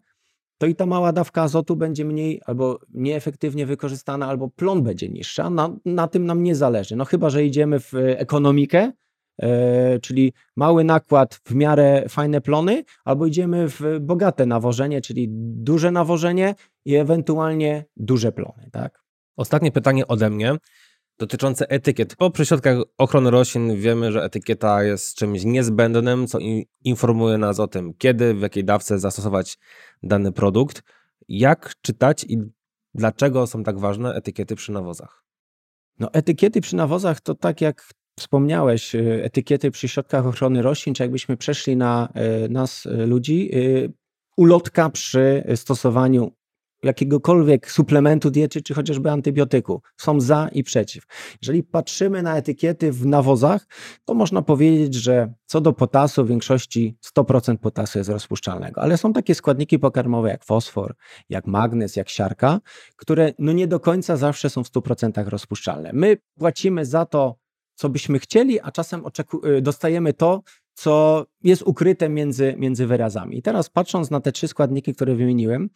to 0.59 0.67
i 0.67 0.75
ta 0.75 0.87
mała 0.87 1.13
dawka 1.13 1.43
azotu 1.43 1.77
będzie 1.77 2.05
mniej 2.05 2.41
albo 2.47 2.79
nieefektywnie 2.95 3.67
wykorzystana, 3.67 4.29
albo 4.29 4.49
plon 4.49 4.83
będzie 4.83 5.09
niższa. 5.09 5.51
Na, 5.51 5.77
na 5.85 6.09
tym 6.09 6.27
nam 6.27 6.43
nie 6.43 6.55
zależy. 6.55 6.97
No 6.97 7.05
chyba, 7.05 7.31
że 7.31 7.45
idziemy 7.45 7.81
w 7.81 7.93
ekonomikę, 7.95 8.93
e, 9.43 9.99
czyli 9.99 10.33
mały 10.57 10.85
nakład, 10.85 11.41
w 11.45 11.55
miarę 11.55 12.05
fajne 12.09 12.41
plony, 12.41 12.85
albo 13.05 13.27
idziemy 13.27 13.69
w 13.69 13.83
bogate 14.01 14.47
nawożenie, 14.47 15.01
czyli 15.01 15.27
duże 15.31 15.91
nawożenie 15.91 16.55
i 16.85 16.95
ewentualnie 16.95 17.85
duże 17.97 18.33
plony, 18.33 18.69
tak? 18.73 19.03
Ostatnie 19.37 19.73
pytanie 19.73 20.07
ode 20.07 20.31
mnie 20.31 20.57
dotyczące 21.19 21.71
etykiet. 21.71 22.17
Po 22.17 22.31
przyśrodkach 22.31 22.79
ochrony 22.99 23.31
roślin 23.31 23.81
wiemy, 23.81 24.13
że 24.13 24.23
etykieta 24.23 24.83
jest 24.83 25.15
czymś 25.15 25.45
niezbędnym, 25.45 26.27
co 26.27 26.39
informuje 26.85 27.39
nas 27.39 27.61
o 27.61 27.69
tym, 27.69 27.95
kiedy, 27.99 28.35
w 28.35 28.41
jakiej 28.41 28.65
dawce 28.65 28.99
zastosować 28.99 29.59
dany 30.03 30.33
produkt. 30.33 30.83
Jak 31.29 31.75
czytać 31.83 32.25
i 32.25 32.39
dlaczego 32.95 33.47
są 33.47 33.63
tak 33.63 33.79
ważne 33.79 34.15
etykiety 34.15 34.55
przy 34.55 34.73
nawozach? 34.73 35.25
No, 35.99 36.13
etykiety 36.13 36.61
przy 36.61 36.77
nawozach 36.77 37.21
to 37.21 37.35
tak 37.35 37.61
jak 37.61 37.89
wspomniałeś, 38.19 38.95
y, 38.95 39.21
etykiety 39.25 39.71
przy 39.71 39.89
środkach 39.89 40.27
ochrony 40.27 40.63
roślin, 40.63 40.95
czy 40.95 41.03
jakbyśmy 41.03 41.37
przeszli 41.37 41.77
na 41.77 42.09
y, 42.45 42.49
nas, 42.49 42.87
y, 42.87 43.07
ludzi, 43.07 43.51
ulotka 44.37 44.91
przy 44.91 45.45
stosowaniu 45.55 46.36
jakiegokolwiek 46.87 47.71
suplementu 47.71 48.31
diety, 48.31 48.63
czy 48.63 48.75
chociażby 48.75 49.11
antybiotyku. 49.11 49.83
Są 49.97 50.21
za 50.21 50.49
i 50.53 50.65
przeciw. 50.65 51.05
Jeżeli 51.43 51.63
patrzymy 51.63 52.23
na 52.23 52.37
etykiety 52.37 52.93
w 52.93 53.07
nawozach, 53.07 53.67
to 54.05 54.15
można 54.15 54.43
powiedzieć, 54.43 54.95
że 54.95 55.33
co 55.47 55.61
do 55.61 55.73
potasu, 55.73 56.25
w 56.25 56.29
większości 56.29 56.97
100% 57.17 57.57
potasu 57.57 57.99
jest 57.99 58.11
rozpuszczalnego, 58.11 58.83
ale 58.83 58.99
są 58.99 59.13
takie 59.13 59.35
składniki 59.35 59.79
pokarmowe 59.79 60.29
jak 60.29 60.45
fosfor, 60.45 60.95
jak 61.29 61.47
magnez, 61.47 61.97
jak 61.97 62.09
siarka, 62.09 62.61
które 62.97 63.33
no 63.39 63.53
nie 63.53 63.67
do 63.67 63.81
końca 63.81 64.17
zawsze 64.17 64.51
są 64.51 64.65
w 64.65 64.69
100% 64.69 65.29
rozpuszczalne. 65.29 65.91
My 65.93 66.17
płacimy 66.39 66.85
za 66.85 67.07
to, 67.07 67.37
co 67.75 67.89
byśmy 67.89 68.19
chcieli, 68.19 68.61
a 68.61 68.73
czasem 68.73 69.03
y, 69.59 69.63
dostajemy 69.63 70.13
to, 70.13 70.43
co 70.77 71.27
jest 71.43 71.63
ukryte 71.63 72.09
między, 72.09 72.55
między 72.59 72.87
wyrazami. 72.87 73.39
I 73.39 73.43
teraz 73.43 73.71
patrząc 73.71 74.11
na 74.11 74.21
te 74.21 74.33
trzy 74.33 74.49
składniki, 74.49 74.95
które 74.95 75.15
wymieniłem, 75.15 75.71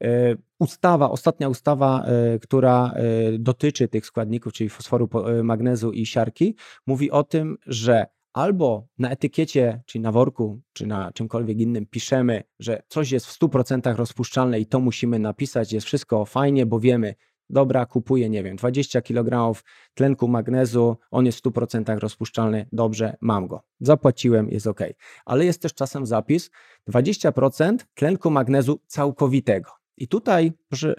e, 0.00 0.36
ustawa, 0.58 1.10
ostatnia 1.10 1.48
ustawa, 1.48 2.04
e, 2.04 2.38
która 2.38 2.92
e, 2.94 3.38
dotyczy 3.38 3.88
tych 3.88 4.06
składników, 4.06 4.52
czyli 4.52 4.70
fosforu, 4.70 5.08
magnezu 5.42 5.92
i 5.92 6.06
siarki, 6.06 6.56
mówi 6.86 7.10
o 7.10 7.24
tym, 7.24 7.56
że 7.66 8.06
albo 8.32 8.86
na 8.98 9.10
etykiecie, 9.10 9.82
czyli 9.86 10.02
na 10.02 10.12
worku, 10.12 10.60
czy 10.72 10.86
na 10.86 11.12
czymkolwiek 11.12 11.60
innym 11.60 11.86
piszemy, 11.86 12.42
że 12.58 12.82
coś 12.88 13.10
jest 13.10 13.26
w 13.26 13.38
100% 13.40 13.96
rozpuszczalne 13.96 14.60
i 14.60 14.66
to 14.66 14.80
musimy 14.80 15.18
napisać, 15.18 15.72
jest 15.72 15.86
wszystko 15.86 16.24
fajnie, 16.24 16.66
bo 16.66 16.80
wiemy, 16.80 17.14
dobra, 17.50 17.86
kupuję, 17.86 18.30
nie 18.30 18.42
wiem, 18.42 18.56
20 18.56 19.02
kg 19.02 19.60
tlenku 19.94 20.28
magnezu, 20.28 20.96
on 21.10 21.26
jest 21.26 21.38
w 21.38 21.42
100% 21.42 21.98
rozpuszczalny, 21.98 22.68
dobrze, 22.72 23.16
mam 23.20 23.46
go. 23.46 23.62
Zapłaciłem, 23.80 24.48
jest 24.48 24.66
ok. 24.66 24.80
Ale 25.24 25.44
jest 25.44 25.62
też 25.62 25.74
czasem 25.74 26.06
zapis 26.06 26.50
20% 26.88 27.76
tlenku 27.94 28.30
magnezu 28.30 28.80
całkowitego. 28.86 29.70
I 29.96 30.08
tutaj, 30.08 30.52
proszę, 30.68 30.94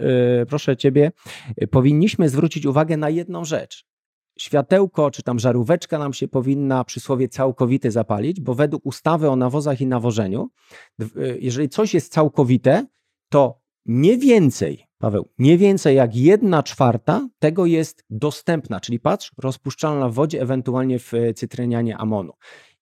proszę 0.49 0.77
Ciebie, 0.77 1.11
yy, 1.57 1.67
powinniśmy 1.67 2.29
zwrócić 2.29 2.65
uwagę 2.65 2.97
na 2.97 3.09
jedną 3.09 3.45
rzecz. 3.45 3.85
Światełko, 4.39 5.11
czy 5.11 5.23
tam 5.23 5.39
żaróweczka 5.39 5.99
nam 5.99 6.13
się 6.13 6.27
powinna 6.27 6.83
przysłowie 6.83 7.29
całkowite 7.29 7.91
zapalić, 7.91 8.41
bo 8.41 8.55
według 8.55 8.85
ustawy 8.85 9.29
o 9.29 9.35
nawozach 9.35 9.81
i 9.81 9.87
nawożeniu, 9.87 10.49
yy, 10.99 11.37
jeżeli 11.41 11.69
coś 11.69 11.93
jest 11.93 12.13
całkowite, 12.13 12.85
to 13.29 13.61
nie 13.85 14.17
więcej 14.17 14.86
Paweł, 14.99 15.29
nie 15.39 15.57
więcej 15.57 15.95
jak 15.95 16.15
jedna 16.15 16.63
czwarta 16.63 17.29
tego 17.39 17.65
jest 17.65 18.05
dostępna, 18.09 18.79
czyli 18.79 18.99
patrz, 18.99 19.31
rozpuszczalna 19.37 20.09
w 20.09 20.13
wodzie, 20.13 20.41
ewentualnie 20.41 20.99
w 20.99 21.13
e, 21.13 21.33
cytrynianie 21.33 21.97
amonu. 21.97 22.33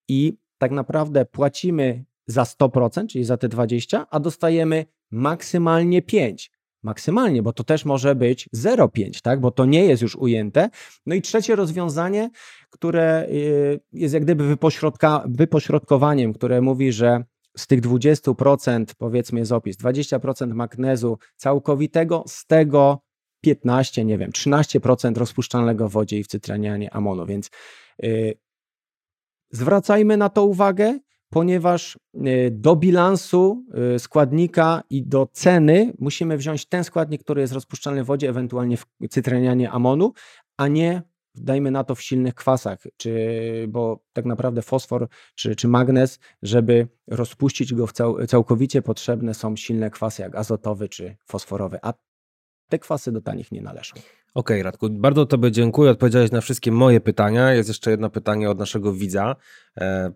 I 0.08 0.38
tak 0.58 0.72
naprawdę 0.72 1.26
płacimy 1.26 2.06
za 2.28 2.44
100%, 2.44 3.08
czyli 3.08 3.24
za 3.24 3.38
te 3.38 3.50
20, 3.50 4.06
a 4.10 4.20
dostajemy 4.20 4.86
maksymalnie 5.12 6.02
5. 6.02 6.52
Maksymalnie, 6.84 7.44
bo 7.44 7.54
to 7.54 7.64
też 7.64 7.86
może 7.86 8.16
być 8.16 8.50
0,5, 8.56 9.22
tak? 9.22 9.40
bo 9.40 9.52
to 9.52 9.66
nie 9.66 9.86
jest 9.86 10.02
już 10.02 10.16
ujęte. 10.16 10.70
No 11.06 11.16
i 11.16 11.22
trzecie 11.22 11.56
rozwiązanie, 11.56 12.30
które 12.70 13.04
e, 13.04 13.28
jest 13.94 14.14
jak 14.14 14.24
gdyby 14.24 14.48
wypośrodka, 14.48 15.24
wypośrodkowaniem, 15.28 16.34
które 16.34 16.62
mówi, 16.62 16.92
że 16.92 17.24
z 17.58 17.68
tych 17.68 17.82
20% 17.82 18.86
powiedzmy 18.98 19.40
jest 19.40 19.52
opis, 19.52 19.78
20% 19.78 20.54
magnezu 20.54 21.18
całkowitego, 21.36 22.24
z 22.28 22.46
tego 22.46 23.00
15, 23.42 24.06
nie 24.06 24.18
wiem, 24.18 24.32
13% 24.32 25.18
rozpuszczalnego 25.18 25.90
w 25.90 25.92
wodzie 25.92 26.20
i 26.20 26.24
w 26.24 26.28
cytranianie 26.28 26.94
amonu, 26.94 27.26
więc 27.26 27.50
yy, 28.00 28.34
zwracajmy 29.52 30.18
na 30.18 30.30
to 30.30 30.46
uwagę, 30.46 31.00
ponieważ 31.30 32.00
yy, 32.14 32.52
do 32.52 32.76
bilansu 32.76 33.66
yy, 33.74 34.00
składnika 34.00 34.84
i 34.90 35.04
do 35.04 35.28
ceny 35.34 35.94
musimy 36.00 36.38
wziąć 36.38 36.66
ten 36.66 36.84
składnik, 36.84 37.24
który 37.24 37.42
jest 37.42 37.54
rozpuszczalny 37.54 38.04
w 38.04 38.08
wodzie, 38.08 38.30
ewentualnie 38.30 38.78
w 38.78 38.86
cytranianie 39.10 39.72
amonu, 39.72 40.14
a 40.58 40.68
nie 40.68 41.02
dajmy 41.38 41.72
na 41.72 41.84
to 41.84 41.96
w 41.96 42.02
silnych 42.02 42.36
kwasach, 42.36 42.80
czy, 42.98 43.66
bo 43.70 44.04
tak 44.14 44.26
naprawdę 44.26 44.62
fosfor 44.62 45.08
czy, 45.36 45.56
czy 45.56 45.68
magnez, 45.68 46.20
żeby 46.44 46.88
rozpuścić 47.08 47.74
go 47.74 47.88
w 47.88 47.92
cał, 47.92 48.26
całkowicie 48.28 48.82
potrzebne 48.82 49.34
są 49.34 49.56
silne 49.56 49.90
kwasy 49.90 50.22
jak 50.22 50.36
azotowy 50.36 50.90
czy 50.90 51.16
fosforowy, 51.26 51.80
a 51.82 51.94
te 52.70 52.80
kwasy 52.80 53.12
do 53.12 53.22
tanich 53.22 53.52
nie 53.52 53.62
należą. 53.62 53.94
Okej, 53.96 54.06
okay, 54.34 54.64
Radku, 54.64 54.90
bardzo 54.90 55.26
Tobie 55.26 55.52
dziękuję. 55.52 55.92
Odpowiedziałeś 55.92 56.32
na 56.32 56.42
wszystkie 56.42 56.72
moje 56.72 57.02
pytania. 57.02 57.54
Jest 57.54 57.70
jeszcze 57.70 57.92
jedno 57.92 58.10
pytanie 58.10 58.50
od 58.50 58.60
naszego 58.60 58.94
widza. 58.94 59.36
E, 59.78 60.12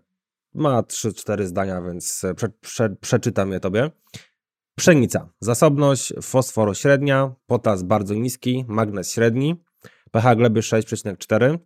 ma 0.54 0.82
3-4 0.82 1.44
zdania, 1.44 1.82
więc 1.82 2.22
prze, 2.36 2.48
prze, 2.60 2.90
przeczytam 3.00 3.52
je 3.52 3.60
Tobie. 3.60 3.90
Pszenica. 4.76 5.28
Zasobność 5.40 6.12
fosforu 6.22 6.74
średnia, 6.74 7.34
potas 7.46 7.82
bardzo 7.82 8.14
niski, 8.14 8.64
magnez 8.68 9.12
średni 9.12 9.56
pH 10.10 10.36
gleby 10.36 10.60
6,4, 10.60 11.58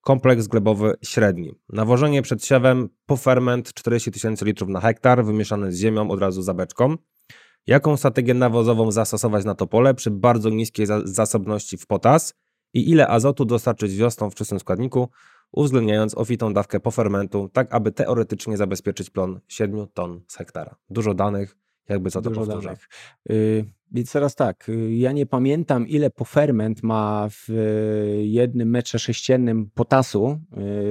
kompleks 0.00 0.46
glebowy 0.46 0.94
średni. 1.02 1.54
Nawożenie 1.68 2.22
przed 2.22 2.44
siewem, 2.44 2.88
poferment 3.06 3.72
40 3.72 4.10
tysięcy 4.10 4.44
litrów 4.44 4.68
na 4.68 4.80
hektar, 4.80 5.24
wymieszany 5.24 5.72
z 5.72 5.78
ziemią 5.78 6.10
od 6.10 6.20
razu 6.20 6.42
za 6.42 6.54
beczką. 6.54 6.96
Jaką 7.66 7.96
strategię 7.96 8.34
nawozową 8.34 8.92
zastosować 8.92 9.44
na 9.44 9.54
to 9.54 9.66
pole 9.66 9.94
przy 9.94 10.10
bardzo 10.10 10.50
niskiej 10.50 10.86
zasobności 11.04 11.76
w 11.76 11.86
potas 11.86 12.34
i 12.74 12.90
ile 12.90 13.08
azotu 13.08 13.44
dostarczyć 13.44 13.96
wiosną 13.96 14.30
w 14.30 14.34
czystym 14.34 14.60
składniku, 14.60 15.08
uwzględniając 15.52 16.18
ofitą 16.18 16.52
dawkę 16.52 16.80
pofermentu, 16.80 17.48
tak 17.52 17.74
aby 17.74 17.92
teoretycznie 17.92 18.56
zabezpieczyć 18.56 19.10
plon 19.10 19.40
7 19.48 19.86
ton 19.94 20.20
z 20.28 20.36
hektara. 20.36 20.76
Dużo 20.90 21.14
danych, 21.14 21.56
jakby 21.90 22.10
co 22.10 22.22
to 22.22 22.30
Dużo. 22.30 22.70
Yy, 23.28 23.64
więc 23.92 24.12
teraz 24.12 24.34
tak, 24.34 24.68
y, 24.68 24.94
ja 24.94 25.12
nie 25.12 25.26
pamiętam 25.26 25.88
ile 25.88 26.10
poferment 26.10 26.82
ma 26.82 27.28
w 27.30 27.50
y, 27.50 28.26
jednym 28.26 28.70
metrze 28.70 28.98
sześciennym 28.98 29.70
potasu. 29.74 30.40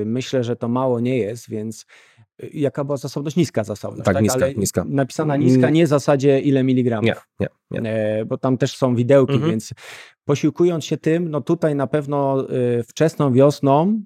Myślę, 0.05 0.43
że 0.43 0.55
to 0.55 0.67
mało 0.67 0.99
nie 0.99 1.17
jest, 1.17 1.49
więc 1.49 1.85
y, 2.43 2.49
jaka 2.53 2.83
była 2.83 2.97
zasobność? 2.97 3.35
Niska 3.35 3.63
zasobność. 3.63 4.05
Tak, 4.05 4.13
tak? 4.13 4.23
niska, 4.23 4.45
Ale 4.45 4.55
niska. 4.55 4.85
Napisana 4.87 5.37
niska, 5.37 5.69
nie 5.69 5.85
w 5.85 5.89
zasadzie 5.89 6.39
ile 6.39 6.63
miligramów. 6.63 7.27
Nie, 7.39 7.47
nie, 7.71 7.81
nie. 7.81 7.91
E, 7.91 8.25
bo 8.25 8.37
tam 8.37 8.57
też 8.57 8.77
są 8.77 8.95
widełki, 8.95 9.33
mhm. 9.33 9.51
więc 9.51 9.73
posiłkując 10.25 10.85
się 10.85 10.97
tym, 10.97 11.29
no 11.29 11.41
tutaj 11.41 11.75
na 11.75 11.87
pewno 11.87 12.47
wczesną 12.87 13.33
wiosną, 13.33 14.01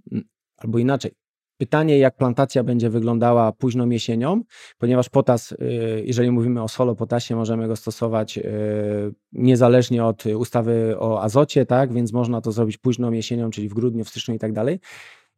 albo 0.57 0.79
inaczej, 0.79 1.11
Pytanie, 1.57 1.97
jak 1.97 2.15
plantacja 2.15 2.63
będzie 2.63 2.89
wyglądała 2.89 3.51
późną 3.51 3.89
jesienią, 3.89 4.41
ponieważ 4.77 5.09
potas, 5.09 5.51
y, 5.51 5.57
jeżeli 6.05 6.31
mówimy 6.31 6.63
o 6.63 6.67
solo 6.67 6.95
potasie, 6.95 7.35
możemy 7.35 7.67
go 7.67 7.75
stosować 7.75 8.37
y, 8.37 8.43
niezależnie 9.31 10.05
od 10.05 10.25
ustawy 10.25 10.95
o 10.99 11.21
azocie, 11.21 11.65
tak, 11.65 11.93
więc 11.93 12.13
można 12.13 12.41
to 12.41 12.51
zrobić 12.51 12.77
późną 12.77 13.11
jesienią, 13.11 13.49
czyli 13.49 13.69
w 13.69 13.73
grudniu, 13.73 14.03
w 14.03 14.09
styczniu 14.09 14.35
i 14.35 14.39
tak 14.39 14.53
dalej. 14.53 14.79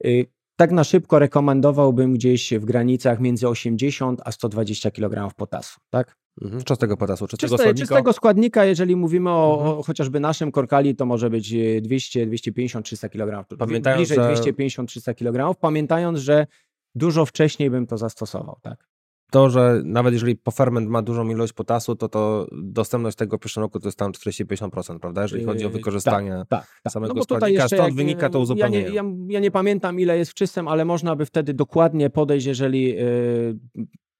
Y, 0.05 0.25
tak 0.55 0.71
na 0.71 0.83
szybko 0.83 1.19
rekomendowałbym 1.19 2.13
gdzieś 2.13 2.53
w 2.53 2.65
granicach 2.65 3.19
między 3.19 3.49
80 3.49 4.21
a 4.25 4.31
120 4.31 4.91
kg 4.91 5.35
potasu, 5.35 5.79
tak? 5.89 6.17
Mhm. 6.41 6.63
Czystego 6.63 6.97
potasu, 6.97 7.27
czystego 7.27 7.49
Czyste, 7.49 7.63
składnika? 7.63 7.87
Czystego 7.87 8.13
składnika, 8.13 8.65
jeżeli 8.65 8.95
mówimy 8.95 9.29
o, 9.29 9.57
mhm. 9.59 9.79
o, 9.79 9.83
chociażby 9.83 10.19
naszym 10.19 10.51
korkali, 10.51 10.95
to 10.95 11.05
może 11.05 11.29
być 11.29 11.53
200, 11.81 12.25
250, 12.25 12.85
300 12.85 13.09
kg. 13.09 13.57
Pamiętając, 13.57 13.99
Bliżej 13.99 14.17
że... 14.17 14.23
250, 14.23 14.89
300 14.89 15.13
kg, 15.13 15.59
pamiętając, 15.59 16.19
że 16.19 16.47
dużo 16.95 17.25
wcześniej 17.25 17.69
bym 17.69 17.87
to 17.87 17.97
zastosował, 17.97 18.57
tak? 18.61 18.85
To, 19.31 19.49
że 19.49 19.81
nawet 19.85 20.13
jeżeli 20.13 20.35
poferment 20.35 20.89
ma 20.89 21.01
dużą 21.01 21.29
ilość 21.29 21.53
potasu, 21.53 21.95
to 21.95 22.09
to 22.09 22.47
dostępność 22.51 23.17
tego 23.17 23.37
w 23.37 23.39
pierwszym 23.39 23.63
roku 23.63 23.79
to 23.79 23.87
jest 23.87 23.97
tam 23.97 24.11
40-50%, 24.11 24.99
prawda? 24.99 25.21
Jeżeli 25.21 25.45
chodzi 25.45 25.65
o 25.65 25.67
yy, 25.67 25.73
wykorzystanie 25.73 26.31
tak, 26.31 26.47
tak, 26.49 26.67
tak. 26.83 26.93
samego 26.93 27.13
no 27.13 27.23
składnika, 27.23 27.67
stąd 27.67 27.81
jak, 27.81 27.93
wynika 27.93 28.29
to 28.29 28.39
uzupełnienie. 28.39 28.83
Ja 28.83 28.89
nie, 28.89 28.95
ja, 28.95 29.03
ja 29.27 29.39
nie, 29.39 29.51
pamiętam 29.51 29.99
ile 29.99 30.17
jest 30.17 30.31
w 30.31 30.33
czystym, 30.33 30.67
ale 30.67 30.85
można 30.85 31.15
by 31.15 31.25
wtedy 31.25 31.53
dokładnie 31.53 32.09
podejść, 32.09 32.45
jeżeli 32.45 32.83
yy, 32.83 33.59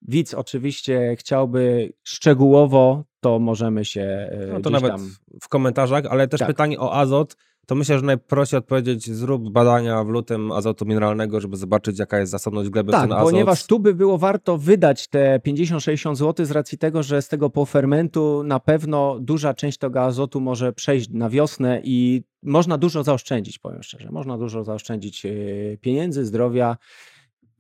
widz 0.01 0.33
oczywiście 0.33 1.15
chciałby 1.19 1.93
szczegółowo, 2.03 3.03
to 3.19 3.39
możemy 3.39 3.85
się 3.85 4.01
e, 4.01 4.49
no 4.53 4.59
to 4.59 4.69
nawet 4.69 4.91
tam... 4.91 5.09
w 5.41 5.49
komentarzach, 5.49 6.05
ale 6.05 6.27
też 6.27 6.39
tak. 6.39 6.47
pytanie 6.47 6.79
o 6.79 6.93
azot, 6.93 7.35
to 7.65 7.75
myślę, 7.75 7.99
że 7.99 8.05
najprościej 8.05 8.57
odpowiedzieć, 8.57 9.11
zrób 9.11 9.49
badania 9.51 10.03
w 10.03 10.07
lutym 10.07 10.51
azotu 10.51 10.85
mineralnego, 10.85 11.41
żeby 11.41 11.57
zobaczyć, 11.57 11.99
jaka 11.99 12.19
jest 12.19 12.31
zasobność 12.31 12.69
gleby 12.69 12.91
tak, 12.91 13.09
ten 13.09 13.19
ponieważ 13.19 13.65
tu 13.65 13.79
by 13.79 13.93
było 13.93 14.17
warto 14.17 14.57
wydać 14.57 15.07
te 15.07 15.39
50-60 15.47 16.15
zł 16.15 16.45
z 16.45 16.51
racji 16.51 16.77
tego, 16.77 17.03
że 17.03 17.21
z 17.21 17.27
tego 17.27 17.49
pofermentu 17.49 18.43
na 18.43 18.59
pewno 18.59 19.17
duża 19.19 19.53
część 19.53 19.77
tego 19.77 20.01
azotu 20.01 20.41
może 20.41 20.73
przejść 20.73 21.09
na 21.09 21.29
wiosnę 21.29 21.81
i 21.83 22.23
można 22.43 22.77
dużo 22.77 23.03
zaoszczędzić, 23.03 23.59
powiem 23.59 23.83
szczerze. 23.83 24.11
Można 24.11 24.37
dużo 24.37 24.63
zaoszczędzić 24.63 25.25
y, 25.25 25.77
pieniędzy, 25.81 26.25
zdrowia, 26.25 26.77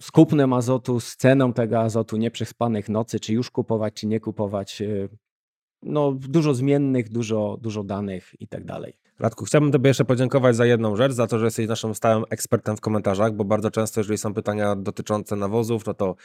z 0.01 0.11
kupnem 0.11 0.53
azotu, 0.53 0.99
z 0.99 1.15
ceną 1.15 1.53
tego 1.53 1.79
azotu, 1.79 2.17
nieprzespanych 2.17 2.89
nocy, 2.89 3.19
czy 3.19 3.33
już 3.33 3.51
kupować, 3.51 3.93
czy 3.93 4.07
nie 4.07 4.19
kupować. 4.19 4.81
Y, 4.81 5.09
no, 5.83 6.11
dużo 6.11 6.53
zmiennych, 6.53 7.09
dużo, 7.09 7.57
dużo 7.61 7.83
danych 7.83 8.31
i 8.39 8.47
tak 8.47 8.65
dalej. 8.65 8.93
Radku, 9.19 9.45
chciałbym 9.45 9.71
Tobie 9.71 9.87
jeszcze 9.87 10.05
podziękować 10.05 10.55
za 10.55 10.65
jedną 10.65 10.95
rzecz, 10.95 11.11
za 11.11 11.27
to, 11.27 11.39
że 11.39 11.45
jesteś 11.45 11.67
naszym 11.67 11.95
stałym 11.95 12.23
ekspertem 12.29 12.77
w 12.77 12.81
komentarzach, 12.81 13.33
bo 13.33 13.45
bardzo 13.45 13.71
często, 13.71 13.99
jeżeli 13.99 14.17
są 14.17 14.33
pytania 14.33 14.75
dotyczące 14.75 15.35
nawozów, 15.35 15.85
no 15.85 15.93
to 15.93 16.15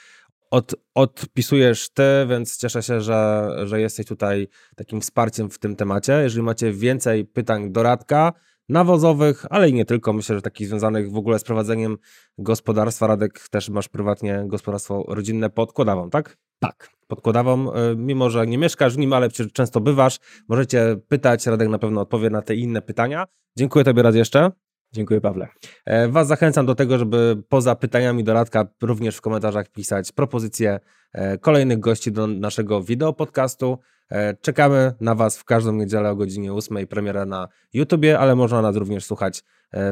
od, 0.51 0.75
odpisujesz 0.95 1.89
Ty, 1.89 2.03
więc 2.29 2.57
cieszę 2.57 2.83
się, 2.83 3.01
że, 3.01 3.51
że 3.65 3.81
jesteś 3.81 4.07
tutaj 4.07 4.49
takim 4.77 5.01
wsparciem 5.01 5.51
w 5.51 5.59
tym 5.59 5.77
temacie. 5.77 6.13
Jeżeli 6.13 6.43
macie 6.43 6.73
więcej 6.73 7.25
pytań 7.25 7.73
do 7.73 7.83
Radka, 7.83 8.33
nawozowych, 8.71 9.47
ale 9.51 9.69
i 9.69 9.73
nie 9.73 9.85
tylko. 9.85 10.13
Myślę, 10.13 10.37
że 10.37 10.43
takich 10.43 10.69
związanych 10.69 11.11
w 11.11 11.17
ogóle 11.17 11.39
z 11.39 11.45
prowadzeniem 11.45 11.97
gospodarstwa. 12.39 13.07
Radek, 13.07 13.49
też 13.49 13.69
masz 13.69 13.89
prywatnie 13.89 14.45
gospodarstwo 14.47 15.05
rodzinne 15.09 15.51
pod 15.51 15.73
Kłodawą, 15.73 16.11
tak? 16.11 16.37
Tak. 16.59 16.91
Pod 17.07 17.21
Kłodawą, 17.21 17.73
e, 17.73 17.97
mimo 17.97 18.31
że 18.31 18.47
nie 18.47 18.59
mieszkasz 18.59 18.95
w 18.95 18.99
nim, 18.99 19.13
ale 19.13 19.29
często 19.31 19.81
bywasz, 19.81 20.19
możecie 20.49 20.97
pytać, 21.09 21.47
Radek 21.47 21.69
na 21.69 21.79
pewno 21.79 22.01
odpowie 22.01 22.31
na 22.31 22.43
te 22.43 22.55
inne 22.55 22.83
pytania. 22.83 23.27
Dziękuję 23.59 23.85
Tobie 23.85 24.03
raz 24.03 24.15
jeszcze. 24.15 24.51
Dziękuję, 24.93 25.21
Pawle. 25.21 25.49
E, 25.87 26.09
was 26.09 26.27
zachęcam 26.27 26.67
do 26.67 26.75
tego, 26.75 26.99
żeby 26.99 27.43
poza 27.49 27.75
pytaniami 27.75 28.25
do 28.25 28.35
Radka 28.35 28.69
również 28.83 29.17
w 29.17 29.21
komentarzach 29.21 29.69
pisać 29.69 30.13
propozycje 30.13 30.81
e, 31.13 31.39
kolejnych 31.39 31.81
gości 31.81 32.13
do 32.13 32.27
naszego 32.27 32.83
wideo 32.83 33.13
podcastu. 33.13 33.79
E, 34.11 34.35
czekamy 34.35 34.93
na 35.01 35.15
Was 35.15 35.39
w 35.39 35.45
każdą 35.45 35.73
niedzielę 35.73 36.11
o 36.11 36.17
godzinie 36.17 36.53
8 36.53 36.87
premiera 36.87 37.27
na 37.27 37.49
YouTubie, 37.73 38.19
ale 38.19 38.37
można 38.37 38.63
nas 38.63 38.77
również 38.77 39.05
słuchać 39.05 39.43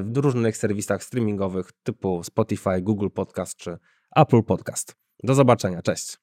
w 0.02 0.16
różnych 0.16 0.56
serwisach 0.56 1.04
streamingowych 1.04 1.72
typu 1.82 2.24
Spotify, 2.24 2.82
Google 2.82 3.08
Podcast 3.14 3.56
czy 3.56 3.78
Apple 4.16 4.42
Podcast. 4.42 4.96
Do 5.22 5.34
zobaczenia, 5.34 5.82
cześć. 5.82 6.18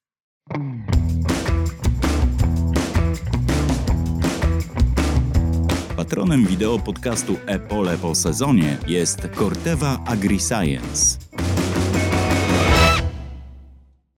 Patronem 5.98 6.46
wideo 6.46 6.80
podcastu 6.80 7.36
Epole 7.46 7.98
po 7.98 8.16
sezonie 8.16 8.78
jest 8.88 9.30
Corteva 9.36 10.00
AgriScience. 10.06 11.18